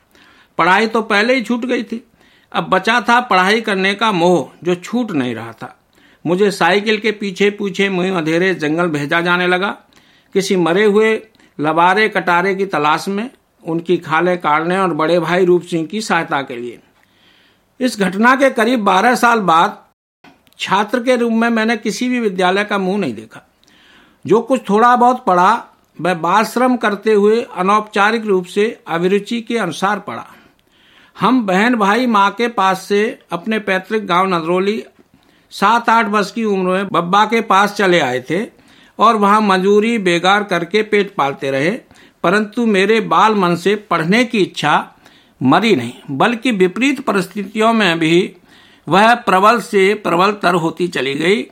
पढ़ाई 0.57 0.87
तो 0.87 1.01
पहले 1.01 1.35
ही 1.35 1.41
छूट 1.41 1.65
गई 1.65 1.83
थी। 1.83 2.03
अब 2.51 2.63
बचा 2.63 3.01
था 3.01 3.19
पढ़ाई 3.21 3.61
करने 3.61 3.93
का 3.95 4.11
मोह, 4.11 4.51
जो 4.63 4.75
छूट 4.75 5.11
नहीं 5.11 5.35
रहा 5.35 5.51
था। 5.51 5.79
मुझे 6.25 6.51
साइकिल 6.51 6.97
के 6.97 7.11
पीछे 7.11 7.49
पीछे 7.49 7.89
मुँह 7.89 8.17
अंधेरे 8.17 8.53
जंगल 8.55 8.87
भेजा 8.87 9.21
जाने 9.21 9.47
लगा। 9.47 9.77
किसी 10.33 10.55
मरे 10.55 10.85
हुए 10.85 11.27
लबारे 11.59 12.07
कटारे 12.09 12.55
की 12.55 12.65
तलाश 12.65 13.07
में 13.07 13.29
उनकी 13.63 13.97
खाले 13.97 14.35
काटने 14.37 14.77
और 14.77 14.93
बड़े 14.93 15.19
भाई 15.19 15.45
रूप 15.45 15.61
सिंह 15.61 15.85
की 15.85 16.01
सहायता 16.01 16.41
के 16.41 16.55
लिए। 16.55 16.79
इस 17.79 17.99
घटना 17.99 18.35
के 18.35 18.49
करीब 18.49 18.83
बारह 18.83 19.15
साल 19.15 19.39
बाद 19.41 19.77
छात्र 20.59 20.99
के 21.03 21.15
रूप 21.15 21.31
में 21.31 21.49
मैंने 21.49 21.77
किसी 21.77 22.09
भी 22.09 22.19
विद्यालय 22.19 22.63
का 22.63 22.77
मुँह 22.77 22.97
नहीं 22.97 23.13
देखा। 23.13 23.41
जो 24.25 24.41
कुछ 24.41 24.69
थोड़ा 24.69 24.95
बहुत 24.95 25.23
पढ़ा 25.25 25.51
वह 25.97 26.13
बाल 26.13 26.43
श्रम 26.43 26.75
करते 26.77 27.13
हुए 27.13 27.41
अनौपचारिक 27.55 28.25
रूप 28.25 28.45
से 28.45 28.65
अभिरुचि 28.87 29.41
के 29.41 29.57
अनुसार 29.57 29.99
पढ़ा। 29.99 30.25
हम 31.15 31.45
बहन 31.45 31.75
भाई 31.75 32.05
माँ 32.07 32.29
के 32.31 32.47
पास 32.47 32.81
से 32.81 33.19
अपने 33.31 33.59
पैतृक 33.59 34.03
गाँव 34.03 34.27
नदरौली 34.27 34.83
सात 35.51 35.89
आठ 35.89 36.07
वर्ष 36.07 36.31
की 36.31 36.45
उम्र 36.45 36.71
में 36.71 36.87
बब्बा 36.87 37.25
के 37.25 37.41
पास 37.41 37.73
चले 37.73 37.99
आए 37.99 38.19
थे। 38.19 38.41
और 38.99 39.15
वहाँ 39.17 39.41
मजूरी 39.41 39.97
बेगार 39.99 40.43
करके 40.43 40.81
पेट 40.83 41.13
पालते 41.15 41.51
रहे, 41.51 41.71
परंतु 42.23 42.65
मेरे 42.67 42.99
बाल 43.07 43.35
मन 43.35 43.55
से 43.55 43.75
पढ़ने 43.89 44.23
की 44.25 44.41
इच्छा 44.41 44.75
मरी 45.41 45.75
नहीं, 45.75 45.93
बल्कि 46.11 46.51
विपरीत 46.53 46.99
परिस्थितियों 47.01 47.73
में 47.73 47.99
भी 47.99 48.35
वह 48.87 49.13
प्रबल 49.17 49.59
से 49.61 49.93
प्रबलतर 49.95 50.53
होती 50.55 50.87
चली 50.89 51.13
गई। 51.15 51.45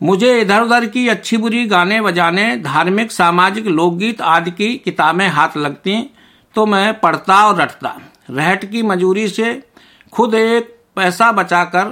मुझे 0.00 0.40
इधर 0.40 0.62
उधर 0.62 0.86
की 0.86 1.06
अच्छी 1.08 1.36
बुरी 1.36 1.64
गाने 1.66 2.00
बजाने, 2.00 2.56
धार्मिक, 2.58 3.12
सामाजिक, 3.12 3.66
लोकगीत 3.68 4.20
आदि 4.22 4.50
की 4.52 4.74
किताबें 4.76 5.26
हाथ 5.28 5.56
लगती 5.56 6.00
तो 6.56 6.64
मैं 6.66 7.00
पढ़ता 7.00 7.36
और 7.42 7.60
रटता। 7.60 7.96
रहट 8.30 8.64
की 8.70 8.82
मजूरी 8.84 9.28
से 9.28 9.52
खुद 10.12 10.34
एक 10.34 10.74
पैसा 10.96 11.30
बचाकर 11.32 11.84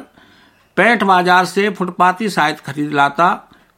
पैंठ 0.76 1.02
बाज़ार 1.04 1.44
से 1.44 1.68
फुटपाती 1.70 2.28
साहित्य 2.28 2.62
खरीद 2.66 2.92
लाता 2.92 3.28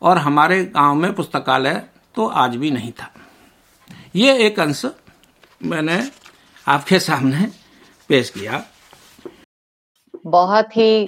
और 0.04 0.18
हमारे 0.18 0.64
गाँव 0.64 0.94
में 0.94 1.12
पुस्तकालय 1.14 1.82
तो 2.14 2.26
आज 2.26 2.56
भी 2.56 2.70
नहीं 2.70 2.90
था। 2.92 3.10
ये 4.16 4.36
एक 4.46 4.60
अंश 4.60 4.84
मैंने 5.62 5.98
आपके 6.66 6.98
सामने 7.00 7.46
पेश 8.10 8.30
किया। 8.30 8.62
बहुत 10.26 10.76
ही 10.76 11.06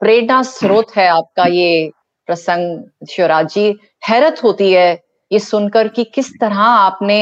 प्रेरणा 0.00 0.42
स्रोत 0.42 0.96
है 0.96 1.06
आपका 1.08 1.44
ये 1.46 1.90
प्रसंग, 2.28 2.84
शिवराज 3.10 3.52
जी। 3.54 3.74
हैरत 4.08 4.42
होती 4.44 4.72
है 4.72 4.92
ये 5.30 5.38
सुनकर 5.38 5.88
कि 5.88 6.04
किस 6.04 6.30
तरह 6.40 6.60
आपने 6.60 7.18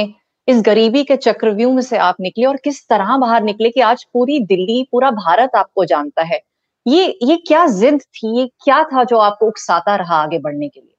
इस 0.49 0.61
गरीबी 0.63 1.03
के 1.05 1.17
चक्रव्यूह 1.17 1.81
से 1.81 1.97
आप 1.99 2.17
निकले 2.21 2.45
और 2.47 2.57
किस 2.57 2.87
तरह 2.89 3.17
बाहर 3.17 3.43
निकले 3.43 3.71
कि 3.71 3.81
आज 3.81 4.05
पूरी 4.05 4.39
दिल्ली, 4.41 4.87
पूरा 4.93 5.11
भारत 5.11 5.57
आपको 5.57 5.85
जानता 5.85 6.23
है। 6.23 6.41
ये 6.87 7.19
ये 7.23 7.37
क्या 7.37 7.67
जिद 7.69 8.01
थी, 8.01 8.39
ये 8.41 8.47
क्या 8.65 8.83
था 8.85 9.05
जो 9.05 9.19
आपको 9.19 9.47
उकसाता 9.47 9.97
रहा 9.97 10.17
आगे 10.17 10.39
बढ़ने 10.39 10.69
के 10.69 10.81
लिए? 10.81 10.95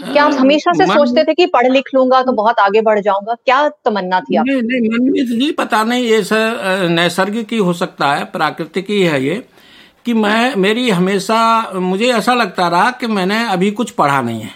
क्या 0.00 0.24
आप 0.24 0.32
हमेशा 0.32 0.72
से 0.72 0.86
सोचते 0.86 1.22
थे 1.24 1.34
कि 1.34 1.44
पढ़ 1.46 1.66
लिख 1.66 1.88
लूँगा 1.94 2.22
तो 2.22 2.32
बहुत 2.32 2.58
आगे 2.58 2.80
बढ़ 2.80 2.98
जाऊँगा? 3.00 3.34
क्या 3.34 3.68
तमन्ना 3.84 4.20
थी 4.20 4.36
आप? 4.36 4.44
नहीं 4.46 4.62
नहीं 4.62 4.90
मनमीत 4.90 5.26
जी 5.38 5.50
पता 5.52 5.82
नहीं 5.84 6.04
ये 6.04 6.22
सर 6.22 6.88
नैसर्गिक 6.90 7.52
ही 7.52 7.58
हो 7.58 7.72
सकता 7.72 8.12
है 8.12 8.24
प्राकृतिक 8.24 8.90
ही 8.90 9.00
है 9.02 9.22
ये 9.24 9.42
कि 10.06 10.14
मैं 10.14 10.54
मेरी 10.56 10.88
हमेशा 10.90 11.70
मुझे 11.74 12.12
ऐसा 12.12 12.34
लगता 12.34 12.68
रहा 12.68 12.90
कि 12.90 13.06
मैंने 13.06 13.42
अभी 13.48 13.70
कुछ 13.70 13.90
पढ़ा 13.90 14.20
नहीं 14.22 14.40
है। 14.40 14.50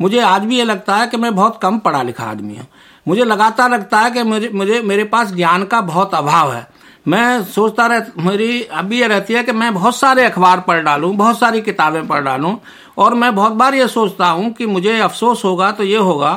मुझे 0.00 0.20
आज 0.20 0.44
भी 0.44 0.56
ये 0.58 0.64
लगता 0.64 0.96
है 0.96 1.06
कि 1.06 1.16
मैं 1.16 1.34
बहुत 1.34 1.58
कम 1.62 1.78
पढ़ा 1.78 2.02
लिखा 2.02 2.24
आदमी 2.24 2.56
हूँ। 2.56 2.66
मुझे 3.06 3.24
लगातार 3.24 3.70
लगता 3.70 4.00
है 4.00 4.10
कि 4.10 4.22
मुझे 4.22 4.48
मुझे 4.54 4.80
मेरे 4.82 5.04
पास 5.04 5.32
ज्ञान 5.34 5.64
का 5.64 5.80
बहुत 5.82 6.14
अभाव 6.14 6.52
है। 6.54 6.66
मैं 7.08 7.42
सोचता 7.46 7.86
रह, 7.86 8.06
मेरी 8.18 8.62
अभी 8.62 9.00
ये 9.00 9.06
रहती 9.08 9.34
है 9.34 9.42
कि 9.42 9.52
मैं 9.52 9.72
बहुत 9.74 9.96
सारे 9.96 10.24
अखबार 10.24 10.60
पढ़ 10.60 10.80
डालूं, 10.82 11.16
बहुत 11.16 11.38
सारी 11.38 11.60
किताबें 11.62 12.06
पढ़ 12.08 12.22
डालूं, 12.22 12.54
और 12.98 13.14
मैं 13.14 13.34
बहुत 13.34 13.52
बार 13.54 13.74
ये 13.74 13.86
सोचता 13.88 14.26
हूँ 14.28 14.52
कि 14.52 14.66
मुझे 14.66 14.98
अफसोस 15.00 15.44
होगा 15.44 15.70
तो 15.72 15.84
ये 15.84 15.96
होगा 15.98 16.32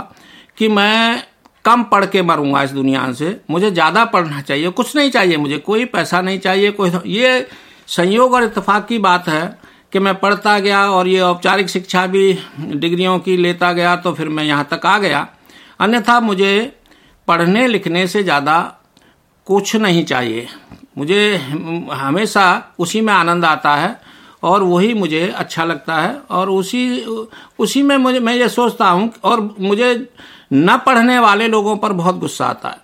कि 0.57 0.67
मैं 0.69 1.23
कम 1.65 1.83
पढ़ 1.85 2.05
के 2.05 2.21
मरूँगा 2.21 2.61
इस 2.63 2.71
दुनिया 2.71 3.11
से। 3.13 3.39
मुझे 3.49 3.71
ज़्यादा 3.71 4.05
पढ़ना 4.07 4.41
चाहिए, 4.41 4.69
कुछ 4.69 4.95
नहीं 4.95 5.11
चाहिए 5.11 5.37
मुझे, 5.37 5.57
कोई 5.59 5.85
पैसा 5.87 6.21
नहीं 6.21 6.39
चाहिए, 6.39 6.71
कोई 6.71 6.91
ये 7.07 7.47
संयोग 7.89 8.33
और 8.33 8.43
इतफाक 8.43 8.87
की 8.87 8.97
बात 8.99 9.27
है 9.29 9.59
कि 9.93 9.99
मैं 9.99 10.13
पढ़ता 10.15 10.57
गया 10.59 10.85
और 10.89 11.07
ये 11.07 11.19
औपचारिक 11.21 11.69
शिक्षा 11.69 12.05
भी 12.07 12.37
डिग्रियों 12.59 13.17
की 13.19 13.37
लेता 13.37 13.71
गया 13.73 13.95
तो 13.95 14.13
फिर 14.13 14.29
मैं 14.29 14.43
यहाँ 14.43 14.67
तक 14.71 14.85
आ 14.85 14.97
गया। 14.99 15.27
अन्यथा 15.79 16.19
मुझे 16.19 16.53
पढ़ने 17.27 17.67
लिखने 17.67 18.07
से 18.07 18.23
ज़्यादा 18.23 18.55
कुछ 19.47 19.75
नहीं 19.75 20.03
चाहिए। 20.05 20.47
मुझे 20.97 21.35
हमेशा 21.91 22.45
उसी 22.79 23.01
में 23.01 23.13
आनंद 23.13 23.45
आता 23.45 23.75
है 23.75 23.99
और 24.43 24.63
वही 24.63 24.93
मुझे 24.93 25.27
अच्छा 25.27 25.63
लगता 25.63 25.95
है 25.95 26.15
और 26.31 26.49
उसी 26.49 27.05
उसी 27.59 27.81
में 27.83 27.95
मुझे, 27.97 28.19
मैं 28.19 28.33
ये 28.33 28.49
सोचता 28.49 28.89
हूँ 28.89 29.11
और 29.23 29.41
मुझे 29.59 29.93
न 30.53 30.77
पढ़ने 30.85 31.17
वाले 31.19 31.47
लोगों 31.47 31.75
पर 31.77 31.93
बहुत 31.93 32.17
गुस्सा 32.19 32.45
आता 32.45 32.69
है। 32.69 32.77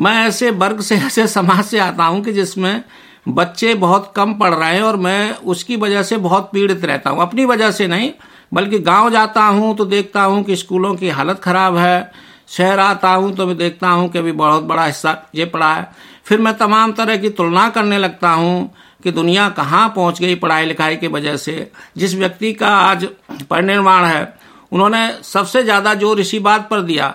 मैं 0.00 0.12
ऐसे 0.26 0.50
वर्ग 0.50 0.80
से, 0.80 0.96
ऐसे 0.96 1.26
समाज 1.26 1.64
से 1.64 1.78
आता 1.78 2.04
हूँ 2.04 2.22
कि 2.24 2.32
जिसमें 2.32 2.82
बच्चे 3.28 3.74
बहुत 3.74 4.12
कम 4.16 4.34
पढ़ 4.34 4.54
रहे 4.54 4.74
हैं 4.74 4.82
और 4.82 4.96
मैं 4.96 5.34
उसकी 5.34 5.76
वजह 5.76 6.02
से 6.02 6.16
बहुत 6.18 6.50
पीड़ित 6.52 6.84
रहता 6.84 7.10
हूँ। 7.10 7.22
अपनी 7.22 7.44
वजह 7.44 7.70
से 7.70 7.86
नहीं 7.86 8.12
बल्कि 8.52 8.78
गाँव 8.80 9.10
जाता 9.10 9.42
हूँ 9.42 9.74
तो 9.76 9.84
देखता 9.86 10.22
हूँ 10.22 10.42
कि 10.44 10.56
स्कूलों 10.56 10.94
की 10.94 11.08
हालत 11.10 11.40
खराब 11.40 11.76
है। 11.76 12.10
शहर 12.48 12.80
आता 12.80 13.10
हूँ 13.10 13.34
तो 13.36 13.46
मैं 13.46 13.56
देखता 13.56 13.88
हूँ 13.88 14.08
कि 14.08 14.18
अभी 14.18 14.32
बहुत 14.34 14.62
बड़ा 14.62 14.84
हिस्सा 14.84 15.16
ये 15.34 15.44
पड़ा 15.46 15.72
है। 15.74 15.88
फिर 16.24 16.40
मैं 16.40 16.56
तमाम 16.58 16.92
तरह 16.92 17.16
की 17.16 17.30
तुलना 17.30 17.68
करने 17.70 17.98
लगता 17.98 18.30
हूँ 18.30 18.70
कि 19.04 19.10
दुनिया 19.12 19.48
कहाँ 19.50 19.88
पहुँच 19.88 20.20
गई 20.20 20.34
पढ़ाई 20.34 20.66
लिखाई 20.66 20.96
की 20.96 21.08
वजह 21.08 21.36
से। 21.36 21.70
जिस 21.96 22.14
व्यक्ति 22.14 22.52
का 22.52 22.68
आज 22.68 23.04
परिनिर्माण 23.50 24.04
है, 24.04 24.34
उन्होंने 24.72 25.10
सबसे 25.24 25.62
ज़्यादा 25.62 25.94
ज़ोर 25.94 26.20
इसी 26.20 26.38
बात 26.40 26.68
पर 26.70 26.80
दिया 26.82 27.14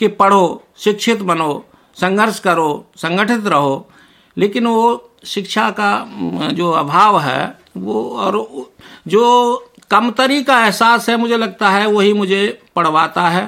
कि 0.00 0.08
पढ़ो, 0.10 0.62
शिक्षित 0.78 1.22
बनो, 1.22 1.64
संघर्ष 1.96 2.38
करो, 2.40 2.86
संगठित 2.96 3.46
रहो। 3.46 3.88
लेकिन 4.36 4.66
वो 4.66 5.10
शिक्षा 5.24 5.68
का, 5.70 6.50
जो 6.52 6.70
अभाव 6.72 7.20
है, 7.20 7.56
वो 7.76 8.02
और 8.16 8.46
जो 9.06 9.70
कमतरी 9.90 10.42
का 10.42 10.58
एहसास 10.64 11.08
है 11.08 11.16
मुझे 11.16 11.36
लगता 11.36 11.70
है 11.70 11.86
वही 11.86 12.12
मुझे 12.12 12.46
पढ़वाता 12.76 13.28
है 13.28 13.44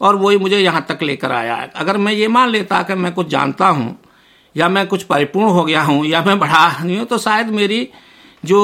और 0.00 0.16
वही 0.16 0.36
मुझे 0.38 0.58
यहाँ 0.58 0.84
तक 0.88 1.02
लेकर 1.02 1.32
आया 1.32 1.54
है। 1.54 1.70
अगर 1.76 1.96
मैं 1.96 2.12
ये 2.12 2.28
मान 2.28 2.48
लेता 2.48 2.82
कि 2.82 2.94
मैं 2.96 3.12
कुछ 3.14 3.26
जानता 3.28 3.68
हूँ 3.68 3.96
या 4.56 4.68
मैं 4.68 4.86
कुछ 4.86 5.02
परिपूर्ण 5.04 5.48
हो 5.48 5.64
गया 5.64 5.82
हूँ 5.82 6.06
या 6.06 6.22
मैं 6.24 6.38
बढ़ा 6.38 6.66
नहीं 6.78 6.98
हूँ 6.98 7.06
तो 7.06 7.18
शायद 7.18 7.48
मेरी 7.52 7.88
जो 8.44 8.60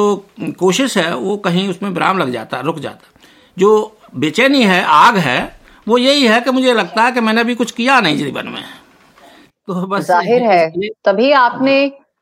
कोशिश 0.58 0.96
है 0.98 1.14
वो 1.16 1.36
कहीं 1.38 1.68
उसमें 1.68 1.90
विराम 1.90 2.18
लग 2.18 2.32
जाता 2.32 2.60
रुक 2.60 2.78
जाता। 2.78 3.12
जो 3.56 3.98
बेचैनी 4.16 4.62
है 4.64 4.82
आग 4.84 5.16
है 5.18 5.38
वो 5.86 5.98
यही 5.98 6.26
है 6.26 6.40
कि 6.40 6.50
मुझे 6.50 6.72
लगता 6.74 7.02
है 7.02 7.12
कि 7.12 7.20
मैंने 7.20 7.40
अभी 7.40 7.54
कुछ 7.54 7.70
किया 7.72 8.00
नहीं 8.00 8.16
जीवन 8.16 8.48
में। 8.48 8.62
तो 9.68 9.86
बस 9.86 10.06
ज़ाहिर 10.06 10.42
है 10.42 10.88
तभी 11.04 11.30
आपने 11.34 11.76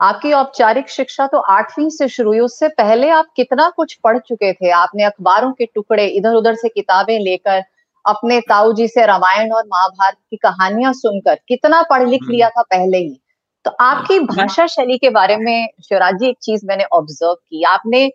आपकी 0.05 0.33
औपचारिक 0.33 0.88
शिक्षा 0.90 1.27
तो 1.27 1.38
आठवीं 1.51 1.88
से 1.90 2.09
शुरू 2.09 2.31
हुई 2.31 2.38
उससे 2.40 2.69
पहले 2.71 3.09
आप 3.11 3.27
कितना 3.37 3.69
कुछ 3.77 3.95
पढ़ 4.05 4.19
चुके 4.19 4.53
थे? 4.53 4.71
आपने 4.73 5.05
अखबारों 5.05 5.53
के 5.53 5.67
टुकड़े 5.67 6.07
इधर 6.09 6.35
उधर 6.35 6.55
से 6.55 6.69
किताबें 6.69 7.19
लेकर 7.21 7.62
अपने 8.05 8.40
ताऊ 8.40 8.73
जी 8.73 8.88
से 8.88 9.07
रामायण 9.07 9.53
और 9.53 9.62
महाभारत 9.67 10.17
की 10.31 10.37
कहानियाँ 10.38 10.93
सुनकर 10.93 11.38
कितना 11.49 11.83
पढ़ 11.90 12.09
लिख 12.09 12.29
लिया 12.31 12.49
था 12.49 12.62
पहले 12.64 12.99
ही? 12.99 13.21
तो 13.64 13.71
आपकी 13.81 14.19
भाषा 14.21 14.67
शैली 14.67 14.99
के 14.99 15.11
बारे 15.11 15.37
में 15.37 15.69
शिवराज 15.85 16.19
जी 16.21 16.29
एक 16.29 16.37
चीज़ 16.43 16.67
मैंने 16.67 16.85
ऑब्ज़र्व 16.93 17.35
की। 17.35 17.62
आपने 17.64 18.11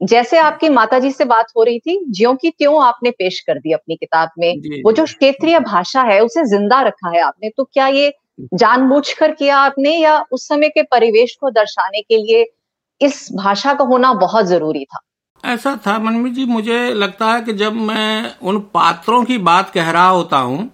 जैसे 0.00 0.38
आपकी 0.38 0.68
माता 0.68 0.98
जी 0.98 1.10
से 1.10 1.24
बात 1.24 1.52
हो 1.56 1.62
रही 1.62 1.78
थी 1.78 1.98
ज्यो 2.10 2.32
की 2.34 2.50
त्यों 2.50 2.82
आपने 2.84 3.10
पेश 3.10 3.40
कर 3.40 3.58
दी 3.58 3.72
अपनी 3.72 3.96
किताब 3.96 4.30
में। 4.38 4.82
वो 4.84 4.92
जो 4.92 5.04
क्षेत्रीय 5.04 5.58
भाषा 5.62 6.02
है 6.02 6.20
उसे 6.20 6.44
ज़िंदा 6.46 6.80
रखा 6.82 7.10
है 7.10 7.20
आपने। 7.20 7.50
तो 7.56 7.64
क्या 7.64 7.86
ये 7.88 8.12
जानबूझकर 8.54 9.32
किया 9.32 9.58
आपने 9.58 9.96
या 9.96 10.18
उस 10.32 10.46
समय 10.48 10.68
के 10.68 10.82
परिवेश 10.82 11.36
को 11.40 11.50
दर्शाने 11.50 12.00
के 12.00 12.16
लिए 12.16 12.44
इस 13.00 13.28
भाषा 13.34 13.74
का 13.74 13.84
होना 13.84 14.12
बहुत 14.14 14.46
ज़रूरी 14.46 14.84
था? 14.84 14.98
ऐसा 15.44 15.76
था, 15.86 15.98
मनमी 15.98 16.30
जी, 16.30 16.44
मुझे 16.44 16.92
लगता 16.94 17.26
है 17.26 17.40
कि 17.40 17.52
जब 17.52 17.72
मैं 17.72 18.36
उन 18.42 18.58
पात्रों 18.74 19.22
की 19.24 19.38
बात 19.40 19.70
कह 19.70 19.90
रहा 19.90 20.08
होता 20.08 20.38
हूँ 20.38 20.70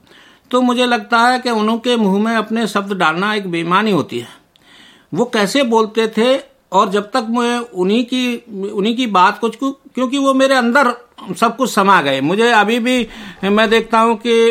तो 0.51 0.61
मुझे 0.61 0.87
लगता 0.87 1.19
है 1.21 1.39
कि 1.39 1.51
उनके 1.51 1.97
मुँह 1.97 2.19
में 2.19 2.35
अपने 2.37 2.67
शब्द 2.67 2.93
डालना 2.99 3.35
एक 3.35 3.51
बेईमानी 3.51 3.91
होती 3.91 4.19
है। 4.19 4.29
वो 5.13 5.25
कैसे 5.25 5.63
बोलते 5.65 6.07
थे 6.09 6.37
और 6.73 6.89
जब 6.91 7.11
तक 7.11 7.27
मैं 7.31 7.59
उन्हीं 7.59 8.05
की 8.05 8.71
उन्हीं 8.71 8.97
की 8.97 9.07
बात 9.09 9.39
कुछ 9.39 9.57
क्योंकि 9.57 10.19
वो 10.19 10.35
मेरे 10.35 10.55
अंदर 10.55 10.91
सब 11.37 11.57
कुछ 11.57 11.71
समा 11.71 12.01
गए। 12.03 12.21
मुझे 12.21 12.51
अभी 12.51 12.79
भी, 12.79 13.07
मैं 13.45 13.69
देखता 13.71 14.01
हूँ 14.01 14.17
कि 14.17 14.51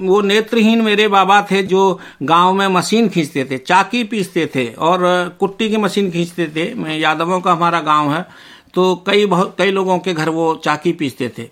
वो 0.00 0.20
नेत्रहीन 0.20 0.82
मेरे 0.82 1.08
बाबा 1.08 1.40
थे 1.42 1.62
जो 1.62 1.98
गाँव 2.22 2.52
में 2.54 2.66
मशीन 2.68 3.08
खींचते 3.08 3.44
थे, 3.44 3.58
चाकी 3.58 4.02
पीसते 4.04 4.46
थे 4.54 4.66
और 4.68 5.36
कुट्टी 5.40 5.68
की 5.70 5.76
मशीन 5.76 6.10
खींचते 6.10 6.46
थे। 6.46 6.72
मैं 6.74 6.98
यादवों 6.98 7.40
का 7.40 7.52
हमारा 7.52 7.80
गाँव 7.80 8.12
है 8.12 8.26
तो 8.74 8.94
कई 9.06 9.26
बहुत, 9.26 9.54
कई 9.58 9.70
लोगों 9.70 9.98
के 9.98 10.12
घर 10.14 10.28
वो 10.28 10.54
चाकी 10.64 10.92
पीसते 10.92 11.28
थे। 11.38 11.48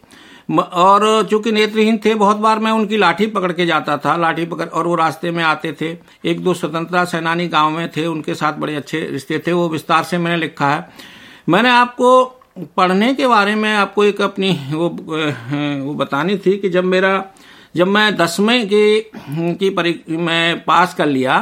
और 0.50 1.26
चूँकि 1.30 1.52
नेत्रहीन 1.52 1.98
थे, 2.04 2.14
बहुत 2.14 2.36
बार 2.36 2.58
मैं 2.58 2.70
उनकी 2.72 2.96
लाठी 2.96 3.26
पकड़ 3.26 3.52
के 3.52 3.66
जाता 3.66 3.96
था, 3.96 4.16
लाठी 4.16 4.44
पकड़, 4.44 4.66
और 4.66 4.86
वो 4.86 4.94
रास्ते 4.94 5.30
में 5.30 5.42
आते 5.44 5.72
थे। 5.80 5.96
एक 6.24 6.40
दो 6.40 6.54
स्वतंत्रता 6.54 7.04
सेनानी 7.04 7.48
गाँव 7.48 7.70
में 7.70 7.88
थे, 7.88 8.06
उनके 8.06 8.34
साथ 8.34 8.52
बड़े 8.52 8.74
अच्छे 8.76 9.00
रिश्ते 9.02 9.38
थे, 9.46 9.52
वो 9.52 9.68
विस्तार 9.68 10.04
से 10.04 10.18
मैंने 10.18 10.36
लिखा 10.36 10.68
है। 10.68 10.88
मैंने 11.48 11.70
आपको 11.70 12.37
पढ़ने 12.76 13.12
के 13.14 13.26
बारे 13.26 13.54
में 13.54 13.72
आपको 13.74 14.04
एक 14.04 14.20
अपनी 14.22 14.50
वो 14.72 14.88
वो 14.88 15.94
बतानी 15.94 16.36
थी 16.36 16.56
कि 16.58 16.68
जब 16.68 16.84
मेरा, 16.84 17.24
जब 17.76 17.86
मैं 17.86 18.14
दसवें 18.16 18.66
की 18.68 19.00
की 19.30 19.70
परी, 19.70 19.94
मैं 20.08 20.64
पास 20.64 20.94
कर 20.94 21.06
लिया 21.06 21.38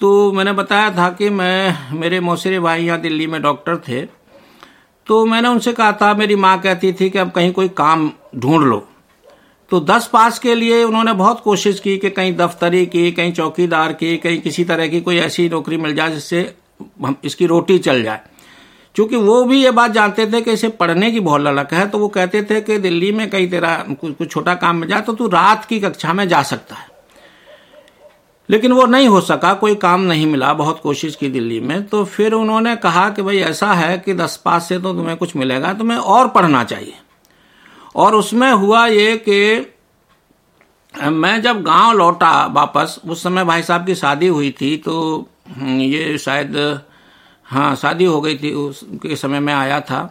तो 0.00 0.32
मैंने 0.32 0.52
बताया 0.52 0.90
था 0.96 1.08
कि 1.10 1.30
मैं, 1.30 1.98
मेरे 1.98 2.20
मौसरे 2.20 2.60
भाई 2.60 2.84
यहाँ 2.84 3.00
दिल्ली 3.00 3.26
में 3.26 3.40
डॉक्टर 3.42 3.76
थे 3.88 4.04
तो 5.06 5.24
मैंने 5.26 5.48
उनसे 5.48 5.72
कहा 5.72 5.92
था, 5.92 6.12
मेरी 6.14 6.36
माँ 6.36 6.58
कहती 6.60 6.92
थी 6.92 7.08
कि 7.10 7.18
अब 7.18 7.30
कहीं 7.30 7.52
कोई 7.52 7.68
काम 7.76 8.10
ढूंढ 8.36 8.64
लो। 8.64 8.86
तो 9.70 9.80
दस 9.80 10.08
पास 10.12 10.38
के 10.38 10.54
लिए 10.54 10.82
उन्होंने 10.84 11.12
बहुत 11.12 11.40
कोशिश 11.40 11.80
की 11.80 11.96
कि 11.98 12.10
कहीं 12.10 12.34
दफ्तरी 12.36 12.84
की, 12.86 13.10
कहीं 13.12 13.32
चौकीदार 13.32 13.92
की, 13.92 14.16
कहीं 14.16 14.40
किसी 14.40 14.64
तरह 14.64 14.88
की 14.88 15.00
कोई 15.00 15.18
ऐसी 15.18 15.48
नौकरी 15.48 15.76
मिल 15.76 15.94
जाए 15.94 16.10
जिससे 16.10 16.40
हम, 17.04 17.16
इसकी 17.24 17.46
रोटी 17.46 17.78
चल 17.78 18.02
जाए। 18.02 18.20
क्योंकि 18.96 19.16
वो 19.16 19.44
भी 19.44 19.62
ये 19.64 19.70
बात 19.70 19.90
जानते 19.90 20.26
थे 20.26 20.40
कि 20.42 20.52
इसे 20.52 20.68
पढ़ने 20.68 21.10
की 21.10 21.20
बहुत 21.20 21.40
ललक 21.40 21.72
है 21.72 21.86
तो 21.90 21.98
वो 21.98 22.08
कहते 22.08 22.42
थे 22.42 22.60
कि 22.60 22.78
दिल्ली 22.78 23.10
में 23.12 23.28
कहीं 23.30 23.48
तेरा 23.50 23.76
कुछ 23.90 24.30
छोटा 24.30 24.54
काम 24.54 24.76
में 24.76 24.88
जाए 24.88 25.00
तो 25.00 25.12
तू 25.12 25.28
रात 25.28 25.64
की 25.64 25.80
कक्षा 25.80 26.12
में 26.12 26.28
जा 26.28 26.42
सकता 26.42 26.76
है। 26.76 26.88
लेकिन 28.48 28.72
वो 28.72 28.86
नहीं 28.86 29.08
हो 29.08 29.20
सका 29.20 29.52
कोई 29.54 29.74
काम 29.74 30.00
नहीं 30.00 30.26
मिला 30.26 30.52
बहुत 30.54 30.80
कोशिश 30.80 31.16
की 31.16 31.28
दिल्ली 31.28 31.60
में 31.60 31.86
तो 31.86 32.04
फिर 32.04 32.32
उन्होंने 32.32 32.74
कहा 32.76 33.08
कि 33.10 33.22
भाई 33.22 33.38
ऐसा 33.38 33.72
है 33.72 33.98
कि 33.98 34.14
दस 34.14 34.36
पास 34.44 34.68
से 34.68 34.78
तो 34.78 34.92
तुम्हें 34.94 35.16
कुछ 35.16 35.36
मिलेगा 35.36 35.72
तुम्हें 35.74 35.98
और 35.98 36.28
पढ़ना 36.28 36.64
चाहिए। 36.64 36.94
और 37.96 38.14
उसमें 38.14 38.50
हुआ 38.52 38.86
ये 38.86 39.16
कि 39.28 39.72
मैं 40.94 41.40
जब 41.42 41.62
गाँव 41.62 41.92
लौटा 41.92 42.46
वापस 42.46 43.00
उस 43.08 43.22
समय 43.22 43.44
भाई 43.44 43.62
साहब 43.62 43.86
की 43.86 43.94
शादी 43.94 44.26
हुई 44.26 44.50
थी 44.60 44.76
तो 44.76 45.28
हम्म, 45.48 45.80
ये 45.80 46.18
शायद 46.18 46.56
हाँ 47.46 47.74
शादी 47.76 48.04
हो 48.04 48.20
गई 48.20 48.36
थी 48.38 48.52
उसके 48.54 49.16
समय 49.16 49.40
में 49.40 49.52
आया 49.54 49.80
था। 49.80 50.02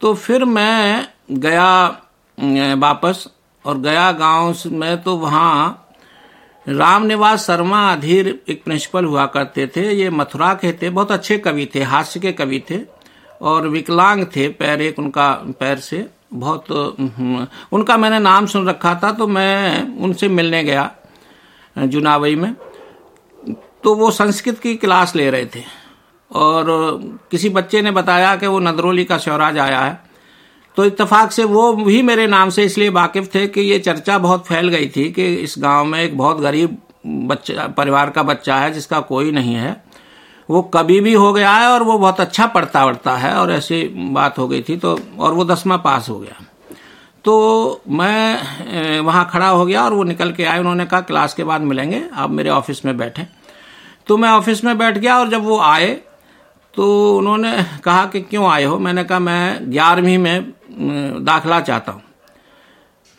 तो 0.00 0.14
फिर 0.14 0.44
मैं 0.44 1.06
गया 1.30 2.74
वापस 2.78 3.26
और 3.64 3.78
गया 3.78 4.10
गाँव 4.12 4.54
में 4.72 5.02
तो 5.02 5.16
वहाँ 5.16 5.78
राम 6.66 7.02
निवास 7.02 7.46
शर्मा 7.46 7.80
अधीर 7.92 8.28
एक 8.48 8.62
प्रिंसिपल 8.64 9.04
हुआ 9.04 9.26
करते 9.26 9.66
थे। 9.66 9.90
ये 9.92 10.10
मथुरा 10.10 10.52
के 10.54 10.72
थे 10.72 10.90
बहुत 10.90 11.12
अच्छे 11.12 11.38
कवि 11.38 11.68
थे 11.74 11.82
हास्य 11.82 12.20
के 12.20 12.32
कवि 12.32 12.62
थे 12.70 12.78
और 13.42 13.68
विकलांग 13.68 14.24
थे 14.26 14.48
पैर 14.50 14.82
एक 14.82 14.98
उनका 14.98 15.30
पैर 15.60 15.78
से 15.78 16.06
बहुत 16.34 16.70
हम्म, 16.70 17.46
उनका 17.72 17.96
मैंने 17.96 18.18
नाम 18.18 18.46
सुन 18.46 18.68
रखा 18.68 18.94
था 19.02 19.12
तो 19.12 19.26
मैं 19.26 19.98
उनसे 19.98 20.28
मिलने 20.28 20.62
गया 20.64 20.90
जुनावई 21.76 22.34
में। 22.34 22.54
तो 23.84 23.94
वो 23.94 24.10
संस्कृत 24.10 24.58
की 24.58 24.74
क्लास 24.76 25.14
ले 25.16 25.30
रहे 25.30 25.46
थे। 25.46 25.64
और 26.32 26.66
किसी 27.30 27.48
बच्चे 27.48 27.82
ने 27.82 27.90
बताया 27.90 28.34
कि 28.36 28.46
वो 28.46 28.58
नदरोली 28.60 29.04
का 29.04 29.18
स्वराज 29.18 29.58
आया 29.58 29.80
है। 29.80 30.00
तो 30.76 30.84
इत्तेफाक 30.84 31.32
से 31.32 31.44
वो 31.44 31.72
भी 31.74 32.00
मेरे 32.02 32.26
नाम 32.26 32.50
से 32.50 32.64
इसलिए 32.64 32.88
वाकिफ 32.88 33.34
थे 33.34 33.46
कि 33.46 33.60
ये 33.60 33.78
चर्चा 33.78 34.18
बहुत 34.18 34.46
फैल 34.46 34.68
गई 34.68 34.86
थी 34.88 35.10
कि 35.10 35.26
इस 35.34 35.54
गाँव 35.58 35.84
में 35.84 35.98
एक 36.00 36.16
बहुत 36.18 36.40
गरीब 36.40 36.76
बच्चा, 37.06 37.66
परिवार 37.68 38.10
का 38.10 38.22
बच्चा 38.22 38.56
है 38.56 38.70
जिसका 38.72 39.00
कोई 39.02 39.32
नहीं 39.32 39.54
है। 39.54 39.82
वो 40.48 40.62
कभी 40.74 41.00
भी 41.00 41.12
हो 41.14 41.32
गया 41.32 41.50
है 41.50 41.68
और 41.68 41.82
वो 41.82 41.98
बहुत 41.98 42.20
अच्छा 42.20 42.46
पढ़ता 42.46 42.84
वढ़ता 42.84 43.16
है 43.16 43.34
और 43.34 43.52
ऐसी 43.52 43.82
बात 44.12 44.38
हो 44.38 44.46
गई 44.48 44.62
थी 44.62 44.76
तो 44.76 44.98
और 45.18 45.34
वो 45.34 45.44
दसवा 45.44 45.76
पास 45.78 46.08
हो 46.08 46.18
गया। 46.18 46.44
तो 47.24 47.82
मैं 47.88 49.00
वहाँ 49.00 49.28
खड़ा 49.32 49.48
हो 49.48 49.64
गया 49.66 49.82
और 49.84 49.94
वो 49.94 50.04
निकल 50.04 50.32
के 50.32 50.44
आए। 50.44 50.58
उन्होंने 50.58 50.86
कहा, 50.86 51.00
क्लास 51.00 51.34
के 51.34 51.44
बाद 51.44 51.60
मिलेंगे, 51.60 52.02
आप 52.14 52.30
मेरे 52.30 52.50
ऑफ़िस 52.50 52.84
में 52.84 52.96
बैठे। 52.96 53.26
तो 54.06 54.16
मैं 54.16 54.30
ऑफ़िस 54.30 54.64
में 54.64 54.76
बैठ 54.78 54.98
गया 54.98 55.18
और 55.18 55.28
जब 55.28 55.44
वो 55.44 55.58
आए 55.60 56.00
तो 56.74 57.16
उन्होंने 57.18 57.52
कहा 57.84 58.04
कि 58.06 58.20
क्यों 58.20 58.46
आए 58.46 58.64
हो? 58.64 58.78
मैंने 58.78 59.04
कहा, 59.04 59.18
मैं 59.18 59.72
ग्यारहवीं 59.72 60.18
में 60.18 60.52
दाखला 61.24 61.60
चाहता 61.60 61.92
हूँ। 61.92 62.02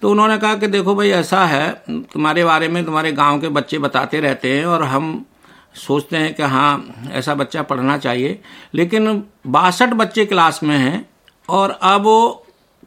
तो 0.01 0.11
उन्होंने 0.11 0.37
कहा 0.37 0.55
कि 0.55 0.67
देखो 0.67 0.95
भाई, 0.95 1.09
ऐसा 1.09 1.45
है, 1.45 1.83
तुम्हारे 1.89 2.43
बारे 2.45 2.67
में 2.67 2.83
तुम्हारे 2.85 3.11
गाँव 3.11 3.39
के 3.41 3.49
बच्चे 3.49 3.79
बताते 3.79 4.19
रहते 4.19 4.57
हैं 4.57 4.65
और 4.65 4.83
हम 4.83 5.25
सोचते 5.75 6.17
हैं 6.17 6.33
कि 6.33 6.43
हाँ 6.43 6.95
ऐसा 7.11 7.35
बच्चा 7.35 7.61
पढ़ना 7.63 7.97
चाहिए। 7.97 8.39
लेकिन 8.73 9.23
बासठ 9.47 9.93
बच्चे 9.93 10.25
क्लास 10.25 10.59
में 10.63 10.77
हैं 10.77 11.05
और 11.49 11.71
अब 11.81 12.03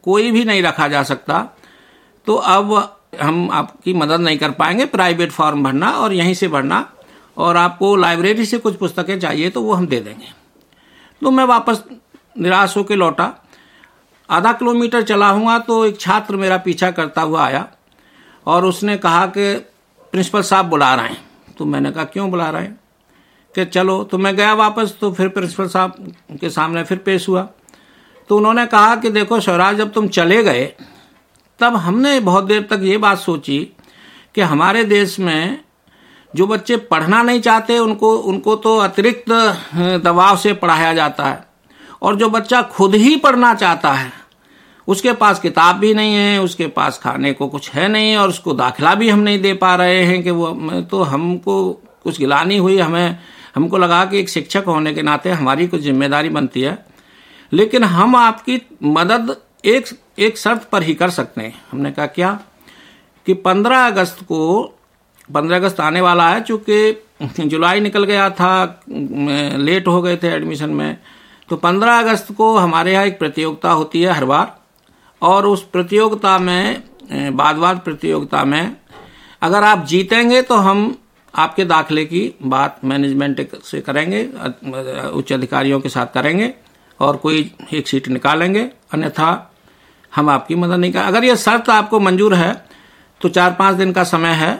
कोई 0.04 0.30
भी 0.30 0.44
नहीं 0.44 0.62
रखा 0.62 0.88
जा 0.88 1.02
सकता। 1.02 1.40
तो 2.26 2.34
अब 2.34 2.98
हम 3.22 3.48
आपकी 3.52 3.94
मदद 3.94 4.20
नहीं 4.20 4.38
कर 4.38 4.50
पाएँगे, 4.50 4.84
प्राइवेट 4.84 5.30
फॉर्म 5.30 5.64
भरना 5.64 5.90
और 5.90 6.12
यहीं 6.12 6.34
से 6.34 6.48
भरना। 6.48 6.88
और 7.36 7.56
आपको 7.56 7.96
लाइब्रेरी 7.96 8.44
से 8.46 8.58
कुछ 8.58 8.76
पुस्तकें 8.76 9.18
चाहिए 9.20 9.50
तो 9.50 9.62
वो 9.62 9.72
हम 9.72 9.86
दे 9.86 10.00
देंगे। 10.00 10.35
तो 11.22 11.30
मैं 11.30 11.44
वापस 11.44 11.82
निराश 12.38 12.76
होकर 12.76 12.96
लौटा। 12.96 13.46
आधा 14.30 14.52
किलोमीटर 14.52 15.02
चला 15.02 15.28
हुआ 15.28 15.58
तो 15.58 15.84
एक 15.84 16.00
छात्र 16.00 16.36
मेरा 16.36 16.56
पीछा 16.56 16.90
करता 16.90 17.22
हुआ 17.22 17.46
आया 17.46 17.68
और 18.46 18.64
उसने 18.64 18.96
कहा 18.96 19.26
कि, 19.26 19.54
प्रिंसिपल 20.12 20.42
साहब 20.42 20.66
बुला 20.66 20.94
रहे 20.94 21.08
हैं। 21.08 21.26
तो 21.58 21.64
मैंने 21.64 21.90
कहा, 21.90 22.04
क्यों 22.04 22.30
बुला 22.30 22.50
रहे 22.50 22.62
हैं? 22.62 22.80
कि, 23.54 23.64
चलो। 23.64 24.04
तो 24.04 24.18
मैं 24.18 24.36
गया 24.36 24.54
वापस 24.54 24.94
तो 25.00 25.12
फिर 25.12 25.28
प्रिंसिपल 25.28 25.68
साहब 25.68 26.14
के 26.40 26.50
सामने 26.50 26.84
फिर 26.84 26.98
पेश 26.98 27.28
हुआ। 27.28 27.48
तो 28.28 28.36
उन्होंने 28.36 28.66
कहा 28.66 28.96
कि, 28.96 29.10
देखो 29.10 29.40
स्वराज 29.40 29.76
जब 29.76 29.92
तुम 29.92 30.08
चले 30.08 30.42
गए, 30.42 30.72
तब 31.58 31.76
हमने 31.76 32.20
बहुत 32.20 32.44
देर 32.44 32.62
तक 32.62 32.80
ये 32.82 32.98
बात 32.98 33.18
सोची 33.18 33.72
कि 34.34 34.40
हमारे 34.40 34.84
देश 34.84 35.20
में 35.20 35.65
जो 36.36 36.46
बच्चे 36.46 36.76
पढ़ना 36.76 37.22
नहीं 37.22 37.40
चाहते, 37.40 37.78
उनको 37.78 38.16
उनको 38.16 38.56
तो 38.56 38.76
अतिरिक्त 38.78 39.30
दबाव 40.04 40.36
से 40.36 40.52
पढ़ाया 40.52 40.92
जाता 40.94 41.24
है। 41.24 41.44
और 42.02 42.16
जो 42.16 42.28
बच्चा 42.30 42.62
खुद 42.62 42.94
ही 42.94 43.16
पढ़ना 43.16 43.54
चाहता 43.54 43.92
है, 43.92 44.12
उसके 44.88 45.12
पास 45.12 45.40
किताब 45.40 45.76
भी 45.76 45.94
नहीं 45.94 46.14
है, 46.14 46.40
उसके 46.42 46.66
पास 46.66 46.98
खाने 46.98 47.32
को 47.32 47.48
कुछ 47.48 47.70
है 47.70 47.88
नहीं, 47.88 48.16
और 48.16 48.28
उसको 48.28 48.52
दाखिला 48.54 48.94
भी 48.94 49.08
हम 49.08 49.18
नहीं 49.18 49.40
दे 49.42 49.54
पा 49.54 49.74
रहे 49.74 50.04
हैं 50.04 50.22
कि 50.22 50.30
वो 50.30 50.80
तो 50.90 51.02
हमको 51.02 51.72
कुछ 52.04 52.18
गिलानी 52.18 52.56
हुई 52.56 52.78
हमें, 52.78 53.18
हमको 53.54 53.78
लगा 53.78 54.04
कि 54.04 54.18
एक 54.20 54.28
शिक्षक 54.28 54.64
होने 54.66 54.94
के 54.94 55.02
नाते 55.02 55.30
हमारी 55.30 55.66
कुछ 55.66 55.80
ज़िम्मेदारी 55.80 56.28
बनती 56.28 56.60
है। 56.60 56.78
लेकिन 57.52 57.84
हम 57.84 58.16
आपकी 58.16 58.60
मदद 58.82 59.36
एक 59.64 59.86
एक 60.18 60.38
शर्त 60.38 60.68
पर 60.72 60.82
ही 60.82 60.94
कर 60.94 61.10
सकते 61.10 61.40
हैं। 61.40 61.54
हमने 61.72 61.90
कहा 61.92 62.06
क्या? 62.06 62.38
कि 63.26 63.34
15 63.34 63.86
अगस्त 63.86 64.22
को 64.22 64.75
15 65.28 65.54
अगस्त 65.54 65.80
आने 65.80 66.00
वाला 66.00 66.28
है, 66.28 66.40
चूँकि 66.40 67.02
जुलाई 67.40 67.80
निकल 67.80 68.04
गया 68.04 68.28
था 68.30 68.82
लेट 68.88 69.88
हो 69.88 70.00
गए 70.02 70.16
थे 70.16 70.28
एडमिशन 70.28 70.70
में 70.70 70.96
तो 71.48 71.56
15 71.58 71.98
अगस्त 71.98 72.32
को 72.32 72.56
हमारे 72.56 72.92
यहाँ 72.92 73.06
एक 73.06 73.18
प्रतियोगिता 73.18 73.70
होती 73.70 74.02
है 74.02 74.12
हर 74.12 74.24
बार, 74.24 74.54
और 75.22 75.46
उस 75.46 75.62
प्रतियोगिता 75.64 76.38
में 76.38 76.82
बाद 77.36 77.56
बाद 77.56 77.80
प्रतियोगिता 77.80 78.44
में, 78.44 78.76
अगर 79.42 79.64
आप 79.64 79.84
जीतेंगे 79.86 80.42
तो 80.42 80.56
हम 80.56 80.94
आपके 81.34 81.64
दाखिले 81.64 82.04
की 82.04 82.32
बात 82.44 82.80
मैनेजमेंट 82.84 83.46
से 83.64 83.80
करेंगे, 83.80 84.22
उच्च 85.10 85.32
अधिकारियों 85.32 85.80
के 85.80 85.88
साथ 85.88 86.06
करेंगे, 86.14 86.52
और 87.00 87.16
कोई 87.16 87.50
एक 87.72 87.88
सीट 87.88 88.08
निकालेंगे, 88.08 88.70
अन्यथा 88.92 89.52
हम 90.12 90.30
आपकी 90.30 90.54
मदद 90.54 90.74
नहीं 90.74 90.92
कर 90.92 90.98
अगर 91.00 91.24
ये 91.24 91.36
शर्त 91.36 91.68
आपको 91.70 92.00
मंजूर 92.00 92.34
है 92.34 92.52
तो 93.20 93.28
चार 93.28 93.52
पाँच 93.58 93.76
दिन 93.76 93.92
का 93.92 94.04
समय 94.04 94.32
है 94.34 94.54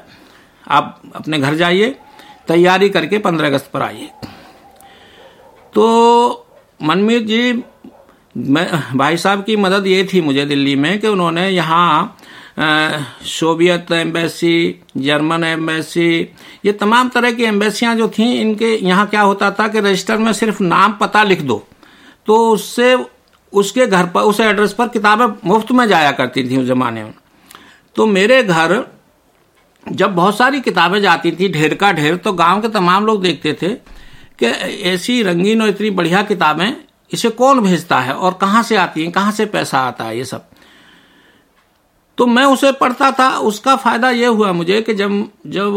आप 0.66 1.00
अपने 1.14 1.38
घर 1.38 1.54
जाइए, 1.54 1.94
तैयारी 2.48 2.88
करके 2.88 3.18
पंद्रह 3.18 3.48
अगस्त 3.48 3.70
पर 3.74 3.82
आइए। 3.82 4.10
तो 5.74 6.46
मनमीत 6.82 7.22
जी, 7.22 7.62
मैं, 8.36 8.82
भाई 8.94 9.16
साहब 9.16 9.44
की 9.44 9.56
मदद 9.56 9.86
ये 9.86 10.08
थी 10.12 10.20
मुझे 10.20 10.44
दिल्ली 10.46 10.74
में 10.76 10.98
कि 11.00 11.08
उन्होंने 11.08 11.48
यहाँ 11.48 12.16
सोवियत 12.58 13.92
एम्बेसी, 13.92 14.80
जर्मन 14.96 15.44
एम्बेसी, 15.44 16.08
ये 16.64 16.72
तमाम 16.72 17.08
तरह 17.08 17.32
की 17.32 17.44
एम्बेसियाँ 17.44 17.94
जो 17.96 18.08
थीं, 18.08 18.40
इनके 18.40 18.74
यहाँ 18.76 19.06
क्या 19.06 19.20
होता 19.20 19.50
था 19.50 19.68
कि 19.68 19.80
रजिस्टर 19.80 20.18
में 20.18 20.32
सिर्फ़ 20.32 20.62
नाम 20.62 20.92
पता 20.92 21.22
लिख 21.22 21.42
दो। 21.42 21.66
तो 22.26 22.36
उससे, 22.50 22.94
उसके 23.52 23.86
घर 23.86 24.06
पर, 24.06 24.20
उस 24.20 24.40
एड्रेस 24.40 24.72
पर 24.72 24.88
किताबें 24.88 25.26
मुफ़्त 25.44 25.72
में 25.72 25.86
जाया 25.88 26.10
करती 26.12 26.48
थी 26.50 26.56
उस 26.56 26.66
जमाने 26.66 27.04
में। 27.04 27.14
तो 27.96 28.06
मेरे 28.06 28.42
घर 28.42 28.74
जब 29.86 30.14
बहुत 30.14 30.36
सारी 30.38 30.60
किताबें 30.60 31.00
जाती 31.00 31.30
थी, 31.32 31.48
ढेर 31.48 31.74
का 31.74 31.92
ढेर 31.92 32.16
तो 32.16 32.32
गाँव 32.32 32.60
के 32.62 32.68
तमाम 32.68 33.06
लोग 33.06 33.22
देखते 33.22 33.52
थे 33.62 33.68
कि 34.38 34.46
ऐसी 34.86 35.22
रंगीन 35.22 35.62
और 35.62 35.68
इतनी 35.68 35.90
बढ़िया 35.90 36.22
किताबें, 36.22 36.72
इसे 37.10 37.30
कौन 37.30 37.60
भेजता 37.60 37.98
है 38.00 38.14
और 38.14 38.34
कहाँ 38.40 38.62
से 38.62 38.76
आती 38.76 39.02
हैं, 39.02 39.12
कहाँ 39.12 39.32
से 39.32 39.46
पैसा 39.46 39.80
आता 39.80 40.04
है, 40.04 40.18
ये 40.18 40.24
सब। 40.24 40.48
तो 42.18 42.26
मैं 42.26 42.44
उसे 42.44 42.72
पढ़ता 42.72 43.10
था, 43.10 43.28
उसका 43.38 43.76
फ़ायदा 43.76 44.10
ये 44.10 44.26
हुआ 44.26 44.52
मुझे 44.52 44.80
कि 44.82 44.94
जब 44.94 45.24
जब 45.46 45.74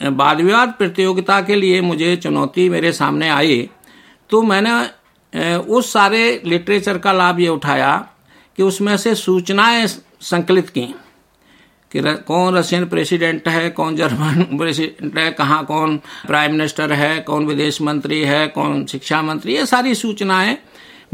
वाद 0.00 0.40
विवाद 0.40 0.74
प्रतियोगिता 0.78 1.40
के 1.40 1.54
लिए 1.54 1.80
मुझे 1.80 2.16
चुनौती 2.16 2.68
मेरे 2.68 2.92
सामने 2.92 3.28
आई 3.28 3.68
तो 4.30 4.42
मैंने 4.42 5.58
उस 5.58 5.92
सारे 5.92 6.40
लिटरेचर 6.44 6.98
का 6.98 7.12
लाभ 7.12 7.40
ये 7.40 7.48
उठाया 7.48 7.96
कि 8.58 8.62
उसमें 8.62 8.96
से 8.96 9.14
सूचनाएँ 9.14 9.86
संकलित 9.86 10.68
की। 10.68 10.94
कि 11.96 12.02
कौन 12.26 12.54
रशियन 12.56 12.84
प्रेसिडेंट 12.86 13.48
है, 13.48 13.68
कौन 13.70 13.96
जर्मन 13.96 14.42
प्रेसिडेंट 14.58 15.18
है, 15.18 15.30
कहाँ 15.32 15.64
कौन 15.64 15.96
प्राइम 16.26 16.52
मिनिस्टर 16.52 16.92
है, 16.92 17.18
कौन 17.20 17.46
विदेश 17.46 17.80
मंत्री 17.82 18.20
है, 18.20 18.46
कौन 18.48 18.84
शिक्षा 18.86 19.22
मंत्री, 19.22 19.54
ये 19.54 19.66
सारी 19.66 19.94
सूचनाएँ 19.94 20.56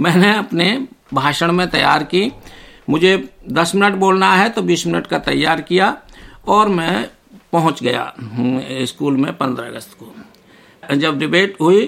मैंने 0.01 0.35
अपने 0.37 0.87
भाषण 1.15 1.53
में 1.53 1.69
तैयार 1.71 2.05
की। 2.05 2.31
मुझे 2.89 3.13
10 3.53 3.75
मिनट 3.75 3.95
बोलना 3.95 4.33
है 4.35 4.49
तो 4.49 4.63
20 4.63 4.87
मिनट 4.87 5.07
का 5.07 5.19
तैयार 5.19 5.61
किया 5.61 5.97
और 6.49 6.69
मैं 6.69 7.09
पहुँच 7.53 7.83
गया 7.83 8.13
स्कूल 8.85 9.17
में 9.17 9.31
15 9.39 9.67
अगस्त 9.67 9.97
को। 10.01 10.97
जब 10.97 11.19
डिबेट 11.19 11.57
हुई 11.61 11.85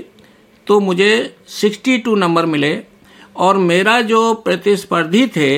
तो 0.67 0.79
मुझे 0.81 1.37
62 1.51 2.17
नंबर 2.17 2.47
मिले 2.47 2.79
और 3.37 3.57
मेरा 3.57 4.01
जो 4.01 4.23
प्रतिस्पर्धी 4.35 5.27
थे 5.27 5.51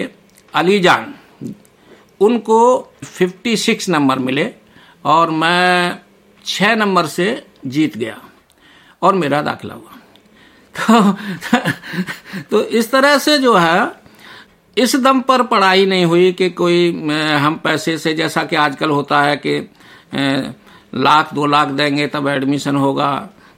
अलीजान 0.55 1.15
उनको 2.21 2.61
56 3.05 3.89
नंबर 3.89 4.19
मिले 4.19 4.51
और 5.05 5.31
मैं 5.31 5.99
छः 6.45 6.75
नंबर 6.77 7.07
से 7.07 7.27
जीत 7.67 7.97
गया 7.97 8.17
और 9.03 9.15
मेरा 9.15 9.43
दाखिला 9.43 9.75
हुआ। 9.75 9.91
तो, 10.75 11.13
तो 12.51 12.63
इस 12.63 12.91
तरह 12.91 13.19
से 13.19 13.39
जो 13.39 13.55
है 13.57 13.93
इस 14.77 14.97
दम 14.97 15.21
पर 15.21 15.43
पढ़ाई 15.43 15.87
नहीं 15.87 16.05
हुई 16.05 16.33
कि 16.33 16.51
कोई 16.51 16.91
हम 17.41 17.61
पैसे 17.65 17.97
से 17.99 18.15
जैसा 18.15 18.45
कि 18.45 18.57
आजकल 18.57 18.91
होता 18.91 19.23
है 19.23 19.37
कि 19.37 19.59
लाख 20.95 21.35
दो 21.35 21.47
लाख 21.47 21.69
देंगे 21.69 22.07
तब 22.07 22.29
एडमिशन 22.29 22.77
होगा 22.77 23.11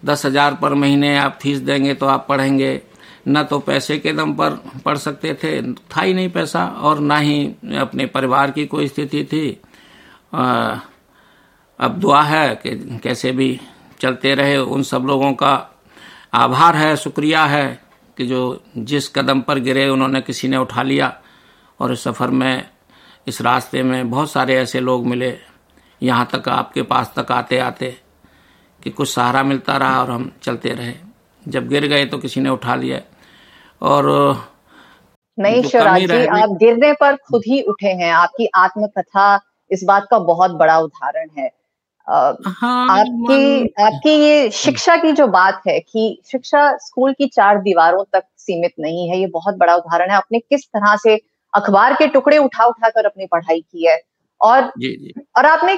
दस 0.04 0.24
हज़ार 0.26 0.54
पर 0.54 0.74
महीने 0.74 1.16
आप 1.18 1.38
फ़ीस 1.42 1.58
देंगे 1.58 1.94
तो 1.94 2.06
आप 2.06 2.26
पढ़ेंगे। 2.28 2.80
न 3.28 3.42
तो 3.42 3.58
पैसे 3.58 3.98
के 3.98 4.12
दम 4.12 4.32
पर 4.32 4.50
पढ़ 4.84 4.96
सकते 4.96 5.34
थे 5.34 5.60
था 5.72 6.00
ही 6.00 6.14
नहीं 6.14 6.28
पैसा 6.30 6.66
और 6.66 6.98
ना 6.98 7.18
ही 7.18 7.46
अपने 7.78 8.06
परिवार 8.06 8.50
की 8.50 8.66
कोई 8.66 8.88
स्थिति 8.88 9.24
थी। 9.24 9.60
आ, 10.34 10.78
अब 11.80 11.98
दुआ 11.98 12.22
है 12.22 12.54
कि 12.56 12.98
कैसे 13.02 13.32
भी 13.32 13.60
चलते 14.00 14.34
रहे। 14.34 14.56
उन 14.56 14.82
सब 14.82 15.04
लोगों 15.06 15.32
का 15.32 15.54
आभार 16.34 16.76
है 16.76 16.96
शुक्रिया 16.96 17.44
है 17.44 17.82
कि 18.16 18.26
जो 18.26 18.62
जिस 18.76 19.08
कदम 19.08 19.40
पर 19.40 19.58
गिरे 19.58 19.88
उन्होंने 19.88 20.20
किसी 20.20 20.48
ने 20.48 20.56
उठा 20.56 20.82
लिया 20.82 21.12
और 21.80 21.92
इस 21.92 22.02
सफ़र 22.02 22.30
में 22.30 22.68
इस 23.26 23.40
रास्ते 23.42 23.82
में 23.82 24.10
बहुत 24.10 24.30
सारे 24.30 24.56
ऐसे 24.56 24.80
लोग 24.80 25.06
मिले। 25.06 25.36
यहाँ 26.02 26.28
तक 26.32 26.48
आपके 26.48 26.82
पास 26.82 27.12
तक 27.16 27.32
आते 27.32 27.58
आते 27.58 27.96
कि 28.82 28.90
कुछ 28.90 29.08
सहारा 29.08 29.42
मिलता 29.42 29.76
रहा 29.76 30.00
और 30.00 30.10
हम 30.10 30.30
चलते 30.42 30.70
रहे। 30.70 30.94
जब 31.48 31.68
गिर 31.68 31.86
गए 31.86 32.04
तो 32.06 32.18
किसी 32.18 32.40
ने 32.40 32.50
उठा 32.50 32.74
लिया। 32.74 33.00
और 33.82 34.06
नहीं 35.38 35.62
शिवराज 35.62 36.00
जी 36.00 36.26
आप 36.26 36.48
गिरने 36.50 36.92
पर 36.92 37.16
खुद 37.16 37.42
ही 37.46 37.62
उठे 37.62 37.88
हैं। 37.88 38.12
आपकी 38.12 38.48
आत्मकथा 38.54 39.40
इस 39.70 39.84
बात 39.84 40.06
का 40.10 40.18
बहुत 40.18 40.50
बड़ा 40.50 40.78
उदाहरण 40.78 41.28
है। 41.38 41.50
हाँ, 42.08 43.00
आपकी 43.00 43.66
आपकी 43.68 44.10
ये 44.10 44.50
शिक्षा 44.50 44.96
की 44.96 45.12
जो 45.12 45.26
बात 45.26 45.62
है 45.68 45.80
कि 45.80 46.22
शिक्षा 46.26 46.76
स्कूल 46.76 47.12
की 47.12 47.26
चार 47.26 47.58
दीवारों 47.58 48.04
तक 48.12 48.24
सीमित 48.36 48.72
नहीं 48.80 49.08
है 49.08 49.18
ये 49.18 49.26
बहुत 49.26 49.56
बड़ा 49.56 49.74
उदाहरण 49.74 50.10
है। 50.10 50.16
आपने 50.16 50.38
किस 50.38 50.64
तरह 50.64 50.96
से 50.96 51.20
अखबार 51.54 51.94
के 51.94 52.06
टुकड़े 52.06 52.38
उठा 52.38 52.64
उठा 52.64 52.88
कर 52.88 53.04
अपनी 53.04 53.26
पढ़ाई 53.26 53.60
की 53.60 53.86
है? 53.86 54.00
और 54.40 54.62
जी 54.62 54.96
जी। 54.96 55.26
और 55.36 55.46
आपने 55.46 55.76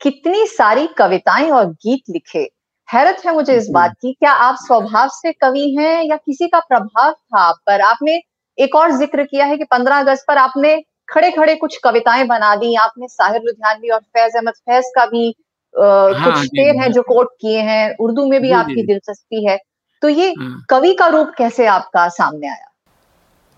कितनी 0.00 0.46
सारी 0.46 0.86
कविताएँ 0.86 1.50
और 1.50 1.66
गीत 1.66 2.02
लिखे? 2.10 2.50
हैरत 2.88 3.22
है 3.26 3.32
मुझे 3.34 3.56
इस 3.56 3.68
बात 3.70 3.92
की। 3.92 4.12
क्या 4.12 4.32
आप 4.32 4.56
स्वभाव 4.58 5.08
से 5.12 5.32
कवि 5.34 5.68
हैं 5.78 6.02
या 6.04 6.16
किसी 6.16 6.46
का 6.48 6.58
प्रभाव 6.60 7.12
था 7.12 7.40
आप 7.40 7.56
पर? 7.66 7.80
आपने 7.80 8.20
एक 8.58 8.74
और 8.74 8.92
ज़िक्र 8.92 9.24
किया 9.24 9.46
है 9.46 9.56
कि 9.56 9.64
पंद्रह 9.64 9.98
अगस्त 9.98 10.24
पर 10.28 10.38
आपने 10.38 10.76
खड़े 11.08 11.30
खड़े 11.30 11.54
कुछ 11.56 11.76
कविताएँ 11.84 12.26
बना 12.26 12.54
दी। 12.56 12.74
आपने 12.76 13.08
साहिर 13.08 13.42
लुधियानवी 13.42 13.88
और 13.88 14.00
फैज 14.00 14.36
अहमद 14.36 14.54
फैज 14.60 14.90
का 14.96 15.06
भी 15.06 15.28
आ, 15.74 15.84
हाँ, 15.84 16.24
कुछ 16.24 16.44
शेर 16.44 16.76
हैं 16.76 16.90
जो। 16.92 17.02
कोट 17.02 17.28
किए 17.40 17.60
हैं। 17.60 17.96
उर्दू 18.00 18.26
में 18.26 18.40
भी 18.42 18.50
आपकी 18.52 18.82
दिलचस्पी 18.86 19.44
है। 19.48 19.58
तो 20.02 20.08
ये 20.08 20.28
हाँ। 20.30 20.64
कवि 20.70 20.92
का 20.94 21.06
रूप 21.08 21.32
कैसे 21.38 21.66
आपका 21.66 22.08
सामने 22.10 22.48
आया? 22.48 22.65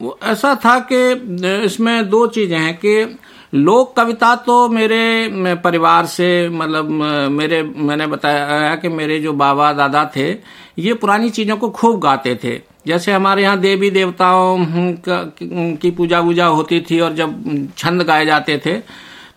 वो 0.01 0.19
ऐसा 0.25 0.55
था 0.65 0.79
कि 0.93 0.99
इसमें 1.65 2.09
दो 2.11 2.27
चीज़ें 2.29 2.59
हैं 2.59 2.77
कि 2.77 3.19
लोक 3.55 3.95
कविता 3.97 4.35
तो 4.37 4.69
मेरे 4.69 5.55
परिवार 5.65 6.07
से 6.07 6.49
मतलब 6.49 6.91
मेरे, 7.31 7.63
मैंने 7.63 8.07
बताया 8.07 8.75
कि 8.77 8.89
मेरे 8.91 9.19
जो 9.21 9.33
बाबा 9.35 9.73
दादा 9.73 10.05
थे, 10.17 10.31
ये 10.79 10.95
पुरानी 10.95 11.31
चीज़ों 11.31 11.57
को 11.57 11.71
खूब 11.71 12.01
गाते 12.01 12.39
थे। 12.45 12.61
जैसे 12.87 13.13
हमारे 13.13 13.43
यहाँ 13.43 13.59
देवी 13.61 13.91
देवताओं 13.91 14.59
की 15.77 15.91
पूजा 15.91 16.21
वूजा 16.21 16.47
होती 16.47 16.81
थी 16.81 17.01
और 17.01 17.15
जब 17.15 17.35
छंद 17.79 18.03
गाए 18.03 18.27
जाते 18.27 18.61
थे 18.67 18.77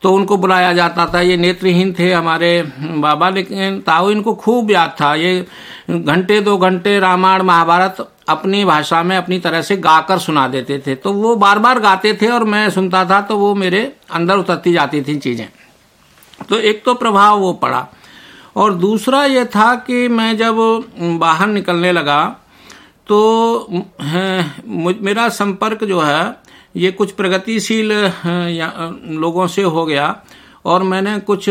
तो 0.04 0.14
उनको 0.14 0.38
बुलाया 0.38 0.72
जाता 0.74 1.06
था। 1.06 1.22
ये 1.22 1.38
नेत्रहीन 1.38 1.94
थे 2.00 2.12
हमारे 2.12 2.62
बाबा, 2.98 3.30
लेकिन 3.30 3.80
ताऊ 3.82 4.10
इनको 4.12 4.34
खूब 4.36 4.72
याद 4.72 4.96
था। 5.02 5.14
ये 5.16 5.46
घंटे 5.90 6.40
दो 6.42 6.58
घंटे 6.58 7.00
रामायण, 7.00 7.42
महाभारत 7.42 8.08
अपनी 8.32 8.64
भाषा 8.66 9.02
में 9.04 9.16
अपनी 9.18 9.40
तरह 9.40 9.62
से 9.62 9.78
गाकर 9.80 10.20
सुना 10.20 10.48
देते 10.48 10.82
थे। 10.88 10.96
तो 10.96 11.14
वो 11.14 11.36
बार 11.38 11.60
बार 11.60 11.80
गाते 11.80 12.14
थे 12.22 12.28
और 12.30 12.44
मैं 12.46 12.70
सुनता 12.70 13.04
था 13.06 13.22
तो 13.22 13.38
वो 13.38 13.54
मेरे 13.56 13.82
अंदर 14.12 14.38
उतरती 14.38 14.74
जाती 14.74 15.02
थी 15.02 15.16
चीज़ें। 15.18 15.48
तो 16.50 16.58
एक 16.58 16.84
तो 16.86 16.94
प्रभाव 16.96 17.40
वो 17.40 17.54
पड़ा। 17.56 17.88
और 18.56 18.74
दूसरा 18.76 19.24
ये 19.26 19.46
था 19.46 19.74
कि 19.78 20.08
मैं 20.10 20.36
जब 20.38 20.56
बाहर 21.20 21.48
निकलने 21.50 21.92
लगा 21.92 22.24
तो 23.08 23.84
मेरा 25.02 25.28
संपर्क 25.30 25.84
जो 25.84 26.00
है, 26.02 26.36
ये 26.76 26.92
कुछ 26.92 27.12
प्रगतिशील 27.12 27.92
लोगों 29.20 29.48
से 29.48 29.62
हो 29.64 29.86
गया। 29.86 30.16
और 30.66 30.84
मैंने 30.84 31.18
कुछ 31.20 31.46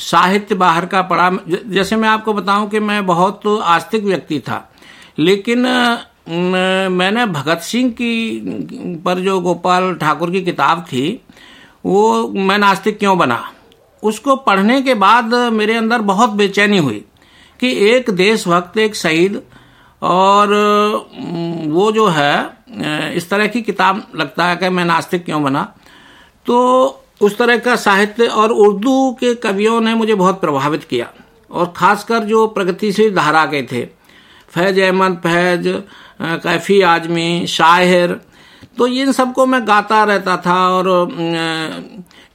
साहित्य 0.00 0.54
बाहर 0.54 0.86
का 0.86 1.00
पढ़ा। 1.02 1.30
जैसे 1.48 1.96
मैं 1.96 2.08
आपको 2.08 2.32
बताऊँ 2.32 2.68
कि 2.70 2.80
मैं 2.80 3.04
बहुत 3.06 3.46
आस्तिक 3.46 4.04
व्यक्ति 4.04 4.38
था। 4.40 4.66
लेकिन 5.18 5.66
मैंने 6.28 7.26
भगत 7.28 7.60
सिंह 7.60 7.90
की, 7.92 8.40
पर 9.04 9.20
जो 9.20 9.38
गोपाल 9.40 9.94
ठाकुर 9.94 10.30
की 10.30 10.42
किताब 10.42 10.82
थी, 10.82 11.20
वो 11.86 12.28
मैं 12.28 12.58
नास्तिक 12.58 12.98
क्यों 12.98 13.16
बना? 13.18 13.42
उसको 14.02 14.36
पढ़ने 14.38 14.80
के 14.82 14.94
बाद 14.96 15.34
मेरे 15.52 15.74
अंदर 15.76 16.00
बहुत 16.04 16.30
बेचैनी 16.32 16.78
हुई 16.78 17.04
कि 17.60 17.72
एक 17.86 18.10
देशभक्त, 18.10 18.78
एक 18.78 18.94
शहीद 18.96 19.40
और 20.02 20.54
वो 21.68 21.90
जो 21.92 22.06
है, 22.08 23.14
इस 23.14 23.28
तरह 23.30 23.46
की 23.46 23.62
किताब 23.62 24.02
लगता 24.16 24.46
है 24.46 24.56
कि 24.56 24.68
मैं 24.68 24.84
नास्तिक 24.84 25.24
क्यों 25.24 25.42
बना? 25.42 25.62
तो 26.46 26.56
उस 27.20 27.36
तरह 27.38 27.58
का 27.58 27.76
साहित्य 27.76 28.26
और 28.26 28.52
उर्दू 28.52 29.12
के 29.20 29.34
कवियों 29.36 29.80
ने 29.80 29.94
मुझे 29.94 30.14
बहुत 30.14 30.40
प्रभावित 30.40 30.84
किया, 30.84 31.08
और 31.50 31.72
खासकर 31.76 32.24
जो 32.24 32.46
प्रगतिशील 32.48 33.14
धारा 33.14 33.44
के 33.46 33.62
थे। 33.62 33.88
फैज 34.50 34.78
अहमद, 34.80 35.16
फैज 35.16 35.82
कैफी 36.20 36.80
आजमी, 36.82 37.46
शाहिर। 37.48 38.20
तो 38.78 38.86
इन 38.86 39.12
सबको 39.12 39.46
मैं 39.46 39.66
गाता 39.66 40.02
रहता 40.04 40.36
था 40.36 40.58
और 40.70 40.88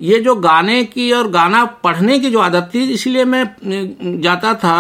ये 0.02 0.20
जो 0.20 0.36
गाने 0.38 0.84
की 0.86 1.12
और 1.12 1.30
गाना 1.32 1.64
पढ़ने 1.84 2.20
की 2.20 2.30
जो 2.30 2.40
आदत 2.42 2.70
थी, 2.74 2.84
इसलिए 2.84 3.26
मैं 3.26 4.22
जाता 4.22 4.54
था 4.56 4.76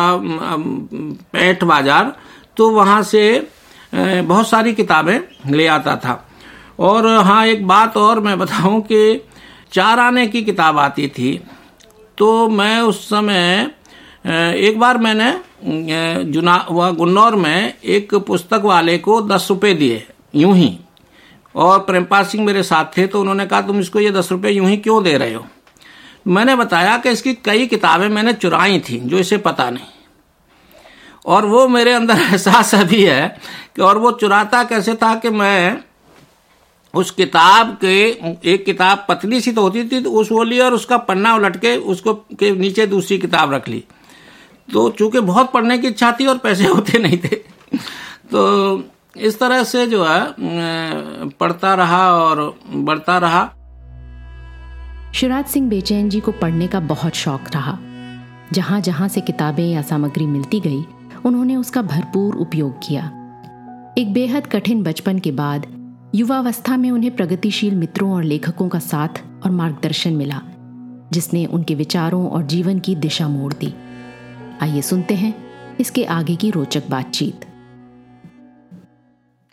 पैठ 1.34 1.63
बाज़ार 1.63 2.13
तो 2.58 2.69
वहाँ 2.71 3.02
से 3.04 3.48
बहुत 3.93 4.48
सारी 4.48 4.74
किताबें 4.74 5.19
ले 5.48 5.67
आता 5.67 5.95
था। 5.95 6.21
और 6.80 7.08
हाँ 7.08 7.45
एक 7.48 7.67
बात 7.67 7.98
और 7.98 8.19
मैं 8.19 8.38
बताऊँ 8.39 8.82
कि 8.82 9.21
चार 9.74 10.00
आने 10.00 10.28
की 10.28 10.41
किताब 10.43 10.78
आती 10.80 11.08
थी 11.10 11.39
तो 12.17 12.48
मैं 12.50 12.80
उस 12.82 13.04
समय 13.06 13.71
एक 14.25 14.79
बार 14.79 14.97
मैंने 14.97 15.33
जुना, 16.25 16.55
वह 16.71 16.91
गुन्नौर 16.91 17.35
में 17.35 17.73
एक 17.75 18.13
पुस्तक 18.17 18.61
वाले 18.63 18.97
को 18.97 19.21
दस 19.23 19.47
रुपये 19.49 19.73
दिए, 19.73 20.03
यूँ 20.35 20.55
ही। 20.55 20.77
और 21.55 21.79
प्रेमपाल 21.79 22.23
सिंह 22.25 22.45
मेरे 22.45 22.63
साथ 22.63 22.97
थे 22.97 23.05
तो 23.07 23.19
उन्होंने 23.21 23.45
कहा, 23.45 23.61
तुम 23.61 23.79
इसको 23.79 23.99
ये 23.99 24.11
दस 24.11 24.31
रुपये 24.31 24.51
यूँ 24.51 24.67
ही 24.67 24.77
क्यों 24.77 25.03
दे 25.03 25.17
रहे 25.17 25.33
हो? 25.33 25.45
मैंने 26.27 26.55
बताया 26.55 26.97
कि 26.97 27.09
इसकी 27.09 27.33
कई 27.45 27.67
किताबें 27.67 28.07
मैंने 28.09 28.33
चुराई 28.33 28.79
थी, 28.79 28.99
जो 28.99 29.17
इसे 29.17 29.38
पता 29.38 29.69
नहीं। 29.69 29.85
और 31.25 31.45
वो 31.45 31.67
मेरे 31.67 31.93
अंदर 31.93 32.21
एहसास 32.21 32.73
अभी 32.75 33.03
है 33.03 33.27
कि, 33.75 33.81
और 33.81 33.97
वो 33.97 34.11
चुराता 34.13 34.63
कैसे 34.63 34.95
था 34.95 35.13
कि 35.15 35.29
मैं 35.29 35.83
उस 36.93 37.11
किताब 37.11 37.77
के, 37.81 38.03
एक 38.45 38.63
किताब 38.65 39.05
पतली 39.09 39.41
सी 39.41 39.51
तो 39.51 39.61
होती 39.61 39.83
थी 39.83 40.01
तो 40.01 40.11
उस 40.11 40.31
वो 40.31 40.43
ली 40.43 40.59
और 40.59 40.73
उसका 40.73 40.97
पन्ना 40.99 41.35
उलट 41.35 41.57
के 41.57 41.75
उसको, 41.77 42.13
के 42.13 42.51
नीचे 42.51 42.85
दूसरी 42.88 43.17
किताब 43.17 43.53
रख 43.53 43.67
ली। 43.69 43.83
तो 44.67 44.89
चूँकि 44.89 45.19
बहुत 45.21 45.51
पढ़ने 45.51 45.78
की 45.78 45.88
इच्छा 45.88 46.12
थी 46.12 46.25
और 46.28 46.38
पैसे 46.38 46.67
होते 46.67 46.99
नहीं 46.99 47.17
थे 47.17 47.36
तो 48.32 48.84
इस 49.17 49.39
तरह 49.39 49.63
से 49.63 49.86
जो 49.88 50.04
है 50.06 51.30
पढ़ता 51.39 51.73
रहा 51.73 52.01
और 52.13 52.39
बढ़ता 52.67 53.17
रहा। 53.17 53.43
शिवराज 55.13 55.45
सिंह 55.45 55.69
बेचैन 55.69 56.10
जी 56.10 56.19
को 56.19 56.32
पढ़ने 56.32 56.67
का 56.67 56.80
बहुत 56.80 57.15
शौक 57.15 57.41
रहा। 57.54 57.78
जहाँ 58.54 58.80
जहाँ 58.82 59.08
से 59.08 59.21
किताबें 59.21 59.65
या 59.65 59.82
सामग्री 59.82 60.25
मिलती 60.28 60.60
गई, 60.60 60.84
उन्होंने 61.25 61.56
उसका 61.56 61.82
भरपूर 61.84 62.36
उपयोग 62.36 62.73
किया। 62.80 63.04
एक 63.97 64.12
बेहद 64.13 64.47
कठिन 64.47 64.84
बचपन 64.84 65.19
के 65.19 65.32
बाद, 65.32 65.65
युवावस्था 66.15 66.78
में 66.78 66.89
उन्हें 66.91 67.15
प्रगतिशील 67.15 67.75
मित्रों 67.75 68.12
और 68.13 68.23
लेखकों 68.23 68.67
का 68.69 68.80
साथ 68.80 69.21
और 69.43 69.51
मार्गदर्शन 69.51 70.13
मिला, 70.13 70.41
जिसने 71.13 71.45
उनके 71.45 71.75
विचारों 71.75 72.30
और 72.30 72.43
जीवन 72.45 72.80
की 72.80 72.95
दिशा 72.97 73.28
मोड़ 73.28 73.54
दी। 73.54 73.73
आइए 74.61 74.81
सुनते 74.81 75.13
हैं 75.15 75.33
इसके 75.79 76.03
आगे 76.11 76.35
की 76.35 76.49
रोचक 76.51 76.83
बातचीत। 76.89 77.45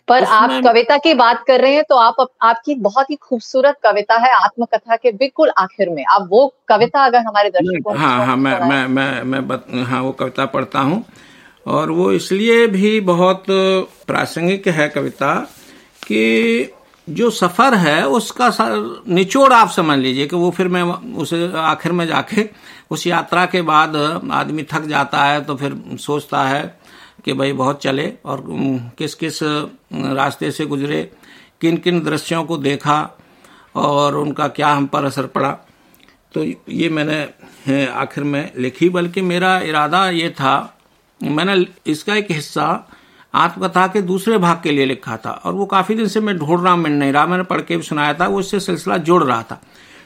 पर 0.07 0.23
आप 0.25 0.49
कविता 0.63 0.97
की 0.97 1.13
बात 1.13 1.43
कर 1.47 1.61
रहे 1.61 1.73
हैं 1.73 1.83
तो 1.89 1.95
आप 1.95 2.15
आपकी 2.41 2.75
बहुत 2.77 3.09
ही 3.09 3.15
खूबसूरत 3.17 3.75
कविता 3.83 4.15
है 4.17 4.31
आत्मकथा 4.35 4.95
के 4.95 5.11
बिल्कुल 5.13 5.51
आखिर 5.57 5.89
में। 5.89 6.03
आप 6.05 6.27
वो 6.31 6.45
कविता 6.67 7.05
अगर 7.05 7.19
हमारे 7.19 7.49
दर्शकों 7.49 7.97
हाँ 7.97 8.25
हाँ 8.25 8.35
मैं 8.37 8.59
मैं 8.59 8.87
मैं 8.87 9.23
मैं 9.23 9.47
बत, 9.47 9.65
हाँ 9.87 10.01
वो 10.01 10.11
कविता 10.11 10.45
पढ़ता 10.47 10.79
हूँ। 10.79 11.03
और 11.65 11.91
वो 11.91 12.11
इसलिए 12.11 12.65
भी 12.67 12.99
बहुत 13.01 13.43
प्रासंगिक 14.07 14.67
है 14.69 14.87
कविता 14.89 15.35
कि 16.07 16.71
जो 17.07 17.29
सफ़र 17.31 17.73
है 17.75 18.05
उसका 18.07 18.49
निचोड़ 19.09 19.51
आप 19.53 19.69
समझ 19.69 19.97
लीजिए 19.99 20.27
कि 20.27 20.35
वो 20.35 20.49
फिर 20.51 20.67
मैं 20.67 20.83
उसे 21.17 21.51
आखिर 21.59 21.91
में 21.91 22.05
जाके 22.07 22.43
उस 22.93 23.05
यात्रा 23.07 23.45
के 23.45 23.61
बाद 23.63 23.95
आदमी 24.31 24.63
थक 24.71 24.85
जाता 24.85 25.23
है 25.23 25.41
तो 25.41 25.55
फिर 25.55 25.75
सोचता 25.99 26.43
है 26.43 26.63
कि 27.25 27.33
भाई 27.33 27.53
बहुत 27.53 27.81
चले 27.81 28.11
और 28.25 28.43
किस 28.97 29.15
किस 29.15 29.39
रास्ते 29.43 30.51
से 30.51 30.65
गुजरे 30.65 31.01
किन 31.61 31.77
किन 31.77 32.03
दृश्यों 32.03 32.43
को 32.43 32.57
देखा 32.59 32.97
और 33.75 34.15
उनका 34.17 34.47
क्या 34.49 34.69
हम 34.69 34.85
पर 34.87 35.05
असर 35.05 35.27
पड़ा। 35.27 35.51
तो 36.33 36.43
ये 36.43 36.89
मैंने 36.89 37.85
आखिर 37.87 38.23
में 38.23 38.51
लिखी, 38.57 38.89
बल्कि 38.89 39.21
मेरा 39.21 39.57
इरादा 39.61 40.09
ये 40.09 40.29
था, 40.31 40.77
मैंने 41.21 41.65
इसका 41.87 42.15
एक 42.15 42.31
हिस्सा 42.31 42.65
आत्मकथा 43.33 43.87
के 43.87 44.01
दूसरे 44.01 44.37
भाग 44.37 44.61
के 44.63 44.71
लिए 44.71 44.85
लिखा 44.85 45.17
था 45.17 45.31
और 45.31 45.53
वो 45.53 45.65
काफ़ी 45.65 45.95
दिन 45.95 46.07
से 46.07 46.19
मैं 46.19 46.37
ढूंढ 46.37 46.63
रहा, 46.63 46.75
मिल 46.75 46.91
नहीं 46.93 47.11
रहा, 47.13 47.25
मैंने 47.25 47.43
पढ़ 47.43 47.61
के 47.61 47.77
भी 47.77 47.83
सुनाया 47.83 48.13
था, 48.13 48.27
वो 48.27 48.39
इससे 48.39 48.59
सिलसिला 48.59 48.97
जोड़ 48.99 49.23
रहा 49.23 49.41
था। 49.43 49.61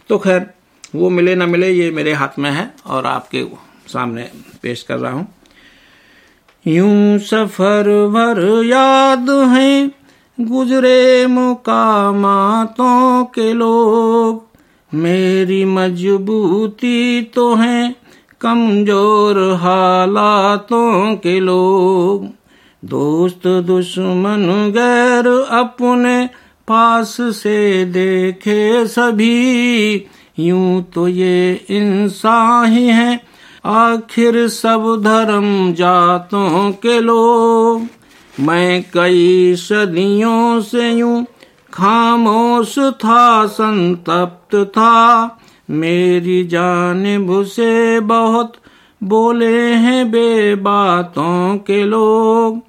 तो 0.09 0.17
खैर 0.17 0.49
वो 0.97 1.09
मिले 1.09 1.35
ना 1.35 1.45
मिले, 1.45 1.69
ये 1.71 1.89
मेरे 1.91 2.13
हाथ 2.13 2.39
में 2.39 2.49
है 2.51 2.73
और 2.85 3.05
आपके 3.05 3.45
सामने 3.87 4.29
पेश 4.63 4.83
कर 4.83 4.97
रहा 4.97 5.11
हूँ। 5.11 5.27
यूँ 6.65 7.17
सफ़र 7.19 7.89
भर 8.07 8.41
याद 8.65 9.29
है, 9.51 9.87
गुजरे 10.37 11.27
मुकामातों 11.27 13.23
के 13.25 13.51
लोग। 13.53 14.45
मेरी 14.91 15.63
मजबूती 15.65 17.21
तो 17.35 17.53
है, 17.55 17.95
कमज़ोर 18.41 19.39
हालातों 19.53 21.15
के 21.15 21.39
लोग। 21.39 22.25
दोस्त 22.83 23.47
दुश्मन 23.67 24.71
गैर 24.71 25.27
अपने 25.53 26.29
पास 26.67 27.17
से 27.33 27.85
देखे 27.85 28.87
सभी 28.87 29.97
यूँ 30.39 30.83
तो 30.83 31.07
ये 31.07 31.65
इंसान 31.69 32.71
ही 32.71 32.87
है। 32.87 33.19
आखिर 33.65 34.47
सब 34.47 35.01
धर्म 35.03 35.73
जातों 35.73 36.71
के 36.71 36.99
लोग। 36.99 37.87
मैं 38.39 38.83
कई 38.93 39.55
सदियों 39.55 40.61
से 40.61 40.91
यूँ 40.91 41.25
खामोश 41.73 42.79
था, 42.79 43.45
संतप्त 43.45 44.55
था। 44.55 45.39
मेरी 45.69 46.43
जानिब 46.43 47.43
से 47.43 47.99
बहुत 47.99 48.53
बोले 49.03 49.73
हैं 49.73 50.11
बे 50.11 50.55
बातों 50.55 51.57
के 51.57 51.83
लोग। 51.83 52.61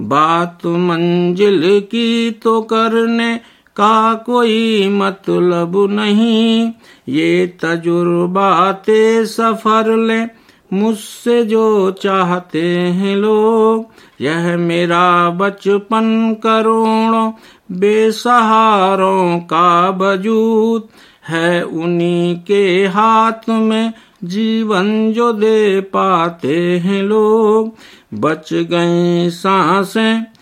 बात 0.00 0.66
मंजिल 0.66 1.80
की 1.80 2.30
तो 2.30 2.60
करने 2.62 3.40
का 3.76 4.14
कोई 4.14 4.88
मतलब 4.88 5.72
नहीं। 5.90 6.72
ये 7.08 7.46
तजुर्बाते 7.46 9.26
सफ़र 9.26 9.96
ले, 9.96 10.44
मुझसे 10.72 11.44
जो 11.44 11.90
चाहते 11.90 12.62
हैं 12.78 13.16
लोग। 13.16 13.86
यह 14.20 14.56
मेरा 14.56 15.30
बचपन 15.30 16.36
करोड़ों 16.42 17.32
बेसहारों 17.72 19.38
का 19.38 19.90
वजूद 19.90 20.88
है। 21.28 21.62
उन्हीं 21.62 22.40
के 22.40 22.86
हाथ 22.86 23.48
में 23.48 23.92
जीवन 24.24 25.12
जो 25.12 25.32
दे 25.32 25.80
पाते 25.80 26.78
हैं 26.78 27.02
लोग। 27.02 27.74
बच 28.20 28.54
गई 28.54 29.30
साँसें 29.30 30.33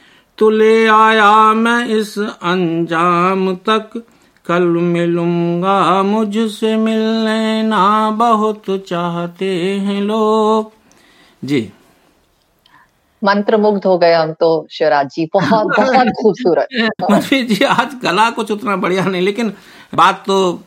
तुले 0.42 0.86
आया 0.86 1.52
मैं 1.52 1.86
इस 1.86 2.18
अंजाम 2.18 3.54
तक। 3.56 4.02
कल 4.46 4.62
मिलूँगा 4.62 6.02
मुझसे 6.02 6.76
मिलने 6.76 7.62
ना 7.62 8.10
बहुत 8.10 8.62
चाहते 8.88 9.46
हैं 9.76 10.00
लोग। 10.00 10.72
जी। 11.44 11.72
मंत्र 13.24 13.56
मुग्ध 13.56 13.86
हो 13.86 13.98
गए 13.98 14.12
हम 14.14 14.32
तो 14.32 14.66
शिवराज 14.70 15.06
जी। 15.06 15.28
बहुत 15.32 15.66
बहुत 15.66 16.06
खूबसूरत। 16.22 16.68
मनवीर 17.10 17.46
जी 17.46 17.64
आज 17.64 17.94
गला 18.02 18.30
कुछ 18.30 18.50
उतना 18.50 18.76
बढ़िया 18.76 19.04
नहीं 19.04 19.22
लेकिन 19.22 19.52
बात 19.94 20.24
तो 20.26 20.62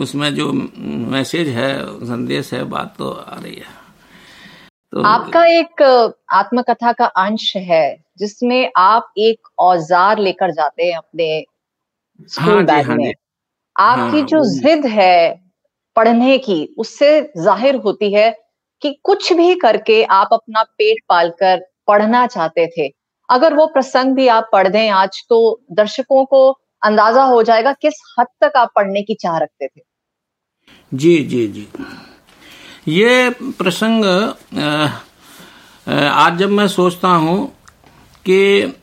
उसमें 0.00 0.34
जो 0.34 0.52
मैसेज 0.86 1.48
है 1.48 1.86
संदेश 2.04 2.52
है 2.52 2.64
बात 2.64 2.94
तो 2.98 3.10
आ 3.10 3.38
रही 3.38 3.54
है। 3.54 3.85
तो 4.96 5.02
आपका 5.02 5.44
एक 5.46 5.82
आत्मकथा 6.32 6.92
का 6.92 7.06
अंश 7.22 7.52
है 7.56 7.96
जिसमें 8.18 8.70
आप 8.76 9.12
एक 9.18 9.48
औज़ार 9.60 10.18
लेकर 10.18 10.50
जाते 10.50 10.84
हैं 10.84 10.96
अपने 10.96 11.44
स्कूल 12.30 12.44
हाँ 12.46 12.64
बैग 12.64 12.86
हाँ 12.86 12.96
में। 12.96 13.12
आपकी 13.76 14.18
हाँ, 14.18 14.26
जो 14.26 14.42
जिद 14.52 14.86
है 14.86 15.40
पढ़ने 15.96 16.38
की 16.38 16.64
उससे 16.78 17.10
ज़ाहिर 17.38 17.76
होती 17.76 18.12
है 18.12 18.30
कि 18.82 18.92
कुछ 19.04 19.32
भी 19.32 19.54
करके 19.54 20.02
आप 20.12 20.28
अपना 20.32 20.62
पेट 20.62 21.02
पालकर 21.08 21.60
पढ़ना 21.88 22.26
चाहते 22.26 22.66
थे। 22.68 22.88
अगर 23.28 23.54
वो 23.54 23.66
प्रसंग 23.66 24.14
भी 24.14 24.28
आप 24.28 24.48
पढ़ 24.52 24.68
दें 24.68 24.88
आज 24.90 25.22
तो 25.28 25.60
दर्शकों 25.72 26.24
को 26.24 26.48
अंदाज़ा 26.82 27.24
हो 27.24 27.42
जाएगा 27.42 27.72
किस 27.72 28.02
हद 28.18 28.26
तक 28.40 28.56
आप 28.56 28.72
पढ़ने 28.76 29.02
की 29.02 29.14
चाह 29.14 29.38
रखते 29.38 29.66
थे। 29.66 29.80
जी 30.92 31.16
जी 31.24 31.46
जी। 31.48 31.68
ये 32.86 33.30
प्रसंग 33.58 34.04
आज 35.88 36.36
जब 36.38 36.50
मैं 36.50 36.66
सोचता 36.68 37.08
हूँ 37.08 37.46
कि 38.26 38.74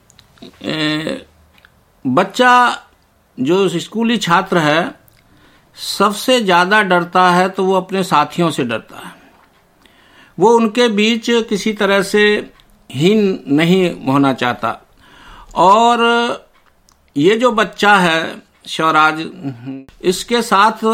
बच्चा 2.05 2.53
जो 3.37 3.67
स्कूली 3.69 4.17
छात्र 4.17 4.57
है, 4.57 4.93
सबसे 5.77 6.39
ज़्यादा 6.41 6.81
डरता 6.83 7.29
है 7.31 7.47
तो 7.49 7.65
वो 7.65 7.73
अपने 7.73 8.03
साथियों 8.03 8.49
से 8.51 8.63
डरता 8.63 8.97
है। 8.97 9.11
वो 10.37 10.55
उनके 10.55 10.87
बीच 10.89 11.29
किसी 11.49 11.73
तरह 11.73 12.01
से 12.03 12.25
हीन 12.89 13.43
नहीं 13.49 14.05
होना 14.05 14.33
चाहता। 14.33 14.79
और 15.55 15.99
ये 17.15 17.35
जो 17.37 17.51
बच्चा 17.53 17.95
है 17.97 18.41
शौराज 18.67 19.25
इसके 20.01 20.41
साथ 20.41 20.85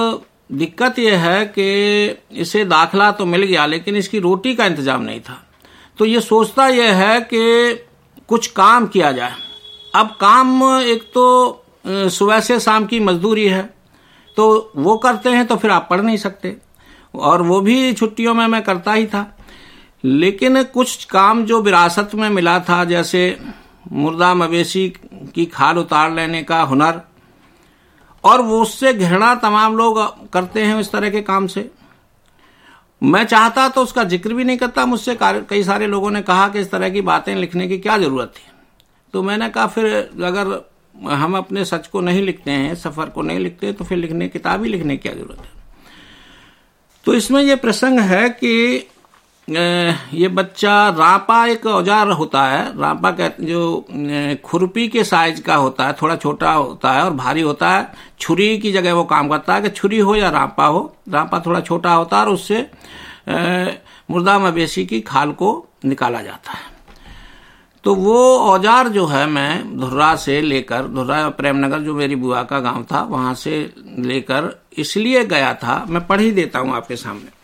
दिक्कत 0.50 1.00
यह 1.00 1.20
है 1.22 1.46
कि 1.48 2.40
इसे 2.42 2.64
दाखला 2.66 3.12
तो 3.12 3.26
मिल 3.26 3.44
गया, 3.44 3.66
लेकिन 3.66 3.96
इसकी 3.96 4.20
रोटी 4.20 4.54
का 4.56 4.66
इंतज़ाम 4.66 5.02
नहीं 5.02 5.20
था। 5.20 5.38
तो 6.00 6.06
ये 6.06 6.22
सोचता 6.22 6.68
यह 6.68 6.96
है 6.96 7.20
कि 7.24 7.86
कुछ 8.30 8.48
काम 8.50 8.88
किया 8.88 9.12
जाए। 9.12 9.34
अब 9.94 10.16
काम 10.22 10.64
एक 10.64 11.04
तो 11.14 11.64
सुबह 11.86 12.40
से 12.40 12.60
शाम 12.60 12.86
की 12.86 13.00
मजदूरी 13.00 13.46
है 13.48 13.62
तो 14.38 14.72
वो 14.76 14.96
करते 14.98 15.30
हैं 15.30 15.46
तो 15.48 15.56
फिर 15.56 15.72
आप 15.72 15.88
पढ़ 15.90 16.02
नहीं 16.02 16.18
सकते। 16.18 16.56
और 17.14 17.42
वो 17.42 17.60
भी 17.62 17.94
छुट्टियों 17.94 18.34
में 18.34 18.46
मैं 18.48 18.62
करता 18.64 18.94
ही 18.94 19.06
था। 19.06 19.26
लेकिन 20.04 20.62
कुछ 20.64 21.04
काम 21.06 21.44
जो 21.46 21.62
विरासत 21.62 22.12
में 22.16 22.30
मिला 22.30 22.60
था, 22.60 22.84
जैसे 22.86 23.38
मुर्दा 23.92 24.34
मवेशी 24.34 24.88
की 25.36 25.46
खाल 25.48 25.78
उतार 25.78 26.12
लेने 26.12 26.44
का 26.44 26.62
हुनर 26.62 27.02
और 28.24 28.42
वो 28.42 28.62
उससे 28.62 28.94
घृणा 28.94 29.34
तमाम 29.38 29.78
लोग 29.78 30.00
करते 30.32 30.64
हैं 30.64 30.80
इस 30.80 30.92
तरह 30.92 31.10
के 31.10 31.22
काम 31.24 31.48
से। 31.48 31.70
मैं 33.02 33.24
चाहता 33.26 33.68
तो 33.70 33.82
उसका 33.84 34.04
ज़िक्र 34.06 34.34
भी 34.34 34.44
नहीं 34.44 34.58
करता, 34.58 34.86
मुझसे 34.86 35.18
कई 35.22 35.64
सारे 35.64 35.88
लोगों 35.88 36.10
ने 36.12 36.22
कहा 36.22 36.48
कि 36.50 36.60
इस 36.60 36.72
तरह 36.72 36.90
की 36.90 37.02
बातें 37.04 37.36
लिखने 37.36 37.68
की 37.68 37.78
क्या 37.80 37.98
ज़रूरत 37.98 38.34
थी। 38.38 38.52
तो 39.14 39.24
मैंने 39.24 39.50
कहा, 39.50 39.68
फिर 39.68 39.86
अगर 40.24 40.62
हम 41.06 41.38
अपने 41.38 41.64
सच 41.66 41.88
को 41.88 42.02
नहीं 42.02 42.22
लिखते 42.24 42.52
हैं, 42.52 42.76
सफ़र 42.76 43.10
को 43.10 43.22
नहीं 43.22 43.40
लिखते 43.40 43.72
तो 43.74 43.86
फिर 43.86 43.98
लिखने, 43.98 44.28
किताब 44.28 44.64
ही 44.64 44.70
लिखने 44.70 44.98
की 44.98 45.02
क्या 45.02 45.14
ज़रूरत 45.14 45.40
है? 45.40 45.58
तो 47.06 47.14
इसमें 47.14 47.42
यह 47.42 47.56
प्रसंग 47.58 48.00
है 48.02 48.30
कि 48.32 48.88
ये 49.50 50.28
बच्चा 50.30 50.74
रापा 50.90 51.46
एक 51.48 51.66
औज़ार 51.68 52.10
होता 52.10 52.44
है। 52.44 52.66
रापा 52.80 53.12
कहते 53.12 53.46
जो 53.46 54.40
खुरपी 54.46 54.88
के 54.88 55.04
साइज़ 55.04 55.42
का 55.42 55.56
होता 55.56 55.88
है, 55.88 55.94
थोड़ा 56.02 56.16
छोटा 56.16 56.52
होता 56.52 56.92
है 56.94 57.04
और 57.04 57.14
भारी 57.14 57.42
होता 57.42 57.70
है। 57.70 57.92
छुरी 58.20 58.58
की 58.58 58.72
जगह 58.72 58.94
वो 58.94 59.04
काम 59.06 59.30
करता 59.30 59.56
है 59.56 59.62
कि 59.62 59.70
छुरी 59.70 60.00
हो 60.00 60.16
या 60.16 60.30
रापा 60.30 60.66
हो। 60.66 60.82
रापा 61.10 61.40
थोड़ा 61.40 61.60
छोटा 61.62 61.94
होता 61.94 62.18
है 62.18 62.26
और 62.26 62.30
उससे 62.30 62.70
मुर्दा 64.12 64.38
मवेशी 64.40 64.86
की 64.86 65.00
खाल 65.02 65.32
को 65.32 65.66
निकाला 65.86 66.22
जाता 66.22 66.52
है। 66.52 66.78
तो 67.84 67.96
वो 67.96 68.38
औज़ार 68.38 68.88
जो 68.90 69.06
है, 69.06 69.26
मैं 69.28 69.78
धुर्रा 69.80 70.16
से 70.18 70.40
लेकर, 70.42 70.88
धुर्रा 70.88 71.28
प्रेमनगर, 71.32 71.80
जो 71.80 71.94
मेरी 71.96 72.16
बुआ 72.18 72.44
का 72.44 72.60
गाँव 72.60 72.84
था, 72.84 73.02
वहाँ 73.02 73.34
से 73.34 73.74
लेकर 74.00 74.54
इसलिए 74.78 75.26
गया 75.26 75.54
था। 75.54 75.84
मैं 75.90 76.06
पढ़ 76.08 76.22
ही 76.22 76.32
देता 76.32 76.60
हूँ 76.60 76.76
आपके 76.76 76.96
सामने। 76.96 77.38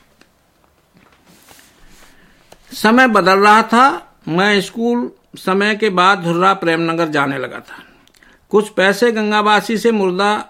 समय 2.71 3.07
बदल 3.07 3.39
रहा 3.39 3.61
था। 3.63 4.17
मैं 4.27 4.61
स्कूल 4.61 5.09
समय 5.35 5.75
के 5.75 5.89
बाद 5.89 6.23
धुर्रा 6.23 6.53
प्रेमनगर 6.53 7.07
जाने 7.07 7.37
लगा 7.37 7.59
था। 7.59 7.83
कुछ 8.51 8.69
पैसे 8.69 9.11
गंगावासी 9.11 9.77
से 9.77 9.91
मुर्दा 9.91 10.45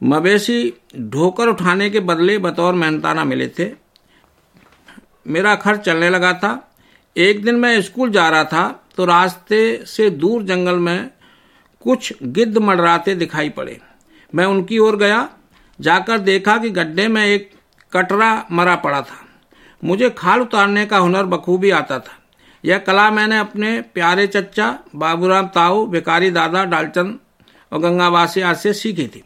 मवेशी 0.00 0.72
ढोकर 1.00 1.48
उठाने 1.48 1.90
के 1.90 2.00
बदले 2.00 2.38
बतौर 2.38 2.74
मेहनताना 2.74 3.24
मिले 3.24 3.48
थे। 3.48 3.70
मेरा 5.26 5.54
खर्च 5.54 5.80
चलने 5.80 6.10
लगा 6.10 6.32
था। 6.32 6.72
एक 7.16 7.44
दिन 7.44 7.54
मैं 7.54 7.80
स्कूल 7.82 8.10
जा 8.10 8.28
रहा 8.28 8.44
था 8.44 8.68
तो 8.96 9.04
रास्ते 9.04 9.84
से 9.86 10.10
दूर 10.10 10.42
जंगल 10.42 10.78
में 10.78 11.10
कुछ 11.84 12.12
गिद्ध 12.22 12.58
मडराते 12.58 13.14
दिखाई 13.14 13.48
पड़े। 13.48 13.80
मैं 14.34 14.44
उनकी 14.44 14.78
ओर 14.78 14.96
गया। 14.96 15.28
जाकर 15.80 16.18
देखा 16.18 16.56
कि 16.56 16.70
गड्ढे 16.70 17.08
में 17.08 17.24
एक 17.24 17.50
कटरा 17.92 18.46
मरा 18.52 18.74
पड़ा 18.76 19.00
था। 19.00 19.25
मुझे 19.82 20.10
खाल 20.10 20.40
उतारने 20.40 20.84
का 20.86 20.98
हुनर 20.98 21.24
बखूबी 21.24 21.70
आता 21.72 21.98
था। 21.98 22.18
यह 22.64 22.78
कला 22.78 23.10
मैंने 23.10 23.38
अपने 23.38 23.80
प्यारे 23.84 24.26
चच्चा, 24.26 24.78
बाबूराम 24.94 25.46
ताऊ 25.46 25.86
बेकारी 25.86 26.30
दादा, 26.30 26.64
डालचंद 26.64 27.18
और 27.72 27.78
गंगावासी 27.78 28.40
आज 28.42 28.56
से 28.56 28.72
सीखी 28.72 29.06
थी। 29.06 29.22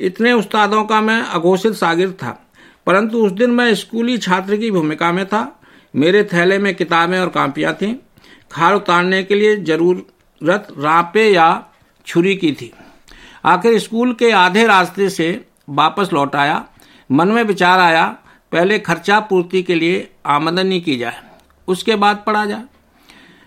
इतने 0.00 0.32
उस्तादों 0.32 0.84
का 0.84 1.00
मैं 1.00 1.20
अघोषित 1.22 1.74
सागिर 1.74 2.10
था, 2.12 2.38
परंतु 2.86 3.18
उस 3.18 3.32
दिन 3.32 3.50
मैं 3.50 3.74
स्कूली 3.74 4.16
छात्र 4.18 4.56
की 4.56 4.70
भूमिका 4.70 5.12
में 5.12 5.24
था। 5.26 5.60
मेरे 5.94 6.22
थैले 6.24 6.58
में 6.58 6.74
किताबें 6.74 7.18
और 7.20 7.28
कापियाँ 7.28 7.74
थीं। 7.74 7.94
खाल 8.50 8.74
उतारने 8.74 9.22
के 9.22 9.34
लिए 9.34 9.56
ज़रूरत 9.58 10.66
रापे 10.78 11.28
या 11.28 11.46
छुरी 12.06 12.34
की 12.36 12.52
थी। 12.52 12.72
आखिर 13.44 13.78
स्कूल 13.78 14.12
के 14.14 14.30
आधे 14.32 14.66
रास्ते 14.66 15.08
से 15.10 15.28
वापस 15.70 16.12
लौट 16.12 16.36
आया। 16.36 16.64
मन 17.10 17.28
में 17.28 17.42
विचार 17.44 17.80
आया 17.80 18.04
पहले 18.54 18.78
खर्चा 18.78 19.18
पूर्ति 19.20 19.62
के 19.62 19.74
लिए 19.74 20.08
आमदनी 20.26 20.80
की 20.80 20.96
जाए, 20.96 21.20
उसके 21.68 21.94
बाद 21.96 22.22
पढ़ा 22.26 22.44
जाए। 22.46 22.64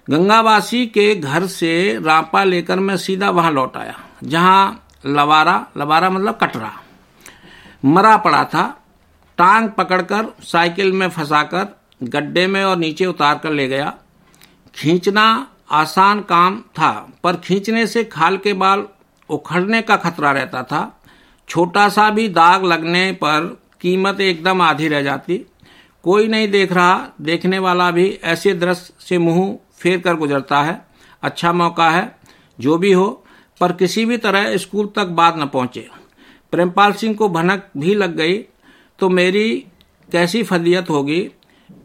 गंगावासी 0.07 0.85
के 0.87 1.13
घर 1.15 1.45
से 1.47 1.99
रापा 2.03 2.43
लेकर 2.43 2.79
मैं 2.79 2.97
सीधा 2.97 3.29
वहाँ 3.29 3.51
लौट 3.51 3.77
आया, 3.77 3.95
जहाँ 4.23 4.83
लवारा 5.05 5.65
लवारा 5.77 6.09
मतलब 6.09 6.37
कटरा, 6.41 6.71
मरा 7.85 8.15
पड़ा 8.17 8.43
था। 8.45 8.65
टांग 9.37 9.69
पकड़कर 9.69 10.25
साइकिल 10.43 10.91
में 10.91 11.07
फंसाकर 11.09 11.67
गड्ढे 12.03 12.45
में 12.47 12.63
और 12.63 12.77
नीचे 12.77 13.05
उतार 13.05 13.37
कर 13.37 13.51
ले 13.51 13.67
गया। 13.67 13.93
खींचना 14.75 15.25
आसान 15.71 16.21
काम 16.21 16.59
था, 16.71 16.91
पर 17.23 17.35
खींचने 17.37 17.85
से 17.87 18.03
खाल 18.05 18.37
के 18.37 18.53
बाल 18.55 18.85
उखड़ने 19.29 19.81
का 19.81 19.95
खतरा 19.97 20.31
रहता 20.31 20.63
था। 20.63 20.81
छोटा 21.47 21.87
सा 21.89 22.09
भी 22.09 22.27
दाग 22.29 22.65
लगने 22.65 23.11
पर 23.13 23.57
कीमत 23.81 24.21
एकदम 24.21 24.61
आधी 24.61 24.87
रह 24.87 25.01
जाती। 25.01 25.37
कोई 26.03 26.27
नहीं 26.27 26.47
देख 26.47 26.71
रहा, 26.73 27.07
देखने 27.21 27.59
वाला 27.59 27.89
भी 27.91 28.07
ऐसे 28.25 28.53
दृश्य 28.55 28.93
से 28.99 29.17
मुँह 29.17 29.57
फेर 29.79 29.99
कर 29.99 30.15
गुजरता 30.15 30.61
है। 30.61 30.81
अच्छा 31.23 31.51
मौका 31.53 31.89
है, 31.89 32.15
जो 32.59 32.77
भी 32.77 32.91
हो, 32.91 33.07
पर 33.61 33.71
किसी 33.73 34.05
भी 34.05 34.17
तरह 34.17 34.55
स्कूल 34.57 34.91
तक 34.95 35.07
बात 35.13 35.37
न 35.37 35.45
पहुँचे। 35.47 35.87
प्रेमपाल 36.53 36.93
सिंह 36.93 37.15
को 37.15 37.29
भनक 37.29 37.69
भी 37.77 37.95
लग 37.95 38.15
गई 38.15 38.37
तो 38.99 39.09
मेरी 39.11 39.49
कैसी 40.09 40.43
फदियत 40.43 40.89
होगी, 40.89 41.29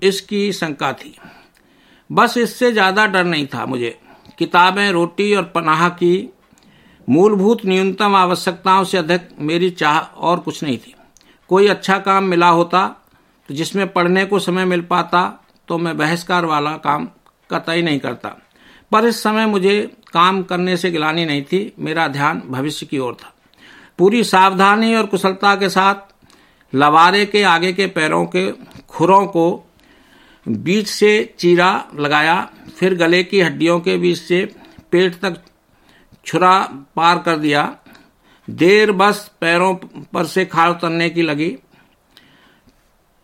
इसकी 0.02 0.52
शंका 0.52 0.92
थी। 0.94 1.14
बस 2.10 2.36
इससे 2.38 2.70
ज़्यादा 2.72 3.06
डर 3.06 3.24
नहीं 3.24 3.46
था 3.46 3.66
मुझे। 3.66 3.98
किताबें, 4.38 4.90
रोटी 4.92 5.34
और 5.34 5.42
पनाह 5.54 5.88
की 5.90 6.28
मूलभूत 7.08 7.64
न्यूनतम 7.66 8.14
आवश्यकताओं 8.16 8.84
से 8.84 8.98
अधिक 8.98 9.28
मेरी 9.40 9.70
चाह 9.72 9.98
और 9.98 10.40
कुछ 10.40 10.62
नहीं 10.62 10.78
थी। 10.78 10.94
कोई 11.52 11.66
अच्छा 11.68 11.98
काम 11.98 12.24
मिला 12.24 12.48
होता 12.48 12.86
तो 13.48 13.54
जिसमें 13.54 13.86
पढ़ने 13.92 14.24
को 14.24 14.38
समय 14.38 14.64
मिल 14.64 14.80
पाता 14.80 15.22
तो 15.68 15.78
मैं 15.78 15.96
बहसकार 15.96 16.44
वाला 16.44 16.70
काम 16.76 17.08
कतई 17.50 17.82
नहीं 17.82 17.98
करता। 18.00 18.28
पर 18.92 19.04
इस 19.04 19.22
समय 19.22 19.46
मुझे 19.46 19.74
काम 20.12 20.42
करने 20.42 20.76
से 20.76 20.90
गिलानी 20.90 21.24
नहीं 21.24 21.42
थी, 21.42 21.72
मेरा 21.78 22.06
ध्यान 22.08 22.42
भविष्य 22.46 22.86
की 22.86 22.98
ओर 22.98 23.14
था। 23.14 23.32
पूरी 23.98 24.22
सावधानी 24.24 24.94
और 24.94 25.06
कुशलता 25.06 25.54
के 25.56 25.68
साथ 25.68 25.94
लवारे 26.72 27.24
के 27.26 27.42
आगे 27.42 27.72
के 27.72 27.86
पैरों 27.86 28.24
के 28.26 28.50
खुरों 28.88 29.26
को 29.26 29.44
बीच 30.46 30.88
से 30.88 31.34
चीरा 31.38 31.84
लगाया, 31.94 32.48
फिर 32.76 32.94
गले 32.94 33.22
की 33.24 33.40
हड्डियों 33.40 33.78
के 33.80 33.96
बीच 33.96 34.18
से 34.18 34.44
पेट 34.92 35.20
तक 35.20 35.40
छुरा 36.26 36.58
पार 36.96 37.18
कर 37.18 37.36
दिया 37.36 37.62
देर 38.52 38.92
बस 38.92 39.30
पैरों 39.40 39.74
पर 40.12 40.24
से 40.24 40.44
खाल 40.44 40.70
उतरने 40.70 41.08
की 41.10 41.22
लगी। 41.22 41.48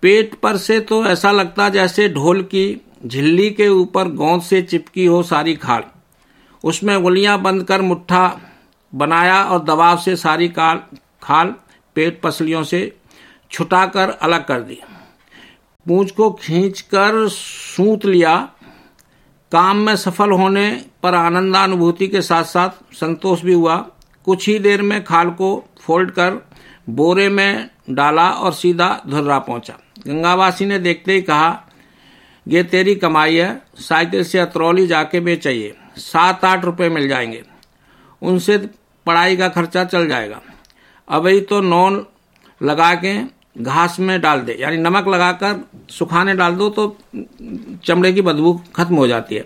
पेट 0.03 0.35
पर 0.35 0.57
से 0.57 0.81
तो 0.81 1.05
ऐसा 1.07 1.33
लगता 1.33 1.69
जैसे 1.69 2.09
ढोल 2.09 2.43
की 2.43 2.81
झिल्ली 3.07 3.51
के 3.51 3.69
ऊपर 3.69 4.09
गोंद 4.09 4.43
से 4.43 4.63
चिपकी 4.63 5.07
हो 5.07 5.23
सारी 5.23 5.55
खाल। 5.55 5.85
उसमें 6.65 6.95
उंगलियाँ 6.97 7.41
बंद 7.43 7.65
कर 7.65 7.83
मुट्ठा 7.83 8.41
बनाया 8.93 9.43
और 9.45 9.65
दबाव 9.65 9.99
से 9.99 10.17
सारी 10.17 10.49
काल 10.49 10.81
खाल 11.23 11.55
पेट 11.95 12.21
पसलियों 12.21 12.63
से 12.65 12.81
छुटाकर 13.51 14.11
अलग 14.11 14.47
कर 14.47 14.61
दी। 14.61 14.81
पूंछ 15.87 16.11
को 16.11 16.31
खींचकर 16.31 17.29
सूत 17.29 18.05
लिया। 18.05 18.37
काम 19.53 19.77
में 19.77 19.95
सफल 19.97 20.31
होने 20.31 20.71
पर 21.03 21.15
आनंदानुभूति 21.15 22.09
के 22.09 22.23
साथ 22.23 22.45
साथ 22.45 22.95
संतोष 22.95 23.43
भी 23.43 23.53
हुआ। 23.53 23.77
कुछ 24.29 24.49
ही 24.49 24.59
देर 24.59 24.83
में 24.83 25.05
खाल 25.05 25.31
को 25.31 25.49
फोल्ड 25.81 26.11
कर 26.11 26.49
बोरे 26.89 27.29
में 27.29 27.71
डाला 27.91 28.31
और 28.31 28.53
सीधा 28.53 29.03
धुर्रा 29.07 29.39
पहुँचा। 29.39 29.75
गंगावासी 30.07 30.67
ने 30.67 30.79
देखते 30.79 31.13
ही 31.13 31.23
कहा, 31.23 31.65
ये 32.49 32.63
तेरी 32.63 32.95
कमाई 32.95 33.37
है, 33.37 33.63
साइकिल 33.79 34.25
से 34.25 34.39
अतरौली 34.39 34.87
जाके 34.87 35.21
बेचाइए। 35.21 35.75
सात 35.97 36.45
आठ 36.45 36.65
रुपए 36.65 36.89
मिल 36.89 37.09
जाएँगे। 37.09 37.43
उनसे 38.23 38.59
पढ़ाई 39.07 39.37
का 39.37 39.49
खर्चा 39.49 39.85
चल 39.85 40.09
जाएगा। 40.09 40.41
अभी 41.09 41.41
तो 41.41 41.61
नॉन 41.61 42.07
लगा 42.63 42.95
के 42.95 43.17
घास 43.63 43.97
में 44.01 44.21
डाल 44.21 44.41
दे। 44.41 44.57
यानी 44.61 44.77
नमक 44.77 45.09
लगाकर 45.09 45.65
सुखाने 45.91 46.35
डाल 46.35 46.55
दो 46.55 46.69
तो 46.71 46.97
चमड़े 47.85 48.13
की 48.13 48.23
बदबू 48.23 48.53
खत्म 48.77 48.95
हो 48.95 49.07
जाती 49.07 49.35
है। 49.35 49.45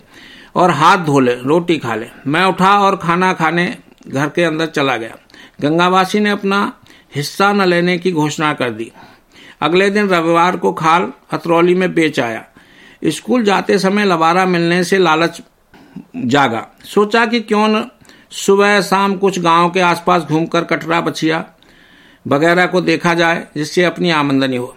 और 0.56 0.70
हाथ 0.70 0.98
धो 0.98 1.20
ले, 1.20 1.34
रोटी 1.34 1.78
खा 1.78 1.94
ले। 1.94 2.08
मैं 2.26 2.44
उठा 2.44 2.78
और 2.80 2.96
खाना 2.96 3.32
खाने 3.32 3.78
घर 4.08 4.28
के 4.28 4.44
अंदर 4.44 4.66
चला 4.66 4.96
गया। 4.96 5.16
गंगावासी 5.60 6.20
ने 6.20 6.30
अपना 6.30 6.72
हिस्सा 7.16 7.52
न 7.52 7.62
लेने 7.62 7.98
की 7.98 8.12
घोषणा 8.12 8.52
कर 8.52 8.70
दी। 8.70 8.90
अगले 9.60 9.90
दिन 9.90 10.08
रविवार 10.08 10.56
को 10.56 10.72
खाल 10.72 11.12
हथरौली 11.32 11.74
में 11.74 11.94
बेच 11.94 12.20
आया। 12.20 12.44
स्कूल 13.04 13.44
जाते 13.44 13.78
समय 13.78 14.04
लबारा 14.04 14.46
मिलने 14.46 14.84
से 14.84 14.98
लालच 14.98 15.40
जागा। 16.16 16.66
सोचा 16.84 17.26
कि 17.26 17.40
क्यों 17.40 17.68
न 17.68 17.84
सुबह 18.30 18.80
शाम 18.80 19.16
कुछ 19.16 19.38
गाँव 19.38 19.70
के 19.70 19.80
आसपास 19.80 20.22
घूमकर 20.22 20.64
कटरा 20.64 21.00
बछिया 21.00 21.44
वगैरह 22.26 22.66
को 22.66 22.80
देखा 22.80 23.14
जाए, 23.14 23.46
जिससे 23.56 23.84
अपनी 23.84 24.10
आमदनी 24.10 24.56
हो। 24.56 24.76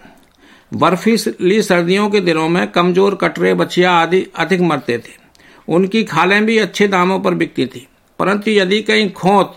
बर्फीली 0.74 1.62
सर्दियों 1.62 2.10
के 2.10 2.20
दिनों 2.20 2.50
में 2.50 2.68
कमज़ोर 2.72 3.16
कटरे, 3.16 3.54
बछिया 3.54 3.92
आदि 3.92 4.26
अधिक 4.36 4.62
मरते 4.62 4.98
थे। 4.98 5.14
उनकी 5.68 6.04
खालें 6.04 6.46
भी 6.46 6.58
अच्छे 6.58 6.88
दामों 6.88 7.20
पर 7.20 7.34
बिकती 7.34 7.66
थी। 7.66 7.88
परंतु 8.20 8.52
यदि 8.52 8.82
कहीं 8.82 9.12
खोत 9.12 9.56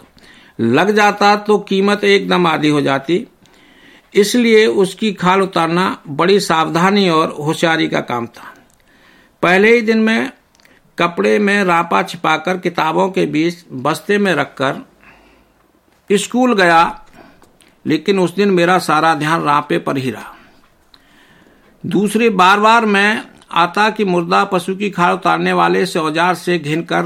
लग 0.59 0.91
जाता 0.91 1.35
तो 1.39 1.59
कीमत 1.61 2.05
एकदम 2.05 2.47
आधी 2.47 2.69
हो 2.69 2.81
जाती। 2.81 3.27
इसलिए 4.15 4.67
उसकी 4.67 5.13
खाल 5.13 5.43
उतारना 5.43 5.97
बड़ी 6.09 6.39
सावधानी 6.41 7.09
और 7.09 7.35
होशियारी 7.39 7.89
का 7.89 8.01
काम 8.03 8.27
था। 8.29 8.55
पहले 9.43 9.75
ही 9.75 9.81
दिन 9.83 9.99
में 9.99 10.31
कपड़े 10.99 11.39
में 11.39 11.63
रापा 11.65 12.03
छिपाकर 12.03 12.59
किताबों 12.59 13.09
के 13.11 13.27
बीच 13.27 13.65
बस्ते 13.73 14.19
में 14.19 14.33
रखकर 14.35 14.85
स्कूल 16.11 16.55
गया, 16.55 17.05
लेकिन 17.87 18.19
उस 18.19 18.35
दिन 18.35 18.51
मेरा 18.51 18.79
सारा 18.81 19.15
ध्यान 19.15 19.43
रापे 19.43 19.79
पर 19.79 19.97
ही 19.97 20.11
रहा। 20.11 20.35
दूसरी 21.85 22.29
बार 22.31 22.61
बार 22.61 22.87
मैं 22.87 23.23
आता 23.57 23.89
कि 23.91 24.05
मुर्दा 24.05 24.45
पशु 24.45 24.75
की 24.77 24.91
खाल 24.91 25.15
उतारने 25.15 25.53
वाले 25.53 25.85
से 25.87 25.99
औज़ार 25.99 26.35
से 26.35 26.59
घिन 26.59 26.83
कर 26.83 27.05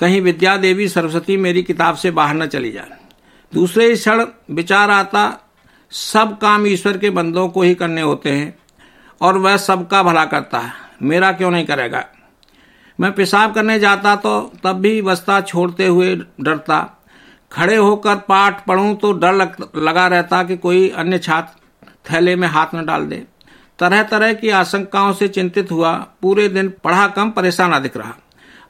कहीं 0.00 0.20
विद्या 0.20 0.56
देवी 0.56 0.88
सरस्वती 0.88 1.36
मेरी 1.36 1.62
किताब 1.62 1.96
से 1.96 2.10
बाहर 2.10 2.34
न 2.34 2.46
चली 2.46 2.70
जाए। 2.72 2.98
दूसरे 3.52 3.94
क्षण 3.94 4.24
विचार 4.50 4.90
आता 4.90 5.24
सब 5.92 6.36
काम 6.38 6.66
ईश्वर 6.66 6.98
के 6.98 7.10
बंदों 7.10 7.48
को 7.48 7.62
ही 7.62 7.74
करने 7.74 8.00
होते 8.00 8.30
हैं 8.30 8.54
और 9.20 9.38
वह 9.38 9.56
सबका 9.56 10.02
भला 10.02 10.24
करता 10.24 10.58
है। 10.58 10.72
मेरा 11.02 11.32
क्यों 11.32 11.50
नहीं 11.50 11.66
करेगा? 11.66 12.04
मैं 12.98 13.12
पेशाब 13.12 13.54
करने 13.54 13.78
जाता 13.80 14.14
तो 14.16 14.40
तब 14.64 14.80
भी 14.80 15.00
बस्ता 15.02 15.40
छोड़ते 15.40 15.86
हुए 15.86 16.14
डरता। 16.40 16.80
खड़े 17.52 17.76
होकर 17.76 18.16
पाठ 18.18 18.64
पढ़ूं 18.66 18.94
तो 18.94 19.12
डर 19.12 19.32
लग, 19.32 19.56
लगा 19.76 20.06
रहता 20.06 20.42
कि 20.42 20.56
कोई 20.56 20.88
अन्य 20.88 21.18
छात्र 21.18 21.60
थैले 22.10 22.36
में 22.36 22.48
हाथ 22.48 22.74
न 22.74 22.84
डाल 22.86 23.06
दे। 23.06 23.22
तरह 23.78 24.02
तरह 24.02 24.32
की 24.32 24.50
आशंकाओं 24.50 25.12
से 25.12 25.28
चिंतित 25.28 25.70
हुआ। 25.70 25.92
पूरे 26.22 26.48
दिन 26.48 26.72
पढ़ा 26.84 27.06
कम 27.08 27.30
परेशान 27.30 27.72
अधिक 27.72 27.96
रहा। 27.96 28.14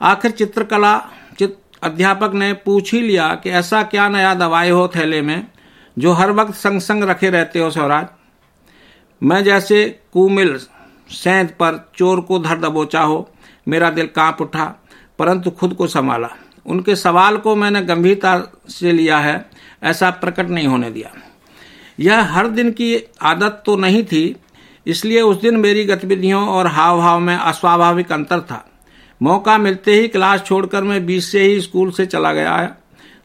आखिर 0.02 0.30
चित्रकला 0.30 0.98
चित्र 1.38 1.56
अध्यापक 1.82 2.32
ने 2.34 2.52
पूछ 2.54 2.92
ही 2.92 3.00
लिया 3.00 3.28
कि 3.34 3.50
ऐसा 3.50 3.82
क्या 3.82 4.08
नया 4.08 4.34
दवाई 4.34 4.70
हो 4.70 4.86
थैले 4.88 5.20
में, 5.22 5.46
जो 5.96 6.12
हर 6.12 6.30
वक्त 6.30 6.54
संग 6.54 6.80
संग 6.80 7.04
रखे 7.04 7.30
रहते 7.30 7.58
हो 7.58 7.70
स्वराज 7.70 8.06
मैं 9.22 9.42
जैसे 9.44 9.84
कुमिल 10.12 10.56
सेंध 11.10 11.50
पर 11.50 11.78
चोर 11.96 12.20
को 12.20 12.38
धर 12.38 12.58
दबोचा 12.58 13.00
हो, 13.00 13.28
मेरा 13.68 13.90
दिल 13.90 14.06
काँप 14.06 14.40
उठा, 14.40 14.64
परंतु 15.18 15.50
खुद 15.50 15.74
को 15.74 15.86
संभाला। 15.86 16.28
उनके 16.66 16.96
सवाल 16.96 17.36
को 17.36 17.54
मैंने 17.56 17.82
गंभीरता 17.82 18.38
से 18.68 18.92
लिया 18.92 19.18
है, 19.18 19.50
ऐसा 19.82 20.10
प्रकट 20.10 20.48
नहीं 20.48 20.66
होने 20.66 20.90
दिया। 20.90 21.12
यह 22.00 22.32
हर 22.32 22.48
दिन 22.48 22.70
की 22.70 22.96
आदत 23.22 23.62
तो 23.66 23.76
नहीं 23.76 24.04
थी, 24.04 24.36
इसलिए 24.86 25.20
उस 25.20 25.40
दिन 25.40 25.56
मेरी 25.56 25.84
गतिविधियों 25.84 26.46
और 26.48 26.66
हाव 26.66 26.98
भाव 26.98 27.20
में 27.20 27.36
अस्वाभाविक 27.36 28.12
अंतर 28.12 28.40
था। 28.40 28.64
मौका 29.22 29.56
मिलते 29.58 29.94
ही 29.94 30.08
क्लास 30.08 30.42
छोड़कर 30.44 30.82
मैं 30.82 31.04
बीच 31.06 31.22
से 31.22 31.42
ही 31.42 31.60
स्कूल 31.60 31.90
से 31.90 32.06
चला 32.06 32.32
गया। 32.32 32.74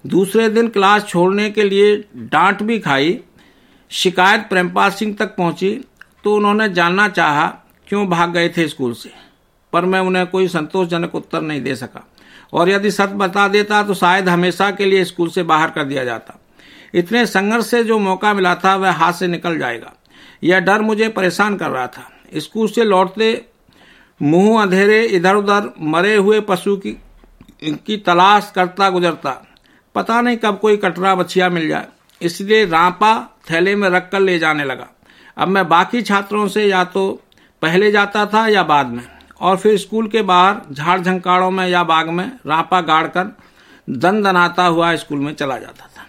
दूसरे 0.07 0.47
दिन 0.49 0.67
क्लास 0.67 1.05
छोड़ने 1.05 1.49
के 1.49 1.63
लिए 1.63 1.95
डांट 2.15 2.61
भी 2.63 2.79
खाई। 2.79 3.19
शिकायत 3.91 4.45
प्रेमपाल 4.49 4.91
सिंह 4.91 5.15
तक 5.19 5.35
पहुँची 5.35 5.69
तो 6.23 6.35
उन्होंने 6.35 6.69
जानना 6.69 7.07
चाहा, 7.09 7.47
क्यों 7.87 8.07
भाग 8.07 8.31
गए 8.31 8.49
थे 8.49 8.67
स्कूल 8.67 8.93
से? 8.93 9.11
पर 9.73 9.85
मैं 9.85 9.99
उन्हें 9.99 10.25
कोई 10.27 10.47
संतोषजनक 10.47 11.15
उत्तर 11.15 11.41
नहीं 11.41 11.61
दे 11.61 11.75
सका। 11.75 12.07
और 12.53 12.69
यदि 12.69 12.91
सच 12.91 13.09
बता 13.15 13.47
देता 13.47 13.81
तो 13.83 13.93
शायद 13.93 14.29
हमेशा 14.29 14.69
के 14.71 14.85
लिए 14.85 15.03
स्कूल 15.05 15.29
से 15.29 15.43
बाहर 15.43 15.69
कर 15.69 15.83
दिया 15.83 16.03
जाता। 16.03 16.39
इतने 16.93 17.25
संघर्ष 17.25 17.67
से 17.67 17.83
जो 17.83 17.99
मौका 17.99 18.33
मिला 18.33 18.55
था, 18.55 18.75
वह 18.75 18.91
हाथ 18.91 19.13
से 19.13 19.27
निकल 19.27 19.57
जाएगा। 19.57 19.93
यह 20.43 20.59
डर 20.59 20.81
मुझे 20.81 21.09
परेशान 21.09 21.57
कर 21.57 21.69
रहा 21.69 21.87
था। 21.87 22.09
स्कूल 22.37 22.67
से 22.67 22.83
लौटते 22.83 23.45
मुँह 24.21 24.61
अंधेरे 24.61 25.03
इधर 25.05 25.35
उधर 25.35 25.69
मरे 25.81 26.15
हुए 26.15 26.39
पशु 26.41 26.75
की 26.77 26.91
की 27.63 27.97
तलाश 27.97 28.51
करता 28.55 28.89
गुजरता। 28.89 29.31
पता 29.95 30.21
नहीं 30.21 30.37
कब 30.37 30.57
कोई 30.59 30.77
कटरा 30.77 31.15
बछिया 31.15 31.49
मिल 31.49 31.67
जाए। 31.67 31.87
इसलिए 32.21 32.65
रापा 32.65 33.13
थैले 33.51 33.75
में 33.75 33.89
रख 33.89 34.09
कर 34.11 34.19
ले 34.19 34.39
जाने 34.39 34.63
लगा। 34.63 34.87
अब 35.37 35.47
मैं 35.47 35.67
बाकी 35.69 36.01
छात्रों 36.01 36.47
से 36.47 36.65
या 36.65 36.83
तो 36.83 37.09
पहले 37.61 37.91
जाता 37.91 38.25
था 38.25 38.47
या 38.47 38.63
बाद 38.63 38.87
में। 38.87 39.03
और 39.41 39.57
फिर 39.57 39.77
स्कूल 39.77 40.07
के 40.07 40.21
बाहर, 40.21 40.61
झाड़ 40.71 40.99
झंकाड़ों 41.01 41.51
में 41.51 41.67
या 41.67 41.83
बाग 41.83 42.09
में 42.09 42.25
रापा 42.47 42.81
गाड़ 42.81 43.07
कर 43.07 43.35
दन 43.89 44.21
दनाता 44.23 44.65
हुआ 44.65 44.95
स्कूल 44.95 45.19
में 45.19 45.33
चला 45.33 45.57
जाता 45.57 45.85
था। 45.87 46.05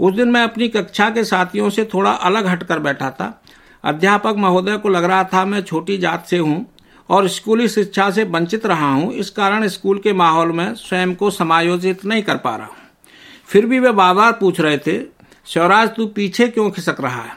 उस 0.00 0.14
दिन 0.14 0.28
मैं 0.28 0.42
अपनी 0.42 0.68
कक्षा 0.68 1.10
के 1.10 1.24
साथियों 1.24 1.70
से 1.70 1.84
थोड़ा 1.84 2.10
अलग 2.10 2.46
हटकर 2.46 2.78
बैठा 2.78 3.10
था। 3.10 3.42
अध्यापक 3.84 4.34
महोदय 4.38 4.76
को 4.76 4.88
लग 4.88 5.04
रहा 5.04 5.24
था 5.24 5.44
मैं 5.44 5.62
छोटी 5.62 5.98
जात 5.98 6.26
से 6.26 6.38
हूँ। 6.38 6.66
और 7.12 7.28
स्कूली 7.28 7.68
शिक्षा 7.68 8.10
से 8.10 8.24
वंचित 8.24 8.66
रहा 8.66 8.92
हूँ, 8.92 9.12
इस 9.12 9.30
कारण 9.30 9.68
स्कूल 9.68 9.98
के 9.98 10.12
माहौल 10.12 10.52
में 10.52 10.74
स्वयं 10.74 11.14
को 11.14 11.30
समायोजित 11.30 12.04
नहीं 12.04 12.22
कर 12.22 12.36
पा 12.36 12.56
रहा 12.56 12.66
हूँ। 12.66 12.76
फिर 13.46 13.66
भी 13.66 13.78
वे 13.78 13.90
बार 13.90 14.14
बार 14.14 14.32
पूछ 14.32 14.60
रहे 14.60 14.78
थे 14.78 15.00
शिवराज 15.46 15.88
तू 15.88 16.06
पीछे 16.06 16.48
क्यों 16.48 16.70
खिसक 16.70 16.96
रहा 17.00 17.22
है? 17.22 17.32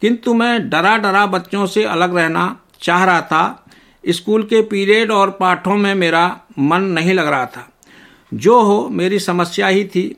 किंतु 0.00 0.34
मैं 0.34 0.70
डरा 0.70 0.96
डरा 0.96 1.26
बच्चों 1.26 1.66
से 1.66 1.84
अलग 1.84 2.16
रहना 2.16 2.60
चाह 2.82 3.04
रहा 3.04 3.20
था। 3.20 3.66
स्कूल 4.08 4.42
के 4.42 4.62
पीरियड 4.62 5.10
और 5.10 5.30
पाठों 5.30 5.76
में 5.76 5.94
मेरा 5.94 6.40
मन 6.58 6.82
नहीं 6.82 7.14
लग 7.14 7.26
रहा 7.26 7.46
था। 7.46 7.68
जो 8.34 8.62
हो, 8.62 8.88
मेरी 8.88 9.18
समस्या 9.18 9.66
ही 9.66 9.84
थी। 9.84 10.16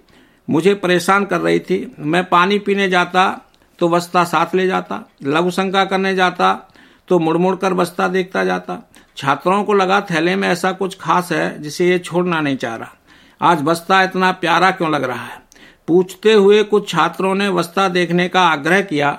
मुझे 0.50 0.74
परेशान 0.74 1.24
कर 1.24 1.40
रही 1.40 1.60
थी। 1.60 1.94
मैं 1.98 2.24
पानी 2.24 2.58
पीने 2.58 2.88
जाता 2.88 3.50
तो 3.78 3.88
वस्ता 3.88 4.24
साथ 4.24 4.54
ले 4.54 4.66
जाता 4.66 5.08
लघु 5.22 5.50
शंका 5.50 5.84
करने 5.84 6.14
जाता 6.14 6.72
तो 7.08 7.18
मुड़ 7.18 7.36
मुड़ 7.36 7.54
कर 7.56 7.74
बस्ता 7.74 8.08
देखता 8.08 8.44
जाता। 8.44 8.78
छात्रों 9.16 9.62
को 9.64 9.74
लगा 9.74 10.00
थैले 10.00 10.36
में 10.36 10.48
ऐसा 10.48 10.72
कुछ 10.72 10.96
खास 11.00 11.32
है 11.32 11.62
जिसे 11.62 11.88
ये 11.88 11.98
छोड़ना 11.98 12.40
नहीं 12.40 12.56
चाह 12.56 12.74
रहा। 12.76 12.92
आज 13.40 13.60
बस्ता 13.62 14.02
इतना 14.02 14.32
प्यारा 14.32 14.70
क्यों 14.70 14.90
लग 14.90 15.04
रहा 15.04 15.24
है? 15.24 15.40
पूछते 15.88 16.32
हुए 16.32 16.62
कुछ 16.64 16.88
छात्रों 16.88 17.34
ने 17.34 17.50
बस्ता 17.50 17.88
देखने 17.88 18.28
का 18.28 18.42
आग्रह 18.42 18.80
किया। 18.80 19.18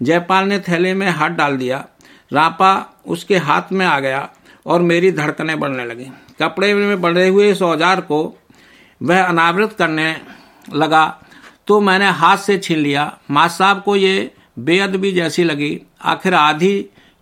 जयपाल 0.00 0.48
ने 0.48 0.58
थैले 0.58 0.94
में 0.94 1.08
हाथ 1.08 1.30
डाल 1.30 1.56
दिया। 1.56 1.84
रापा 2.30 3.00
उसके 3.06 3.36
हाथ 3.38 3.72
में 3.72 3.84
आ 3.86 3.98
गया 4.00 4.28
और 4.66 4.82
मेरी 4.82 5.12
धड़कनें 5.12 5.58
बढ़ने 5.60 5.84
लगी। 5.84 6.10
कपड़े 6.40 6.72
में 6.74 7.00
बढ़े 7.00 7.26
हुए 7.28 7.50
इस 7.50 7.62
औज़ार 7.62 8.00
को 8.00 8.22
वह 9.00 9.22
अनावृत 9.22 9.72
करने 9.72 10.14
लगा। 10.66 11.06
तो 11.66 11.80
मैंने 11.80 12.08
हाथ 12.10 12.36
से 12.36 12.56
छीन 12.58 12.78
लिया। 12.78 13.12
माँ 13.30 13.48
साहब 13.48 13.82
को 13.82 13.96
ये 13.96 14.30
बेअदबी 14.58 15.12
जैसी 15.12 15.44
लगी। 15.44 15.78
आखिर 16.02 16.34
आधी 16.34 16.74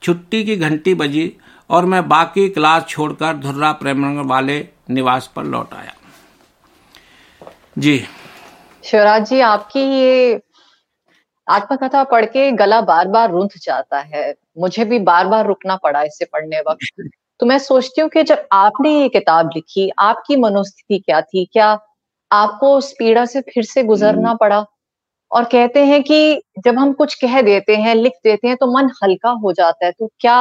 छुट्टी 0.03 0.45
की 0.45 0.57
घंटी 0.57 0.95
बजी 0.95 1.37
और 1.71 1.85
मैं 1.85 2.09
बाकी 2.09 2.49
क्लास 2.49 2.87
छोड़कर 2.87 3.37
धुर्रा 3.37 3.73
प्रेम 3.73 4.21
वाले 4.21 4.69
निवास 4.91 5.31
पर 5.37 5.45
लौट 5.45 5.75
आया। 5.75 5.93
जी। 7.79 8.05
शिवराज 8.85 9.29
जी 9.29 9.41
आपकी 9.41 9.81
ये 9.81 10.41
आत्मकथा 11.49 12.05
पढ़ 12.05 12.25
के 12.25 12.51
गला 12.53 12.81
बार 12.81 13.09
बार 13.09 13.31
रुंध 13.31 13.51
जाता 13.63 13.99
है। 13.99 14.35
मुझे 14.59 14.85
भी 14.85 14.99
बार 14.99 15.27
बार 15.27 15.47
रुकना 15.47 15.77
पड़ा 15.77 16.03
इससे 16.03 16.25
पढ़ने 16.25 16.61
वक्त। 16.61 17.11
तो 17.41 17.47
मैं 17.47 17.59
सोचती 17.59 18.01
हूँ 18.01 18.11
कि 18.11 18.23
जब 18.23 18.47
आपने 18.53 19.01
ये 19.01 19.09
किताब 19.09 19.51
लिखी 19.57 19.91
आपकी 19.99 20.37
मनोस्थिति 20.37 20.99
क्या 20.99 21.21
थी? 21.21 21.45
क्या 21.53 21.79
आपको 22.33 22.77
उस 22.77 22.93
पीड़ा 22.93 23.25
से 23.25 23.41
फिर 23.41 23.65
से 23.65 23.83
गुजरना 23.83 24.29
हम्म। 24.29 24.39
पड़ा? 24.39 24.65
और 25.33 25.45
कहते 25.45 25.85
हैं 25.85 26.03
कि 26.03 26.41
जब 26.65 26.79
हम 26.79 26.93
कुछ 26.93 27.15
कह 27.15 27.41
देते 27.43 27.77
हैं 27.77 27.95
लिख 27.95 28.13
देते 28.25 28.49
हैं 28.49 28.57
तो 28.57 28.67
मन 28.73 28.91
हल्का 29.03 29.31
हो 29.43 29.53
जाता 29.53 29.87
है। 29.87 29.93
तो 29.93 30.11
क्या 30.21 30.37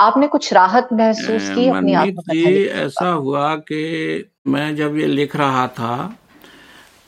आपने 0.00 0.26
कुछ 0.26 0.52
राहत 0.52 0.88
महसूस 0.92 1.48
की 1.48 1.68
अपनी 1.68 1.92
आत्मकथा 1.92 2.50
ऐसा 2.84 3.08
हुआ 3.08 3.54
कि 3.56 4.30
मैं 4.46 4.74
जब 4.76 4.96
ये 4.96 5.06
लिख 5.06 5.36
रहा 5.36 5.66
था 5.68 5.96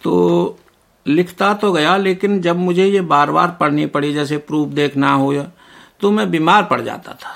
तो 0.05 0.59
लिखता 1.07 1.53
तो 1.55 1.73
गया 1.73 1.97
लेकिन 1.97 2.41
जब 2.41 2.57
मुझे 2.57 2.87
ये 2.87 3.01
बार 3.01 3.31
बार 3.31 3.57
पढ़नी 3.61 3.87
पड़ी 3.87 4.13
जैसे 4.13 4.39
प्रूफ 4.39 4.69
देखना 4.69 5.13
हो 5.13 5.33
तो 6.01 6.11
मैं 6.11 6.31
बीमार 6.31 6.63
पड़ 6.63 6.81
जाता 6.81 7.13
था। 7.13 7.35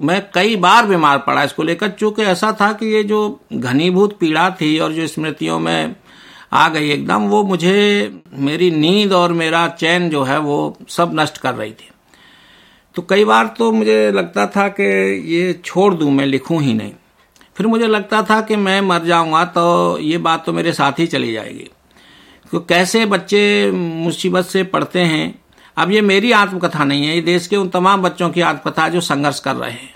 मैं 0.00 0.20
कई 0.34 0.56
बार 0.56 0.86
बीमार 0.86 1.18
पड़ा 1.18 1.42
इसको 1.42 1.62
लेकर 1.62 1.88
चूँकि 1.90 2.22
ऐसा 2.22 2.52
था 2.60 2.72
कि 2.72 2.86
ये 2.86 3.02
जो 3.04 3.18
घनीभूत 3.52 4.18
पीड़ा 4.18 4.50
थी 4.50 4.78
और 4.78 4.92
जो 4.92 5.06
स्मृतियों 5.06 5.58
में 5.58 5.94
आ 6.52 6.68
गई 6.68 6.90
एकदम, 6.90 7.22
वो 7.22 7.42
मुझे, 7.44 8.20
मेरी 8.34 8.70
नींद 8.70 9.12
और 9.12 9.32
मेरा 9.32 9.68
चैन 9.68 10.10
जो 10.10 10.22
है 10.22 10.38
वो 10.38 10.76
सब 10.88 11.10
नष्ट 11.14 11.38
कर 11.38 11.54
रही 11.54 11.70
थी। 11.70 11.90
तो 12.94 13.02
कई 13.02 13.24
बार 13.24 13.54
तो 13.58 13.72
मुझे 13.72 14.12
लगता 14.12 14.46
था 14.46 14.68
कि 14.68 14.84
ये 15.34 15.52
छोड़ 15.64 15.94
दूँ, 15.94 16.10
मैं 16.10 16.26
लिखूं 16.26 16.62
ही 16.62 16.74
नहीं। 16.74 16.92
फिर 17.56 17.66
मुझे 17.66 17.86
लगता 17.86 18.22
था 18.22 18.40
कि 18.40 18.56
मैं 18.56 18.80
मर 18.80 19.04
जाऊँगा 19.04 19.44
तो 19.44 19.98
ये 19.98 20.18
बात 20.18 20.44
तो 20.46 20.52
मेरे 20.52 20.72
साथ 20.72 20.92
ही 20.98 21.06
चली 21.06 21.32
जाएगी। 21.32 21.68
तो 22.52 22.60
कैसे 22.60 23.06
बच्चे 23.06 23.70
मुसीबत 23.72 24.44
से 24.44 24.62
पढ़ते 24.62 25.00
हैं? 25.00 25.42
अब 25.76 25.90
ये 25.90 26.00
मेरी 26.00 26.32
आत्मकथा 26.32 26.84
नहीं 26.84 27.06
है, 27.06 27.14
ये 27.14 27.20
देश 27.20 27.46
के 27.46 27.56
उन 27.56 27.68
तमाम 27.68 28.02
बच्चों 28.02 28.30
की 28.30 28.40
आत्मकथा 28.40 28.88
जो 28.88 29.00
संघर्ष 29.00 29.40
कर 29.40 29.56
रहे 29.56 29.70
हैं। 29.70 29.94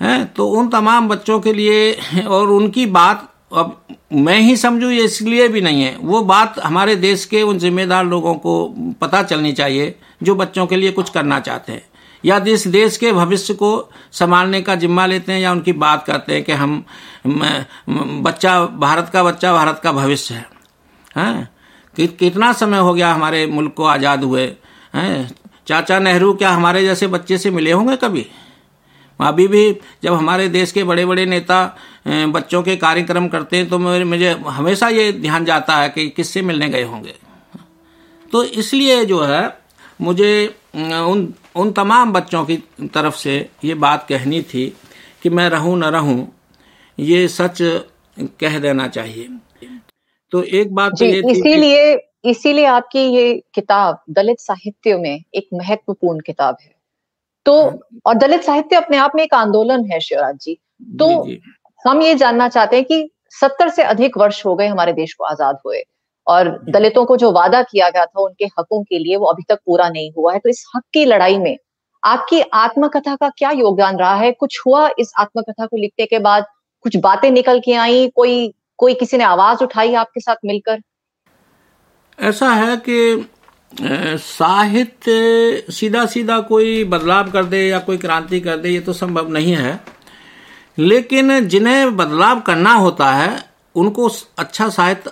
हैं? 0.00 0.32
तो 0.32 0.48
उन 0.48 0.68
तमाम 0.68 1.08
बच्चों 1.08 1.40
के 1.40 1.52
लिए 1.52 1.92
और 2.26 2.48
उनकी 2.48 2.86
बात 2.86 3.32
अब 3.52 3.80
मैं 4.12 4.38
ही 4.38 4.56
समझू 4.56 4.90
ये 4.90 5.04
इसलिए 5.04 5.48
भी 5.48 5.60
नहीं 5.60 5.82
है। 5.82 5.96
वो 5.96 6.22
बात 6.22 6.58
हमारे 6.58 6.96
देश 6.96 7.24
के 7.24 7.42
उन 7.42 7.58
जिम्मेदार 7.58 8.04
लोगों 8.04 8.34
को 8.34 8.74
पता 9.00 9.22
चलनी 9.22 9.52
चाहिए 9.52 9.98
जो 10.22 10.34
बच्चों 10.34 10.66
के 10.66 10.76
लिए 10.76 10.92
कुछ 10.92 11.10
करना 11.10 11.40
चाहते 11.40 11.72
हैं। 11.72 11.82
या 12.24 12.44
इस 12.48 12.66
देश 12.68 12.96
के 12.96 13.12
भविष्य 13.12 13.54
को 13.54 13.90
संभालने 14.12 14.62
का 14.62 14.74
जिम्मा 14.74 15.06
लेते 15.06 15.32
हैं 15.32 15.40
या 15.40 15.52
उनकी 15.52 15.72
बात 15.72 16.04
करते 16.06 16.34
हैं 16.34 16.44
कि 16.44 16.52
हम 16.52 16.84
बच्चा 18.22 18.66
भारत 18.66 19.10
का 19.12 19.22
बच्चा 19.24 19.52
भारत 19.52 19.80
का 19.84 19.92
भविष्य 19.92 20.34
है। 20.34 20.46
हैं? 21.16 21.48
कि, 21.96 22.06
कितना 22.06 22.52
समय 22.52 22.78
हो 22.78 22.94
गया 22.94 23.12
हमारे 23.12 23.46
मुल्क 23.46 23.74
को 23.76 23.84
आज़ाद 23.84 24.24
हुए? 24.24 24.52
हैं? 24.94 25.34
चाचा 25.66 25.98
नेहरू 25.98 26.34
क्या 26.34 26.50
हमारे 26.50 26.84
जैसे 26.84 27.06
बच्चे 27.06 27.38
से 27.38 27.50
मिले 27.50 27.72
होंगे 27.72 27.96
कभी? 27.96 28.26
अभी 29.20 29.46
भी 29.48 29.70
जब 30.02 30.12
हमारे 30.12 30.48
देश 30.48 30.72
के 30.72 30.84
बड़े 30.84 31.04
बड़े 31.06 31.26
नेता 31.26 31.60
बच्चों 32.06 32.62
के 32.62 32.76
कार्यक्रम 32.76 33.28
करते 33.28 33.56
हैं 33.56 33.68
तो 33.68 33.78
मुझे 33.78 34.30
हमेशा 34.48 34.88
ये 34.88 35.12
ध्यान 35.12 35.44
जाता 35.44 35.76
है 35.76 35.88
कि 35.88 36.08
किससे 36.10 36.42
मिलने 36.42 36.68
गए 36.68 36.82
होंगे। 36.82 37.14
तो 38.30 38.44
इसलिए 38.44 39.04
जो 39.04 39.22
है 39.22 39.42
मुझे 40.00 40.30
उन 40.74 41.32
उन 41.56 41.70
तमाम 41.72 42.12
बच्चों 42.12 42.44
की 42.44 42.56
तरफ़ 42.94 43.16
से 43.16 43.36
ये 43.64 43.74
बात 43.76 44.06
कहनी 44.08 44.42
थी 44.44 44.66
कि 45.22 45.30
मैं 45.30 45.48
रहूँ 45.50 45.76
न 45.78 45.84
रहूँ 45.92 46.28
ये 46.98 47.26
सच 47.28 47.58
कह 48.40 48.58
देना 48.58 48.88
चाहिए। 48.88 49.28
तो 50.32 50.42
एक 50.42 50.74
बात 50.74 50.92
तो 50.98 51.04
इसीलिए 51.04 51.94
इसीलिए 52.24 52.64
आपकी 52.66 53.00
ये 53.08 53.34
किताब 53.54 54.02
दलित 54.10 54.40
साहित्य 54.40 54.96
में 54.98 55.24
एक 55.34 55.48
महत्वपूर्ण 55.54 56.20
किताब 56.20 56.56
है। 56.62 56.74
तो 57.46 57.62
हाँ। 57.62 57.78
और 58.06 58.14
दलित 58.14 58.42
साहित्य 58.42 58.76
अपने 58.76 58.96
आप 58.96 59.12
में 59.14 59.22
एक 59.24 59.34
आंदोलन 59.34 59.84
है 59.84 60.00
शिवराज 60.00 60.36
जी। 60.36 60.54
तो 60.98 61.24
जी, 61.24 61.34
जी. 61.34 61.40
हम 61.84 62.02
ये 62.02 62.14
जानना 62.14 62.48
चाहते 62.48 62.76
हैं 62.76 62.84
कि 62.84 63.10
सत्तर 63.30 63.68
से 63.68 63.82
अधिक 63.82 64.18
वर्ष 64.18 64.44
हो 64.46 64.54
गए 64.54 64.66
हमारे 64.66 64.92
देश 64.92 65.14
को 65.14 65.24
आज़ाद 65.24 65.58
हुए 65.66 65.82
और 66.26 66.48
दलितों 66.68 67.04
को 67.04 67.16
जो 67.16 67.30
वादा 67.32 67.62
किया 67.62 67.88
गया 67.90 68.04
था 68.06 68.20
उनके 68.20 68.44
हकों 68.44 68.82
के 68.82 68.98
लिए 68.98 69.16
वो 69.16 69.26
अभी 69.26 69.42
तक 69.48 69.58
पूरा 69.66 69.88
नहीं 69.88 70.10
हुआ 70.12 70.32
है। 70.32 70.38
तो 70.38 70.48
इस 70.48 70.64
हक 70.76 70.82
की 70.92 71.04
लड़ाई 71.04 71.38
में 71.38 71.56
आपकी 72.02 72.40
आत्मकथा 72.40 73.14
का 73.16 73.28
क्या 73.28 73.50
योगदान 73.50 73.96
रहा 73.96 74.14
है? 74.14 74.32
कुछ 74.32 74.60
हुआ 74.66 74.88
इस 74.98 75.12
आत्मकथा 75.18 75.66
को 75.66 75.76
लिखने 75.76 76.06
के 76.06 76.18
बाद? 76.18 76.44
कुछ 76.84 76.96
बातें 76.96 77.30
निकल 77.30 77.60
के 77.60 77.74
आई? 77.74 78.08
कोई 78.08 78.54
कोई 78.78 78.94
किसी 78.94 79.16
ने 79.16 79.24
आवाज़ 79.24 79.64
उठाई 79.64 79.94
आपके 79.94 80.20
साथ 80.20 80.36
मिलकर? 80.44 80.80
ऐसा 82.20 82.50
है 82.50 82.76
कि 82.76 83.28
साहित्य 83.82 85.72
सीधा 85.72 86.04
सीधा 86.06 86.38
कोई 86.40 86.84
बदलाव 86.84 87.30
कर 87.30 87.44
दे 87.44 87.58
या 87.68 87.78
कोई 87.78 87.96
क्रांति 87.96 88.40
कर 88.40 88.56
दे, 88.56 88.68
ये 88.68 88.80
तो 88.80 88.92
संभव 88.92 89.28
नहीं 89.28 89.52
है। 89.52 89.80
लेकिन 90.78 91.48
जिन्हें 91.48 91.96
बदलाव 91.96 92.40
करना 92.40 92.72
होता 92.72 93.10
है, 93.12 93.44
उनको 93.74 94.08
अच्छा 94.38 94.68
साहित्य 94.68 95.10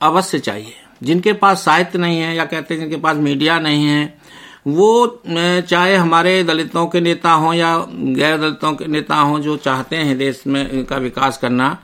अवश्य 0.00 0.38
चाहिए। 0.38 0.74
जिनके 1.02 1.32
पास 1.32 1.64
साहित्य 1.64 1.98
नहीं 1.98 2.20
है, 2.20 2.34
या 2.36 2.44
कहते 2.44 2.74
हैं 2.74 2.80
जिनके 2.80 2.96
पास 2.96 3.16
मीडिया 3.16 3.58
नहीं 3.58 3.86
है, 3.86 4.18
वो 4.66 5.22
चाहे 5.28 5.96
हमारे 5.96 6.42
दलितों 6.44 6.86
के 6.86 7.00
नेता 7.00 7.30
हों 7.30 7.54
या 7.54 7.76
गैर 7.92 8.38
दलितों 8.38 8.72
के 8.72 8.86
नेता 8.86 9.16
हों, 9.16 9.38
जो 9.40 9.56
चाहते 9.56 9.96
हैं 9.96 10.16
देश 10.18 10.42
में 10.46 10.84
का 10.84 10.96
विकास 10.96 11.38
करना, 11.38 11.78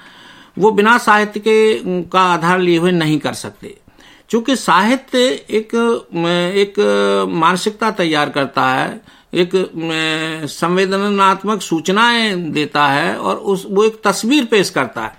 वो 0.58 0.70
बिना 0.70 0.96
साहित्य 0.98 1.40
के 1.40 2.02
का 2.02 2.22
आधार 2.22 2.58
लिए 2.58 2.78
हुए 2.78 2.90
नहीं 2.90 3.18
कर 3.18 3.32
सकते। 3.32 3.76
क्योंकि 4.30 4.56
साहित्य 4.56 5.18
एक 5.50 5.74
एक 6.56 6.78
मानसिकता 7.34 7.90
तैयार 7.92 8.30
करता 8.30 8.66
है, 8.66 9.00
एक 9.34 9.50
संवेदनात्मक 10.50 11.62
सूचनाएँ 11.62 12.34
देता 12.52 12.86
है 12.86 13.16
और 13.16 13.36
उस, 13.36 13.66
वो 13.70 13.84
एक 13.84 14.00
तस्वीर 14.04 14.44
पेश 14.44 14.70
करता 14.70 15.02
है 15.02 15.18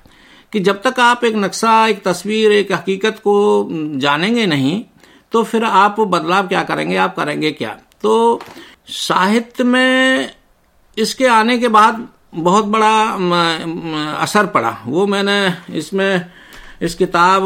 कि 0.53 0.59
जब 0.59 0.81
तक 0.81 0.99
आप 0.99 1.23
एक 1.25 1.35
नक्शा, 1.35 1.87
एक 1.87 2.03
तस्वीर, 2.03 2.51
एक 2.51 2.71
हकीकत 2.71 3.19
को 3.23 3.67
जानेंगे 3.99 4.45
नहीं 4.45 4.83
तो 5.31 5.43
फिर 5.43 5.63
आप 5.63 5.99
बदलाव 5.99 6.47
क्या 6.47 6.63
करेंगे, 6.63 6.95
आप 6.97 7.15
करेंगे 7.15 7.51
क्या? 7.51 7.77
तो 8.01 8.41
साहित्य 8.87 9.63
में 9.63 10.31
इसके 10.97 11.27
आने 11.27 11.57
के 11.57 11.67
बाद 11.67 12.07
बहुत 12.35 12.65
बड़ा 12.65 14.15
असर 14.15 14.45
पड़ा। 14.47 14.77
वो 14.85 15.05
मैंने 15.07 15.53
इसमें 15.77 16.25
इस 16.81 16.95
किताब 16.95 17.43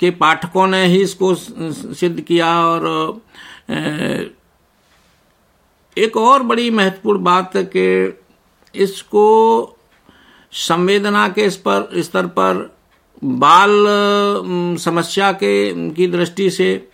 के 0.00 0.10
पाठकों 0.10 0.66
ने 0.66 0.84
ही 0.86 1.00
इसको 1.02 1.34
सिद्ध 1.34 2.20
किया 2.20 2.66
और 2.66 3.22
एक 5.96 6.16
और 6.16 6.42
बड़ी 6.42 6.70
महत्वपूर्ण 6.70 7.22
बात 7.24 7.52
कि 7.56 8.18
इसको 8.74 9.26
संवेदना 10.52 11.28
के 11.28 11.42
इस 11.42 11.56
पर, 11.56 11.88
स्तर 11.96 12.26
पर, 12.26 12.76
बाल 13.24 13.86
समस्या 14.80 15.32
के, 15.32 15.90
की 15.90 16.06
दृष्टि 16.06 16.50
से 16.50 16.88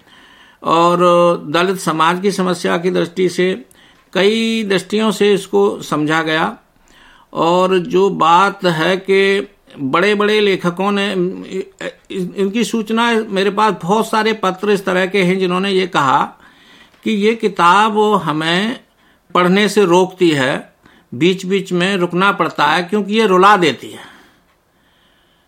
और 0.63 0.99
दलित 1.47 1.77
समाज 1.77 2.21
की 2.21 2.31
समस्या 2.31 2.77
की 2.79 2.91
दृष्टि 2.91 3.29
से 3.29 3.65
कई 4.13 4.65
दृष्टियों 4.65 5.11
से 5.11 5.33
इसको 5.35 5.83
समझा 5.83 6.23
गया। 6.23 6.57
और 7.33 7.79
जो 7.79 8.09
बात 8.11 8.65
है 8.65 8.97
कि 8.97 9.49
बड़े 9.79 10.15
बड़े 10.15 10.41
लेखकों 10.41 10.93
ने 10.93 11.13
इनकी 11.13 12.65
सूचना 12.65 13.13
मेरे 13.29 13.51
पास 13.51 13.75
बहुत 13.83 14.09
सारे 14.11 14.33
पत्र 14.33 14.71
इस 14.71 14.85
तरह 14.85 15.07
के 15.07 15.23
हैं 15.23 15.39
जिन्होंने 15.39 15.71
ये 15.71 15.87
कहा 15.87 16.23
कि 17.05 17.11
ये 17.11 17.35
किताब 17.35 17.99
हमें 18.25 18.81
पढ़ने 19.35 19.69
से 19.69 19.85
रोकती 19.85 20.31
है 20.31 20.73
बीच 21.15 21.47
बीच 21.47 21.73
में 21.73 21.97
रुकना 21.97 22.33
पड़ता 22.33 22.67
है 22.67 22.83
क्योंकि 22.83 23.15
ये 23.15 23.27
रुला 23.27 23.57
देती 23.57 23.91
है। 23.91 24.09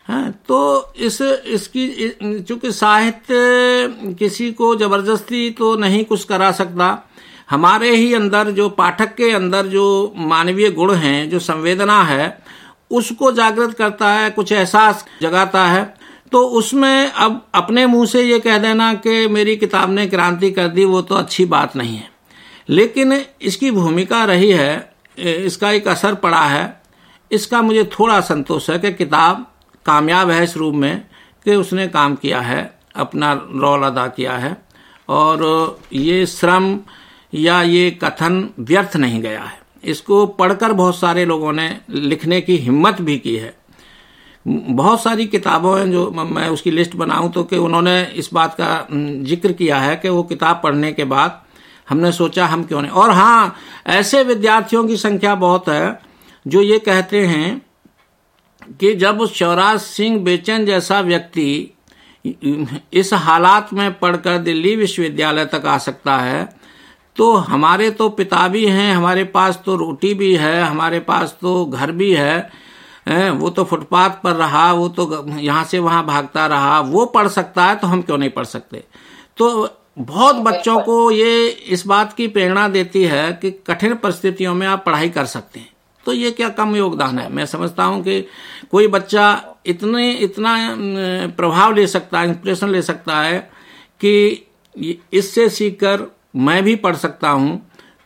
हाँ, 0.06 0.30
तो 0.48 0.92
इस 0.96 1.20
इसकी 1.22 2.42
चूँकि 2.42 2.72
साहित्य 2.72 4.14
किसी 4.18 4.52
को 4.52 4.76
ज़बरदस्ती 4.76 5.50
तो 5.50 5.76
नहीं 5.76 6.04
कुछ 6.04 6.24
करा 6.24 6.52
सकता 6.52 7.08
हमारे 7.50 7.94
ही 7.96 8.14
अंदर 8.14 8.50
जो 8.50 8.68
पाठक 8.68 9.14
के 9.14 9.30
अंदर 9.30 9.66
जो 9.66 10.14
मानवीय 10.16 10.70
गुण 10.70 10.94
हैं 10.94 11.30
जो 11.30 11.38
संवेदना 11.38 12.02
है 12.02 12.41
उसको 12.92 13.32
जागृत 13.32 13.74
करता 13.74 14.12
है, 14.12 14.30
कुछ 14.30 14.52
एहसास 14.52 15.06
जगाता 15.22 15.66
है। 15.66 15.94
तो 16.32 16.46
उसमें 16.46 17.12
अब 17.12 17.46
अपने 17.54 17.86
मुँह 17.86 18.06
से 18.06 18.22
ये 18.22 18.40
कह 18.40 18.58
देना 18.58 18.94
कि 18.94 19.28
मेरी 19.28 19.56
किताब 19.56 19.90
ने 19.90 20.06
क्रांति 20.06 20.50
कर 20.50 20.68
दी, 20.68 20.84
वो 20.84 21.02
तो 21.02 21.14
अच्छी 21.14 21.44
बात 21.44 21.76
नहीं 21.76 21.96
है। 21.96 22.10
लेकिन 22.68 23.24
इसकी 23.42 23.70
भूमिका 23.70 24.24
रही 24.24 24.50
है, 24.50 24.94
इसका 25.18 25.70
एक 25.70 25.88
असर 25.88 26.14
पड़ा 26.14 26.42
है। 26.42 26.82
इसका 27.32 27.62
मुझे 27.62 27.84
थोड़ा 27.84 28.20
संतोष 28.20 28.70
है 28.70 28.78
कि 28.78 28.92
किताब 28.92 29.52
कामयाब 29.86 30.30
है 30.30 30.44
इस 30.44 30.56
रूप 30.56 30.74
में 30.74 31.04
कि 31.44 31.54
उसने 31.54 31.88
काम 31.88 32.14
किया 32.14 32.40
है, 32.40 32.78
अपना 32.96 33.32
रोल 33.32 33.82
अदा 33.82 34.06
किया 34.06 34.32
है। 34.32 34.62
और 35.08 35.78
ये 35.92 36.26
श्रम 36.26 36.78
या 37.34 37.62
ये 37.62 37.90
कथन 37.90 38.50
व्यर्थ 38.58 38.96
नहीं 38.96 39.22
गया 39.22 39.42
है। 39.42 39.61
इसको 39.84 40.24
पढ़कर 40.34 40.72
बहुत 40.72 40.96
सारे 40.96 41.24
लोगों 41.24 41.52
ने 41.52 41.68
लिखने 41.90 42.40
की 42.40 42.56
हिम्मत 42.58 43.00
भी 43.00 43.16
की 43.18 43.36
है। 43.36 43.54
बहुत 44.46 45.02
सारी 45.02 45.26
किताबों 45.26 45.78
हैं 45.78 45.90
जो 45.92 46.10
मैं 46.10 46.48
उसकी 46.48 46.70
लिस्ट 46.70 46.94
बनाऊँ 46.96 47.30
तो 47.32 47.44
कि 47.44 47.56
उन्होंने 47.58 48.02
इस 48.14 48.30
बात 48.34 48.54
का 48.54 48.86
ज़िक्र 48.92 49.52
किया 49.52 49.78
है 49.78 49.96
कि 49.96 50.08
वो 50.08 50.22
किताब 50.24 50.60
पढ़ने 50.64 50.92
के 50.92 51.04
बाद 51.06 51.40
हमने 51.88 52.12
सोचा 52.12 52.46
हम 52.46 52.64
क्यों 52.64 52.80
नहीं। 52.82 52.92
और 52.92 53.10
हाँ 53.10 53.56
ऐसे 53.88 54.22
विद्यार्थियों 54.24 54.86
की 54.88 54.96
संख्या 54.96 55.34
बहुत 55.36 55.68
है 55.68 56.00
जो 56.46 56.62
ये 56.62 56.78
कहते 56.78 57.26
हैं 57.26 57.60
कि 58.80 58.94
जब 58.94 59.24
शिवराज 59.26 59.78
सिंह 59.80 60.18
बेचन 60.24 60.64
जैसा 60.66 61.00
व्यक्ति 61.00 61.74
इस 62.94 63.12
हालात 63.14 63.72
में 63.72 63.92
पढ़कर 63.98 64.38
दिल्ली 64.38 64.74
विश्वविद्यालय 64.76 65.46
तक 65.46 65.66
आ 65.66 65.76
सकता 65.78 66.16
है 66.18 66.42
तो 67.16 67.32
हमारे 67.34 67.90
तो 67.90 68.08
पिता 68.08 68.46
भी 68.48 68.64
हैं 68.66 68.94
हमारे 68.94 69.24
पास 69.24 69.60
तो 69.66 69.76
रोटी 69.76 70.12
भी 70.14 70.34
है 70.36 70.62
हमारे 70.62 71.00
पास 71.00 71.36
तो 71.40 71.64
घर 71.64 71.92
भी 71.92 72.12
है 72.12 73.30
वो 73.32 73.50
तो 73.50 73.64
फुटपाथ 73.64 74.10
पर 74.22 74.32
रहा 74.32 74.72
वो 74.72 74.88
तो 74.88 75.26
यहाँ 75.28 75.64
से 75.64 75.78
वहाँ 75.78 76.04
भागता 76.06 76.46
रहा 76.46 76.80
वो 76.80 77.04
पढ़ 77.06 77.28
सकता 77.28 77.64
है 77.64 77.76
तो 77.76 77.86
हम 77.86 78.02
क्यों 78.02 78.18
नहीं 78.18 78.30
पढ़ 78.30 78.44
सकते? 78.44 78.84
तो 79.36 79.68
बहुत 79.98 80.36
बच्चों 80.36 80.78
को 80.80 81.10
ये 81.10 81.48
इस 81.48 81.86
बात 81.86 82.12
की 82.12 82.28
प्रेरणा 82.28 82.68
देती 82.68 83.02
है 83.04 83.32
कि 83.32 83.50
कठिन 83.66 83.94
परिस्थितियों 83.94 84.54
में 84.54 84.66
आप 84.66 84.84
पढ़ाई 84.86 85.08
कर 85.08 85.24
सकते 85.24 85.60
हैं। 85.60 85.68
तो 86.06 86.12
ये 86.12 86.30
क्या 86.30 86.48
कम 86.48 86.76
योगदान 86.76 87.18
है? 87.18 87.28
मैं 87.32 87.46
समझता 87.46 87.84
हूँ 87.84 88.02
कि 88.02 88.20
कोई 88.70 88.88
बच्चा 88.88 89.56
इतने 89.66 90.12
इतना 90.12 90.56
प्रभाव 91.36 91.74
ले 91.74 91.86
सकता 91.86 92.20
है 92.20 92.28
इंस्पिरेशन 92.28 92.68
ले 92.68 92.82
सकता 92.82 93.20
है 93.20 93.38
कि 94.00 94.46
इससे 95.12 95.48
सीखकर 95.48 96.10
मैं 96.34 96.62
भी 96.62 96.74
पढ़ 96.76 96.96
सकता 96.96 97.28
हूँ 97.30 97.60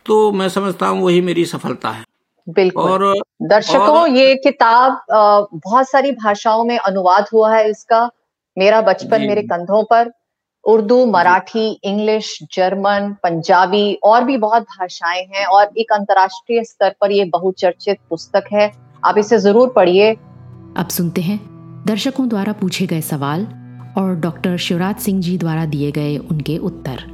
तो 0.05 0.31
मैं 0.31 0.49
समझता 0.49 0.87
हूँ 0.87 1.01
वही 1.03 1.21
मेरी 1.21 1.45
सफलता 1.45 1.89
है। 1.89 2.03
बिल्कुल। 2.47 2.83
और 2.83 3.13
दर्शकों 3.43 3.97
और, 3.99 4.09
ये 4.09 4.35
किताब 4.35 5.01
बहुत 5.11 5.89
सारी 5.89 6.11
भाषाओं 6.13 6.63
में 6.65 6.77
अनुवाद 6.77 7.25
हुआ 7.33 7.55
है 7.55 7.69
इसका 7.69 8.09
मेरा 8.57 8.81
बचपन 8.81 9.21
मेरे 9.21 9.41
कंधों 9.43 9.83
पर। 9.83 10.11
उर्दू 10.65 11.05
मराठी 11.05 11.67
इंग्लिश 11.83 12.37
जर्मन 12.53 13.13
पंजाबी 13.23 13.93
और 14.03 14.23
भी 14.23 14.37
बहुत 14.37 14.63
भाषाएँ 14.69 15.23
हैं 15.25 15.45
और 15.47 15.69
एक 15.77 15.91
अंतर्राष्ट्रीय 15.93 16.63
स्तर 16.63 16.95
पर 17.01 17.11
यह 17.11 17.29
बहुचर्चित 17.33 17.97
पुस्तक 18.09 18.47
है। 18.53 18.71
आप 19.03 19.17
इसे 19.17 19.37
ज़रूर 19.39 19.73
पढ़िए। 19.75 20.13
अब 20.77 20.87
सुनते 20.89 21.21
हैं 21.21 21.39
दर्शकों 21.87 22.27
द्वारा 22.29 22.53
पूछे 22.53 22.85
गए 22.85 23.01
सवाल 23.03 23.47
और 23.97 24.15
डॉक्टर 24.15 24.57
शिवराज 24.59 24.95
सिंह 24.99 25.21
जी 25.21 25.37
द्वारा 25.37 25.65
दिए 25.65 25.91
गए 25.91 26.17
उनके 26.17 26.57
उत्तर। 26.59 27.05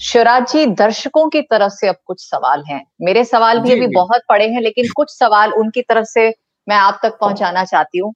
शिवराज 0.00 0.52
जी 0.52 0.66
दर्शकों 0.66 1.28
की 1.28 1.42
तरफ़ 1.42 1.72
से 1.72 1.88
अब 1.88 1.96
कुछ 2.06 2.30
सवाल 2.30 2.64
हैं। 2.68 2.86
मेरे 3.02 3.24
सवाल 3.24 3.60
भी 3.60 3.72
अभी 3.72 3.86
बहुत 3.86 4.20
पड़े 4.28 4.48
हैं 4.48 4.60
लेकिन 4.60 4.84
कुछ 4.96 5.10
सवाल 5.10 5.52
उनकी 5.52 5.82
तरफ़ 5.82 6.04
से 6.04 6.34
मैं 6.68 6.76
आप 6.76 7.00
तक 7.02 7.18
पहुंचाना 7.20 7.64
चाहती 7.64 7.98
हूँ। 7.98 8.14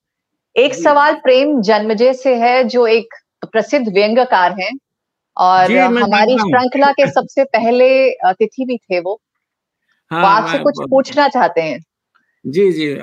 एक 0.57 0.75
सवाल 0.75 1.15
प्रेम 1.15 1.61
जन्मजय 1.61 2.13
से 2.13 2.35
है 2.37 2.65
जो 2.65 2.87
एक 2.87 3.15
प्रसिद्ध 3.53 3.89
व्यंग्यकार 3.89 4.53
हैं 4.61 4.73
और 5.37 5.73
हमारी 5.73 6.39
श्रृंखला 6.39 6.93
के 6.93 7.11
सबसे 7.11 7.45
पहले 7.45 8.11
अतिथि 8.11 8.65
भी 8.65 8.77
थे 8.77 9.01
वो। 9.01 9.21
हाँ, 10.11 10.21
वो 10.21 10.27
आपसे 10.27 10.59
कुछ 10.59 10.75
पूछना 10.91 11.29
चाहते 11.29 11.61
हैं। 11.61 11.81
जी 12.47 12.73
जी 12.73 12.95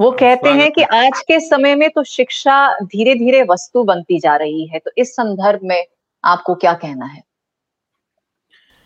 वो 0.00 0.10
कहते 0.10 0.48
हैं 0.48 0.72
कि 0.72 0.82
आज 0.82 1.20
के 1.28 1.40
समय 1.40 1.74
में 1.74 1.90
तो 1.90 2.04
शिक्षा 2.04 2.78
धीरे 2.78 3.14
धीरे 3.14 3.42
वस्तु 3.42 3.84
बनती 3.84 4.18
जा 4.18 4.36
रही 4.36 4.66
है 4.66 4.78
तो 4.78 4.90
इस 4.98 5.12
संदर्भ 5.12 5.60
में 5.62 5.84
आपको 6.24 6.54
क्या 6.54 6.74
कहना 6.74 7.06
है? 7.06 7.31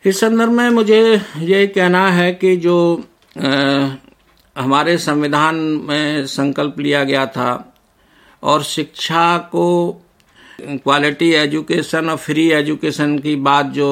इस 0.07 0.21
संदर्भ 0.21 0.51
में 0.53 0.69
मुझे 0.71 1.01
ये 1.41 1.67
कहना 1.67 2.09
है 2.11 2.33
कि 2.33 2.57
जो 2.57 2.77
आ, 3.37 3.89
हमारे 4.57 4.97
संविधान 4.99 5.55
में 5.89 6.27
संकल्प 6.27 6.79
लिया 6.81 7.03
गया 7.05 7.25
था 7.27 7.53
और 8.43 8.63
शिक्षा 8.65 9.37
को 9.53 9.67
क्वालिटी 10.61 11.31
एजुकेशन 11.35 12.09
और 12.11 12.17
फ्री 12.17 12.49
एजुकेशन 12.51 13.19
की 13.19 13.35
बात 13.49 13.67
जो 13.73 13.89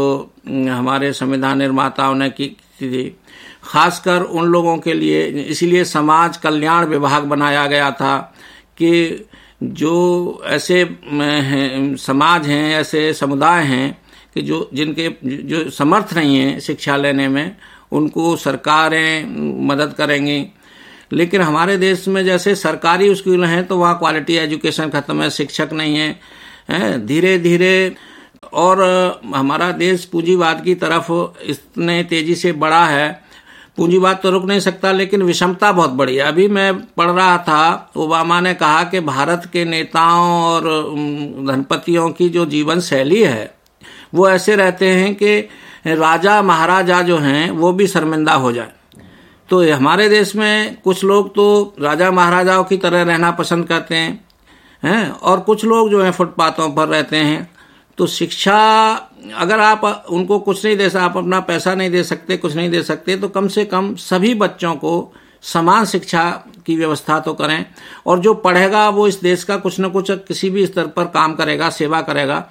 हमारे 0.49 1.13
संविधान 1.13 1.59
निर्माताओं 1.59 2.15
ने 2.15 2.31
की 2.31 2.49
थी 2.81 3.05
खासकर 3.65 4.23
उन 4.23 4.47
लोगों 4.47 4.77
के 4.79 4.95
लिए 4.95 5.27
इसलिए 5.27 5.85
समाज 5.85 6.37
कल्याण 6.37 6.87
विभाग 6.87 7.25
बनाया 7.25 7.67
गया 7.67 7.91
था 7.91 8.17
कि 8.79 9.27
जो 9.63 9.93
ऐसे 10.47 10.85
समाज 11.99 12.47
हैं 12.47 12.65
ऐसे 12.75 13.13
समुदाय 13.15 13.63
हैं 13.65 14.04
कि 14.35 14.43
जो 14.43 14.69
जिनके 14.75 15.09
जो 15.25 15.69
समर्थ 15.71 16.15
नहीं 16.17 16.37
है 16.37 16.61
शिक्षा 16.61 16.97
लेने 16.97 17.29
में, 17.29 17.57
उनको 17.93 18.35
सरकारें 18.37 19.67
मदद 19.67 19.95
करेंगी। 19.99 20.47
लेकिन 21.13 21.41
हमारे 21.41 21.77
देश 21.79 22.07
में 22.09 22.25
जैसे 22.25 22.55
सरकारी 22.55 23.15
स्कूल 23.15 23.45
हैं 23.45 23.67
तो 23.67 23.77
वहाँ 23.79 23.99
क्वालिटी 23.99 24.37
एजुकेशन 24.37 24.89
खत्म 24.91 25.23
है, 25.23 25.31
शिक्षक 25.31 25.73
नहीं 25.73 25.97
है 25.97 27.07
धीरे 27.07 27.39
धीरे 27.39 27.95
और, 28.53 28.81
हमारा 29.35 29.71
देश 29.73 30.05
पूंजीवाद 30.05 30.63
की 30.65 30.75
तरफ़ 30.75 31.13
इतने 31.43 32.03
तेज़ी 32.05 32.35
से 32.35 32.53
बढ़ा 32.55 32.85
है। 32.87 33.23
पूंजीवाद 33.77 34.19
तो 34.23 34.31
रुक 34.31 34.45
नहीं 34.45 34.61
सकता, 34.61 34.93
लेकिन 34.93 35.23
विषमता 35.23 35.71
बहुत 35.73 35.91
बड़ी 35.91 36.15
है। 36.17 36.23
अभी 36.23 36.47
मैं 36.49 36.75
पढ़ 36.87 37.11
रहा 37.11 37.37
था, 37.39 37.93
ओबामा 37.97 38.41
ने 38.41 38.55
कहा 38.55 38.83
कि 38.85 39.01
भारत 39.01 39.49
के 39.53 39.65
नेताओं 39.65 40.43
और 40.43 40.63
धनपतियों 41.47 42.09
की 42.11 42.29
जो 42.29 42.45
जीवन 42.47 42.81
शैली 42.81 43.23
है 43.23 43.55
वो 44.15 44.29
ऐसे 44.29 44.57
रहते 44.57 44.89
हैं 44.89 45.15
कि 45.15 45.49
राजा, 45.87 46.43
महाराजा 46.43 47.03
जो 47.03 47.19
हैं, 47.19 47.51
वो 47.51 47.73
भी 47.73 47.87
शर्मिंदा 47.87 48.35
हो 48.35 48.53
जाए। 48.53 48.71
तो 49.49 49.75
हमारे 49.75 50.09
देश 50.09 50.37
में 50.37 50.81
कुछ 50.81 51.05
लोग 51.05 51.35
तो 51.35 51.75
राजा, 51.81 52.11
महाराजाओं 52.11 52.65
की 52.65 52.77
तरह 52.77 53.03
रहना 53.03 53.31
पसंद 53.31 53.69
करते 53.69 53.95
हैं 53.95 54.25
हैं? 54.85 55.11
और 55.11 55.41
कुछ 55.41 55.65
लोग 55.65 55.91
जो 55.91 56.03
हैं, 56.03 56.13
फुटपाथों 56.13 56.71
पर 56.71 56.89
रहते 56.89 57.17
हैं। 57.17 57.51
तो 57.99 58.07
शिक्षा, 58.07 58.91
अगर 59.35 59.61
आप 59.61 60.07
उनको 60.11 60.39
कुछ 60.39 60.65
नहीं 60.65 60.77
दे 60.77 60.89
सकते 60.91 61.05
आप 61.05 61.17
अपना 61.17 61.41
पैसा 61.41 61.75
नहीं 61.75 61.91
दे 61.91 62.03
सकते, 62.03 62.37
कुछ 62.37 62.57
नहीं 62.57 62.71
दे 62.71 62.83
सकते 62.83 63.17
तो 63.17 63.29
कम 63.29 63.49
से 63.49 63.65
कम 63.65 63.95
सभी 63.95 64.35
बच्चों 64.35 64.75
को 64.75 65.15
समान 65.43 65.85
शिक्षा 65.85 66.45
की 66.67 66.77
व्यवस्था 66.77 67.21
तो 67.21 67.35
करें। 67.35 67.65
और 68.07 68.19
जो 68.19 68.35
पढ़ेगा, 68.35 68.89
वो 68.89 69.09
इस 69.09 69.21
देश 69.21 69.45
का 69.45 69.57
कुछ 69.57 69.81
न 69.81 69.89
कुछ 69.89 70.11
किसी 70.11 70.51
भी 70.51 70.67
स्तर 70.67 70.87
पर 70.87 71.05
काम 71.05 71.35
करेगा, 71.35 71.71
सेवा 71.71 72.01
करेगा। 72.01 72.51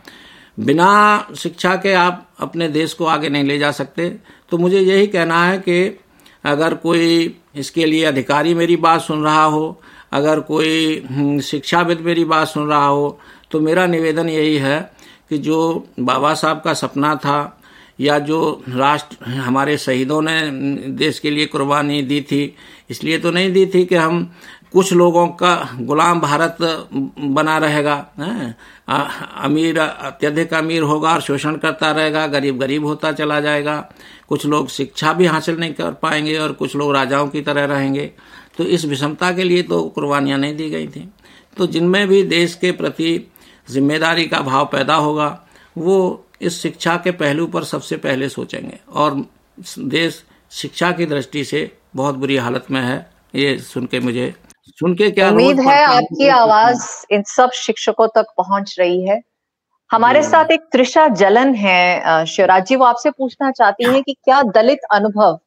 बिना 0.57 1.27
शिक्षा 1.37 1.75
के 1.75 1.93
आप 1.93 2.27
अपने 2.39 2.67
देश 2.67 2.93
को 2.93 3.05
आगे 3.05 3.29
नहीं 3.29 3.43
ले 3.43 3.57
जा 3.59 3.71
सकते। 3.71 4.09
तो 4.49 4.57
मुझे 4.57 4.79
यही 4.79 5.07
कहना 5.07 5.43
है 5.45 5.57
कि 5.59 5.99
अगर 6.45 6.73
कोई 6.75 7.35
इसके 7.55 7.85
लिए 7.85 8.03
अधिकारी 8.05 8.53
मेरी 8.53 8.75
बात 8.77 9.01
सुन 9.01 9.23
रहा 9.23 9.43
हो 9.43 9.81
अगर 10.11 10.39
कोई 10.39 11.05
हम्म, 11.09 11.39
शिक्षाविद 11.39 11.99
मेरी 11.99 12.25
बात 12.25 12.47
सुन 12.47 12.67
रहा 12.67 12.85
हो 12.85 13.19
तो 13.51 13.59
मेरा 13.59 13.85
निवेदन 13.87 14.29
यही 14.29 14.55
है 14.57 14.79
कि 15.29 15.37
जो 15.37 15.87
बाबा 15.99 16.33
साहब 16.33 16.61
का 16.65 16.73
सपना 16.73 17.15
था 17.15 17.59
या 17.99 18.17
जो 18.19 18.63
राष्ट्र 18.69 19.25
हमारे 19.25 19.77
शहीदों 19.77 20.21
ने 20.21 20.39
देश 20.97 21.19
के 21.19 21.31
लिए 21.31 21.45
कुर्बानी 21.45 22.01
दी 22.01 22.21
थी 22.21 22.43
इसलिए 22.89 23.17
तो 23.19 23.31
नहीं 23.31 23.51
दी 23.53 23.65
थी 23.65 23.85
कि 23.85 23.95
हम 23.95 24.29
कुछ 24.73 24.91
लोगों 24.93 25.27
का 25.29 25.55
गुलाम 25.81 26.19
भारत 26.21 26.57
बना 26.61 27.57
रहेगा 27.57 27.95
अमीर, 29.39 29.79
अत्यधिक 29.79 30.53
अमीर 30.53 30.81
होगा 30.83 31.13
और 31.13 31.21
शोषण 31.21 31.55
करता 31.57 31.91
रहेगा, 31.91 32.25
गरीब 32.27 32.59
गरीब 32.59 32.85
होता 32.85 33.11
चला 33.11 33.39
जाएगा। 33.39 33.79
कुछ 34.29 34.45
लोग 34.45 34.69
शिक्षा 34.69 35.13
भी 35.13 35.25
हासिल 35.25 35.59
नहीं 35.59 35.73
कर 35.73 35.91
पाएँगे 35.93 36.37
और 36.37 36.51
कुछ 36.53 36.75
लोग 36.75 36.93
राजाओं 36.93 37.27
की 37.27 37.41
तरह 37.41 37.65
रहेंगे। 37.65 38.11
तो 38.57 38.63
इस 38.65 38.85
विषमता 38.85 39.31
के 39.31 39.43
लिए 39.43 39.63
तो 39.63 39.81
कुर्बानियाँ 39.85 40.39
नहीं 40.39 40.55
दी 40.55 40.69
गई 40.69 40.87
थी। 40.87 41.09
तो 41.57 41.67
जिनमें 41.67 42.07
भी 42.07 42.23
देश 42.25 42.55
के 42.55 42.71
प्रति 42.71 43.31
ज़िम्मेदारी 43.67 44.25
का 44.25 44.39
भाव 44.41 44.65
पैदा 44.65 44.95
होगा, 44.95 45.27
वो 45.77 46.25
इस 46.41 46.61
शिक्षा 46.61 46.95
के 46.97 47.11
पहलू 47.13 47.47
पर 47.47 47.63
सबसे 47.63 47.97
पहले 47.97 48.29
सोचेंगे। 48.29 48.79
और 48.89 49.25
देश 49.79 50.23
शिक्षा 50.51 50.91
की 50.91 51.05
दृष्टि 51.05 51.43
से 51.45 51.71
बहुत 51.95 52.15
बुरी 52.15 52.37
हालत 52.37 52.65
में 52.71 52.81
है, 52.81 53.11
ये 53.35 53.57
सुन 53.59 53.85
के 53.85 53.99
मुझे 53.99 54.33
सुन 54.79 54.93
के 54.95 55.09
क्या 55.11 55.29
उम्मीद 55.29 55.59
है 55.59 55.83
आपकी 55.83 56.27
आवाज़ 56.27 56.85
इन 57.11 57.23
सब 57.23 57.51
शिक्षकों 57.51 58.07
तक 58.07 58.25
पहुँच 58.37 58.75
रही 58.79 59.05
है। 59.07 59.21
हमारे 59.91 60.23
साथ 60.23 60.51
एक 60.51 60.61
त्रिषा 60.71 61.07
जलन 61.07 61.53
है 61.55 62.25
शिवराज 62.25 62.65
जी। 62.67 62.75
वो 62.75 62.85
आपसे 62.85 63.09
पूछना 63.11 63.51
चाहती 63.51 63.83
हैं 63.83 64.01
कि 64.03 64.13
क्या 64.13 64.41
दलित 64.55 64.79
अनुभव 64.91 65.39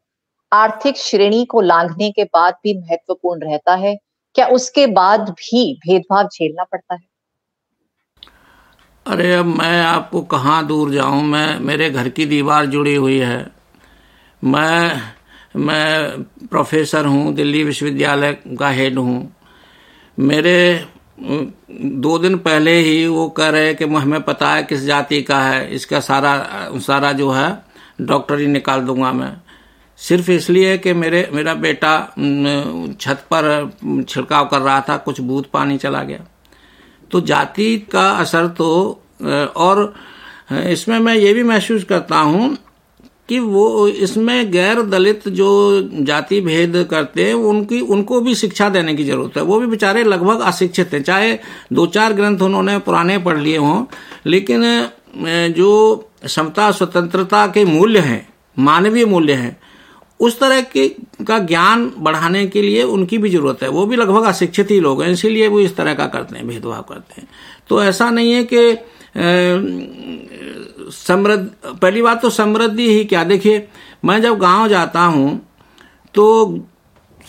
आर्थिक 0.53 0.97
श्रेणी 0.97 1.45
को 1.45 1.61
लांघने 1.61 2.11
के 2.11 2.25
बाद 2.25 2.55
भी 2.65 2.79
महत्वपूर्ण 2.79 3.51
रहता 3.51 3.75
है? 3.75 3.97
क्या 4.35 4.47
उसके 4.47 4.87
बाद 4.87 5.31
भी 5.31 5.73
भेदभाव 5.87 6.29
झेलना 6.29 6.65
पड़ता 6.65 6.95
है? 6.95 7.05
अरे 9.07 9.35
अब 9.35 9.47
मैं 9.47 9.83
आपको 9.83 10.21
कहाँ 10.23 10.67
दूर 10.67 10.91
जाऊँ? 10.91 11.23
मैं 11.23 11.59
मेरे 11.61 11.91
घर 11.91 12.09
की 12.09 12.27
दीवार 12.27 12.67
जुड़ी 12.67 12.95
हुई 12.95 13.19
है। 13.19 13.47
मैं 14.43 15.16
मैं 15.57 16.23
प्रोफेसर 16.51 17.07
हूँ, 17.07 17.35
दिल्ली 17.35 17.63
विश्वविद्यालय 17.65 18.33
का 18.59 18.69
हेड 18.71 18.99
हूँ। 18.99 19.33
मेरे 20.19 20.87
दो 21.21 22.19
दिन 22.19 22.37
पहले 22.39 22.77
ही 22.79 23.07
वो 23.07 23.29
कह 23.29 23.49
रहे 23.49 23.75
कि 23.75 23.85
हमें 23.87 24.21
पता 24.23 24.49
है 24.49 24.63
किस 24.63 24.85
जाति 24.85 25.21
का 25.23 25.41
है। 25.41 25.75
इसका 25.75 26.01
सारा 26.01 26.37
सारा 26.79 27.13
जो 27.13 27.31
है, 27.31 27.59
डॉक्टरी 28.01 28.47
निकाल 28.47 28.81
दूँगा 28.81 29.13
मैं। 29.13 29.33
सिर्फ़ 30.01 30.31
इसलिए 30.31 30.77
कि 30.79 30.93
मेरे, 30.93 31.29
मेरा 31.33 31.55
बेटा 31.55 31.99
छत 33.01 33.25
पर 33.33 34.05
छिड़काव 34.09 34.47
कर 34.47 34.61
रहा 34.61 34.81
था, 34.81 34.97
कुछ 34.97 35.21
बूथ 35.21 35.43
पानी 35.53 35.79
चला 35.79 36.03
गया। 36.03 36.27
तो 37.11 37.21
जाति 37.23 37.77
का 37.93 38.11
असर 38.11 38.47
तो 38.49 38.69
और 39.57 39.93
इसमें 40.51 40.99
मैं 40.99 41.15
ये 41.15 41.33
भी 41.35 41.43
महसूस 41.43 41.85
करता 41.85 42.19
हूँ 42.19 42.57
कि 43.29 43.39
वो 43.39 43.89
इसमें 43.89 44.51
गैर 44.53 44.83
दलित 44.83 45.29
जो 45.29 45.49
जाति 46.01 46.41
भेद 46.41 46.87
करते 46.91 47.25
हैं, 47.25 47.35
उनकी, 47.35 47.81
उनको 47.81 48.21
भी 48.21 48.35
शिक्षा 48.35 48.69
देने 48.69 48.95
की 48.95 49.05
ज़रूरत 49.05 49.37
है। 49.37 49.43
वो 49.43 49.59
भी 49.61 49.67
बेचारे 49.67 50.05
लगभग 50.05 50.41
अशिक्षित 50.43 50.93
हैं। 50.93 51.03
चाहे 51.03 51.39
दो 51.73 51.87
चार 51.89 52.13
ग्रंथ 52.13 52.43
उन्होंने 52.43 52.79
पुराने 52.79 53.19
पढ़ 53.19 53.39
लिए 53.39 53.57
हों, 53.57 53.85
लेकिन 54.27 54.63
जो 55.57 56.09
समता, 56.27 56.71
स्वतंत्रता 56.73 57.47
के 57.47 57.65
मूल्य 57.65 57.99
हैं, 58.01 58.29
मानवीय 58.57 59.05
मूल्य 59.05 59.33
हैं, 59.33 59.57
उस 60.21 60.39
तरह 60.41 60.61
के, 60.63 60.89
का 61.27 61.39
ज्ञान 61.39 61.91
बढ़ाने 61.99 62.47
के 62.47 62.63
लिए 62.63 62.83
उनकी 62.83 63.19
भी 63.19 63.31
ज़रूरत 63.31 63.63
है। 63.63 63.69
वो 63.69 63.85
भी 63.87 63.97
लगभग 63.97 64.25
अशिक्षित 64.25 64.71
ही 64.71 64.79
लोग 64.81 65.03
हैं, 65.03 65.11
इसीलिए 65.11 65.49
वो 65.49 65.61
इस 65.61 65.77
तरह 65.77 65.95
का 65.95 66.07
करते 66.07 66.37
हैं, 66.37 66.47
भेदभाव 66.49 66.83
करते 66.89 67.21
हैं। 67.21 67.29
तो 67.69 67.83
ऐसा 67.83 68.11
नहीं 68.11 68.33
है 68.33 68.45
कि 68.45 68.71
समृद्ध, 70.89 71.49
पहली 71.73 72.03
बात 72.03 72.23
तो 72.23 72.31
समृद्धि 72.31 72.89
ही 72.89 73.05
क्या? 73.05 73.25
देखिए, 73.25 73.67
मैं 74.05 74.21
जब 74.23 74.39
गाँव 74.39 74.69
जाता 74.69 75.01
हूँ 75.03 75.41
तो 76.15 76.65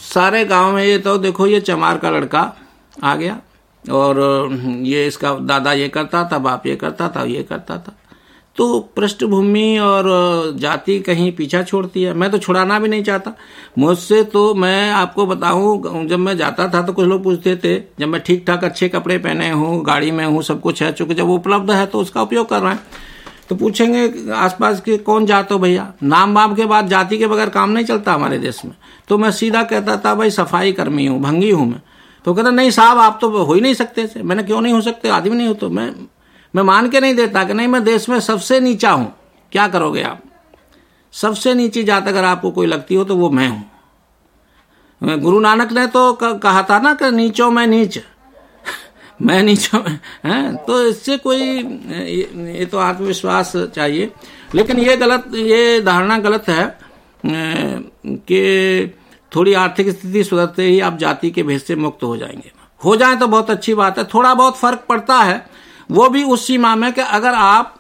सारे 0.04 0.44
गाँव 0.46 0.74
में 0.74 0.84
ये 0.84 0.98
तो 1.00 1.18
देखो, 1.18 1.48
ये 1.48 1.60
चमार 1.62 1.98
का 1.98 2.10
लड़का 2.10 2.52
आ 3.04 3.16
गया, 3.16 3.40
और, 3.86 4.50
ये 4.84 5.06
इसका 5.08 5.34
दादा 5.36 5.74
ये 5.74 5.88
करता 5.90 6.24
था, 6.32 6.38
बाप 6.40 6.68
ये 6.68 6.76
करता 6.76 7.10
था, 7.10 7.24
ये 7.26 7.44
करता 7.44 7.78
था। 7.78 7.96
तो 8.56 8.80
पृष्ठभूमि 8.96 9.78
और 9.78 10.06
जाति 10.58 11.00
कहीं 11.00 11.32
पीछा 11.32 11.62
छोड़ती 11.64 12.04
है। 12.04 12.14
मैं 12.14 12.30
तो 12.32 12.38
छुड़ाना 12.38 12.80
भी 12.80 12.88
नहीं 12.88 13.04
चाहता। 13.04 13.34
मुझसे 13.78 14.24
तो 14.26 14.54
मैं 14.56 14.92
आपको 14.92 15.26
बताऊँ, 15.26 16.08
जब 16.08 16.20
मैं 16.20 16.36
जाता 16.38 16.68
था 16.68 16.82
तो 16.82 16.94
कुछ 16.94 17.08
लोग 17.08 17.24
पूछते 17.24 17.56
थे, 17.56 17.76
जब 18.00 18.08
मैं 18.08 18.22
ठीक 18.22 18.44
ठाक 18.48 18.64
अच्छे 18.64 18.90
कपड़े 18.90 19.18
पहने 19.18 19.50
हूँ, 19.50 19.84
गाड़ी 19.86 20.12
में 20.12 20.26
हूँ, 20.26 20.42
सब 20.44 20.62
कुछ 20.62 20.82
है, 20.84 20.92
चूँकि 20.92 21.14
जब 21.14 21.30
उपलब्ध 21.30 21.72
है 21.72 21.86
तो 21.86 22.00
उसका 22.00 22.22
उपयोग 22.22 22.50
कर 22.50 22.62
रहे 22.62 22.74
हैं। 22.74 23.06
तो 23.50 23.56
पूछेंगे 23.56 24.32
आसपास 24.34 24.80
के 24.82 24.98
कौन 25.00 25.26
जात 25.26 25.52
हो 25.52 25.58
भैया? 25.60 25.92
नाम 26.04 26.34
बाप 26.36 26.56
के 26.56 26.66
बाद 26.66 26.88
जाति 26.88 27.18
के 27.18 27.28
बगैर 27.28 27.50
काम 27.50 27.70
नहीं 27.70 27.86
चलता 27.86 28.14
हमारे 28.14 28.40
देश 28.40 28.62
में। 28.66 28.74
तो 29.08 29.18
मैं 29.18 29.32
सीधा 29.32 29.64
कहता 29.64 29.96
था, 29.98 30.14
भाई, 30.16 30.30
सफ़ाई 30.32 30.72
कर्मी 30.72 31.06
हूँ, 31.06 31.20
भंगी 31.22 31.52
हूँ 31.52 31.68
मैं। 31.68 31.82
तो 32.26 32.34
कहता, 32.34 32.52
नहीं 32.52 32.72
साहब, 32.72 32.98
आप 32.98 33.18
तो 33.22 33.30
हो 33.30 33.54
ही 33.54 33.62
नहीं 33.62 33.74
सकते 33.74 34.08
थे 34.08 34.24
मैंने 34.24 34.44
क्यों 34.44 34.62
नहीं 34.62 34.74
हो 34.74 34.82
सकते? 34.82 35.10
आदमी 35.10 35.36
नहीं 35.36 35.48
हो 35.48 35.54
तो 35.54 35.70
मैं 35.70 35.92
मैं 36.54 36.64
मान 36.64 36.90
के 36.90 37.00
नहीं 37.00 37.16
देता 37.16 37.44
कि 37.44 37.54
नहीं, 37.54 37.68
मैं 37.68 37.84
देश 37.84 38.10
में 38.10 38.20
सबसे 38.20 38.60
नीचा 38.60 38.92
हूँ। 38.92 39.14
क्या 39.52 39.68
करोगे 39.68 40.02
आप? 40.04 40.22
सबसे 41.14 41.54
नीची 41.54 41.84
जात 41.84 42.08
अगर 42.08 42.24
आपको 42.24 42.52
कोई 42.52 42.68
लगती 42.68 42.96
हो 42.96 43.04
तो 43.04 43.16
वो 43.16 43.30
मैं 43.30 43.48
हूँ। 43.50 45.20
गुरु 45.20 45.40
नानक 45.40 45.72
ने 45.72 45.86
तो 45.88 46.14
कहा 46.14 46.64
था 46.64 46.80
ना 46.80 46.94
कि 46.94 47.12
नीचो 47.12 47.50
मैं 47.52 47.66
नीच। 47.68 48.00
मैं 49.20 49.42
नीचो 49.44 49.78
है? 50.26 50.56
तो 50.58 50.82
इससे 50.88 51.18
कोई, 51.18 51.40
ये 51.40 52.66
तो 52.66 52.78
आत्मविश्वास 52.78 53.52
चाहिए। 53.76 54.12
लेकिन 54.56 54.80
ये 54.80 54.96
गलत, 54.98 55.26
ये 55.36 55.82
धारणा 55.82 56.18
गलत 56.18 56.50
है 56.50 56.78
कि 57.26 58.94
थोड़ी 59.32 59.54
आर्थिक 59.54 59.90
स्थिति 59.90 60.24
सुधरते 60.24 60.64
ही 60.64 60.80
आप 60.80 60.98
जाति 60.98 61.30
के 61.32 61.44
भेद 61.44 61.62
से 61.62 61.76
मुक्त 61.76 62.04
हो 62.04 62.16
जाएँगे। 62.18 62.52
हो 62.82 62.96
जाए 62.96 63.16
तो 63.16 63.28
बहुत 63.28 63.50
अच्छी 63.50 63.74
बात 63.74 63.98
है। 63.98 64.04
थोड़ा 64.06 64.34
बहुत 64.34 64.58
फ़र्क 64.58 64.86
पड़ता 64.90 65.16
है। 65.16 65.46
वो 65.92 66.10
भी 66.10 66.24
उस 66.24 66.46
सीमा 66.48 66.76
में 66.76 66.92
कि 66.94 67.02
अगर 67.02 67.34
आप 67.34 67.76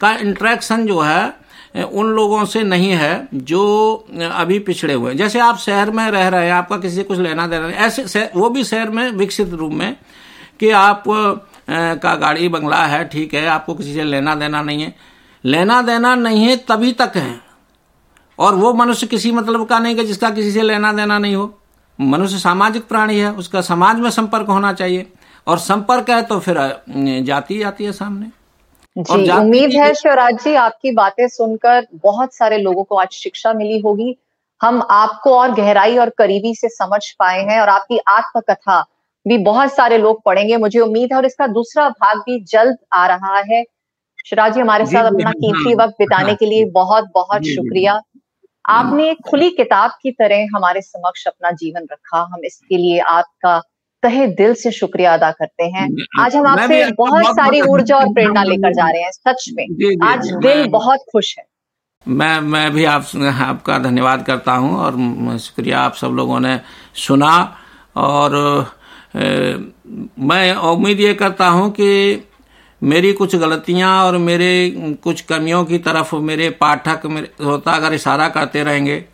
का 0.00 0.12
इंट्रैक्शन 0.14 0.86
जो 0.86 1.00
है 1.00 1.84
उन 1.84 2.06
लोगों 2.06 2.44
से 2.44 2.62
नहीं 2.62 2.90
है 2.90 3.28
जो 3.34 3.60
अभी 4.32 4.58
पिछड़े 4.58 4.94
हुए 4.94 5.14
जैसे 5.14 5.40
आप 5.40 5.58
शहर 5.58 5.90
में 5.90 6.10
रह 6.10 6.28
रहे 6.28 6.46
हैं, 6.46 6.52
आपका 6.52 6.76
किसी 6.76 6.96
से 6.96 7.02
कुछ 7.02 7.18
लेना 7.18 7.46
देना 7.46 7.66
नहीं। 7.66 7.76
ऐसे 7.76 8.30
वो 8.36 8.48
भी 8.50 8.64
शहर 8.64 8.90
में 8.90 9.10
विकसित 9.10 9.52
रूप 9.52 9.72
में 9.72 9.96
कि 10.60 10.70
आप 10.70 11.04
का 12.02 12.14
गाड़ी 12.16 12.48
बंगला 12.48 12.84
है 12.86 13.04
ठीक 13.08 13.34
है 13.34 13.46
आपको 13.48 13.74
किसी 13.74 13.94
से 13.94 14.04
लेना 14.04 14.34
देना 14.34 14.62
नहीं 14.62 14.82
है। 14.82 14.94
लेना 15.44 15.80
देना 15.82 16.14
नहीं 16.16 16.44
है 16.44 16.56
तभी 16.68 16.92
तक 16.92 17.12
है। 17.16 17.38
और 18.38 18.54
वो 18.54 18.72
मनुष्य 18.74 19.06
किसी 19.06 19.30
मतलब 19.32 19.66
का 19.66 19.78
नहीं 19.78 19.96
कि 19.96 20.04
जिसका 20.04 20.30
किसी 20.30 20.50
से 20.52 20.62
लेना 20.62 20.92
देना 20.92 21.18
नहीं 21.18 21.34
हो। 21.34 21.54
मनुष्य 21.98 22.38
सामाजिक 22.38 22.86
प्राणी 22.88 23.18
है 23.18 23.32
उसका 23.34 23.60
समाज 23.60 23.98
में 23.98 24.10
संपर्क 24.10 24.46
होना 24.48 24.72
चाहिए। 24.72 25.06
और 25.46 25.58
संपर्क 25.58 26.10
है 26.10 26.22
तो 26.22 26.38
फिर 26.40 26.58
जाती 27.24 27.62
आती 27.62 27.84
है 27.84 27.92
सामने। 27.92 28.30
जी 28.96 29.30
उम्मीद 29.32 29.72
है 29.74 29.92
शिवराज 29.94 30.42
जी 30.44 30.54
आपकी 30.56 30.90
बातें 30.92 31.26
सुनकर 31.28 31.86
बहुत 32.02 32.34
सारे 32.34 32.58
लोगों 32.58 32.84
को 32.84 32.96
आज 32.96 33.10
शिक्षा 33.12 33.52
मिली 33.52 33.78
होगी। 33.80 34.16
हम 34.60 34.82
आपको 34.90 35.34
और 35.38 35.52
गहराई 35.54 35.96
और 35.98 36.10
करीबी 36.18 36.54
से 36.54 36.68
समझ 36.68 37.00
पाए 37.10 37.42
हैं 37.42 37.60
और 37.60 37.68
आपकी 37.68 37.98
आत्मकथा 38.08 38.84
भी 39.26 39.38
बहुत 39.38 39.74
सारे 39.74 39.98
लोग 39.98 40.22
पढ़ेंगे 40.24 40.56
मुझे 40.56 40.80
उम्मीद 40.80 41.12
है 41.12 41.16
और 41.16 41.26
इसका 41.26 41.46
दूसरा 41.46 41.88
भाग 41.88 42.18
भी 42.18 42.38
जल्द 42.44 42.76
आ 42.92 43.06
रहा 43.06 43.38
है। 43.50 43.62
शिवराज 44.26 44.54
जी 44.54 44.60
हमारे 44.60 44.86
साथ 44.86 45.04
अपना 45.04 45.30
कीमती 45.32 45.70
हाँ, 45.70 45.84
वक्त 45.84 45.94
बिताने 45.98 46.26
हाँ, 46.26 46.34
के 46.34 46.46
लिए 46.46 46.64
बहुत 46.64 47.10
बहुत 47.14 47.44
शुक्रिया। 47.46 48.00
आपने 48.68 49.10
एक 49.10 49.18
खुली 49.28 49.50
किताब 49.50 49.90
की 50.02 50.10
तरह 50.10 50.46
हमारे 50.54 50.80
समक्ष 50.80 51.26
अपना 51.26 51.50
जीवन 51.50 51.86
रखा। 51.92 52.20
हम 52.32 52.44
इसके 52.44 52.76
लिए 52.76 52.98
आपका 52.98 53.60
तहे 54.02 54.26
दिल 54.26 54.54
से 54.54 54.70
शुक्रिया 54.70 55.14
अदा 55.14 55.30
करते 55.30 55.64
हैं। 55.64 55.88
आज 56.20 56.36
हम 56.36 56.46
आपसे 56.46 56.90
बहुत 56.92 57.36
सारी 57.36 57.60
ऊर्जा 57.60 57.96
और 57.96 58.12
प्रेरणा 58.12 58.42
लेकर 58.42 58.74
जा 58.74 58.88
रहे 58.90 59.02
हैं 59.02 59.10
सच 59.10 59.44
में। 59.52 59.64
आज 60.08 60.30
दिल 60.42 60.66
बहुत 60.68 61.04
खुश 61.12 61.34
है। 61.38 61.44
मैं 62.06 62.40
मैं 62.40 62.70
भी 62.70 62.84
आप 62.84 63.06
आपका 63.42 63.78
धन्यवाद 63.78 64.24
करता 64.26 64.52
हूँ 64.52 64.76
और 64.78 65.38
शुक्रिया 65.38 65.80
आप 65.80 65.94
सब 65.94 66.12
लोगों 66.12 66.40
ने 66.40 66.60
सुना 66.96 67.32
और 67.96 68.32
मैं 69.14 70.54
उम्मीद 70.54 71.00
ये 71.00 71.14
करता 71.14 71.48
हूँ 71.48 71.70
कि 71.70 72.26
मेरी 72.82 73.12
कुछ 73.12 73.36
गलतियाँ 73.36 73.92
और 74.04 74.16
मेरे 74.18 74.50
कुछ 75.04 75.20
कमियों 75.20 75.64
की 75.64 75.78
तरफ़ 75.78 76.14
मेरे 76.16 76.50
पाठक 76.50 77.06
मेरे 77.06 77.44
होता 77.44 77.72
अगर 77.72 77.94
इशारा 77.94 78.28
करते 78.28 78.62
रहेंगे 78.64 79.04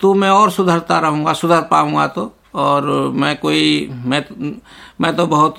तो 0.00 0.12
मैं 0.14 0.30
और 0.30 0.50
सुधरता 0.50 0.98
रहूँगा, 0.98 1.32
सुधर 1.32 1.60
पाऊँगा 1.62 2.06
तो। 2.06 2.32
और 2.54 2.86
मैं 3.12 3.36
कोई, 3.38 3.88
मैं 3.90 4.24
मैं 5.00 5.14
तो 5.16 5.26
बहुत 5.26 5.56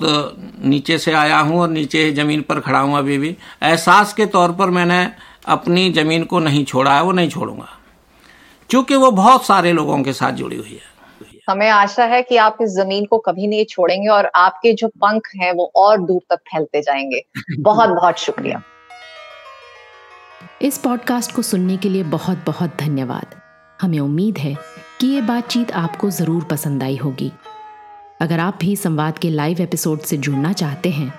नीचे 0.64 0.98
से 0.98 1.12
आया 1.12 1.38
हूँ 1.38 1.60
और 1.60 1.68
नीचे 1.68 2.10
ज़मीन 2.12 2.42
पर 2.42 2.60
खड़ा 2.60 2.78
हूँ 2.78 2.98
अभी 2.98 3.18
भी। 3.18 3.36
एहसास 3.62 4.12
के 4.14 4.26
तौर 4.26 4.52
पर 4.52 4.70
मैंने 4.70 5.06
अपनी 5.48 5.90
ज़मीन 5.92 6.24
को 6.24 6.38
नहीं 6.38 6.64
छोड़ा 6.64 6.94
है, 6.94 7.02
वो 7.02 7.12
नहीं 7.12 7.28
छोड़ूँगा। 7.28 7.68
क्योंकि 8.70 8.94
वो 8.94 9.10
बहुत 9.10 9.46
सारे 9.46 9.72
लोगों 9.72 10.02
के 10.02 10.12
साथ 10.12 10.32
जुड़ी 10.32 10.56
हुई 10.56 10.72
है। 10.72 10.93
हमें 11.48 11.68
आशा 11.68 12.04
है 12.04 12.22
कि 12.22 12.36
आप 12.36 12.58
इस 12.62 12.70
ज़मीन 12.70 13.04
को 13.04 13.18
कभी 13.18 13.46
नहीं 13.46 13.64
छोड़ेंगे 13.64 14.08
और 14.08 14.30
आपके 14.34 14.72
जो 14.72 14.88
पंख 14.88 15.28
हैं 15.36 15.52
वो 15.52 15.70
और 15.76 16.00
दूर 16.00 16.20
तक 16.30 16.36
फैलते 16.36 16.80
जाएँगे। 16.82 17.22
बहुत 17.58 17.88
बहुत 17.88 18.18
शुक्रिया। 18.18 18.62
इस 20.62 20.78
पॉडकास्ट 20.78 21.32
को 21.32 21.42
सुनने 21.42 21.76
के 21.76 21.88
लिए 21.88 22.02
बहुत 22.02 22.44
बहुत 22.46 22.76
धन्यवाद। 22.80 23.34
हमें 23.80 23.98
उम्मीद 24.00 24.38
है 24.38 24.56
कि 25.00 25.06
ये 25.06 25.20
बातचीत 25.20 25.72
आपको 25.72 26.10
ज़रूर 26.10 26.44
पसंद 26.44 26.82
आई 26.82 26.96
होगी। 26.96 27.32
अगर 28.20 28.40
आप 28.40 28.58
भी 28.60 28.76
संवाद 28.76 29.18
के 29.18 29.30
लाइव 29.30 29.60
एपिसोड 29.60 30.00
से 30.00 30.16
जुड़ना 30.16 30.52
चाहते 30.52 30.90
हैं 30.90 31.12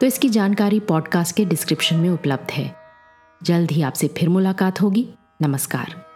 तो 0.00 0.06
इसकी 0.06 0.28
जानकारी 0.28 0.80
पॉडकास्ट 0.80 1.36
के 1.36 1.44
डिस्क्रिप्शन 1.44 1.96
में 1.96 2.10
उपलब्ध 2.10 2.50
है। 2.50 2.74
जल्द 3.42 3.70
ही 3.70 3.82
आपसे 3.82 4.08
फिर 4.08 4.28
मुलाकात 4.28 4.80
होगी। 4.82 5.08
नमस्कार। 5.42 6.11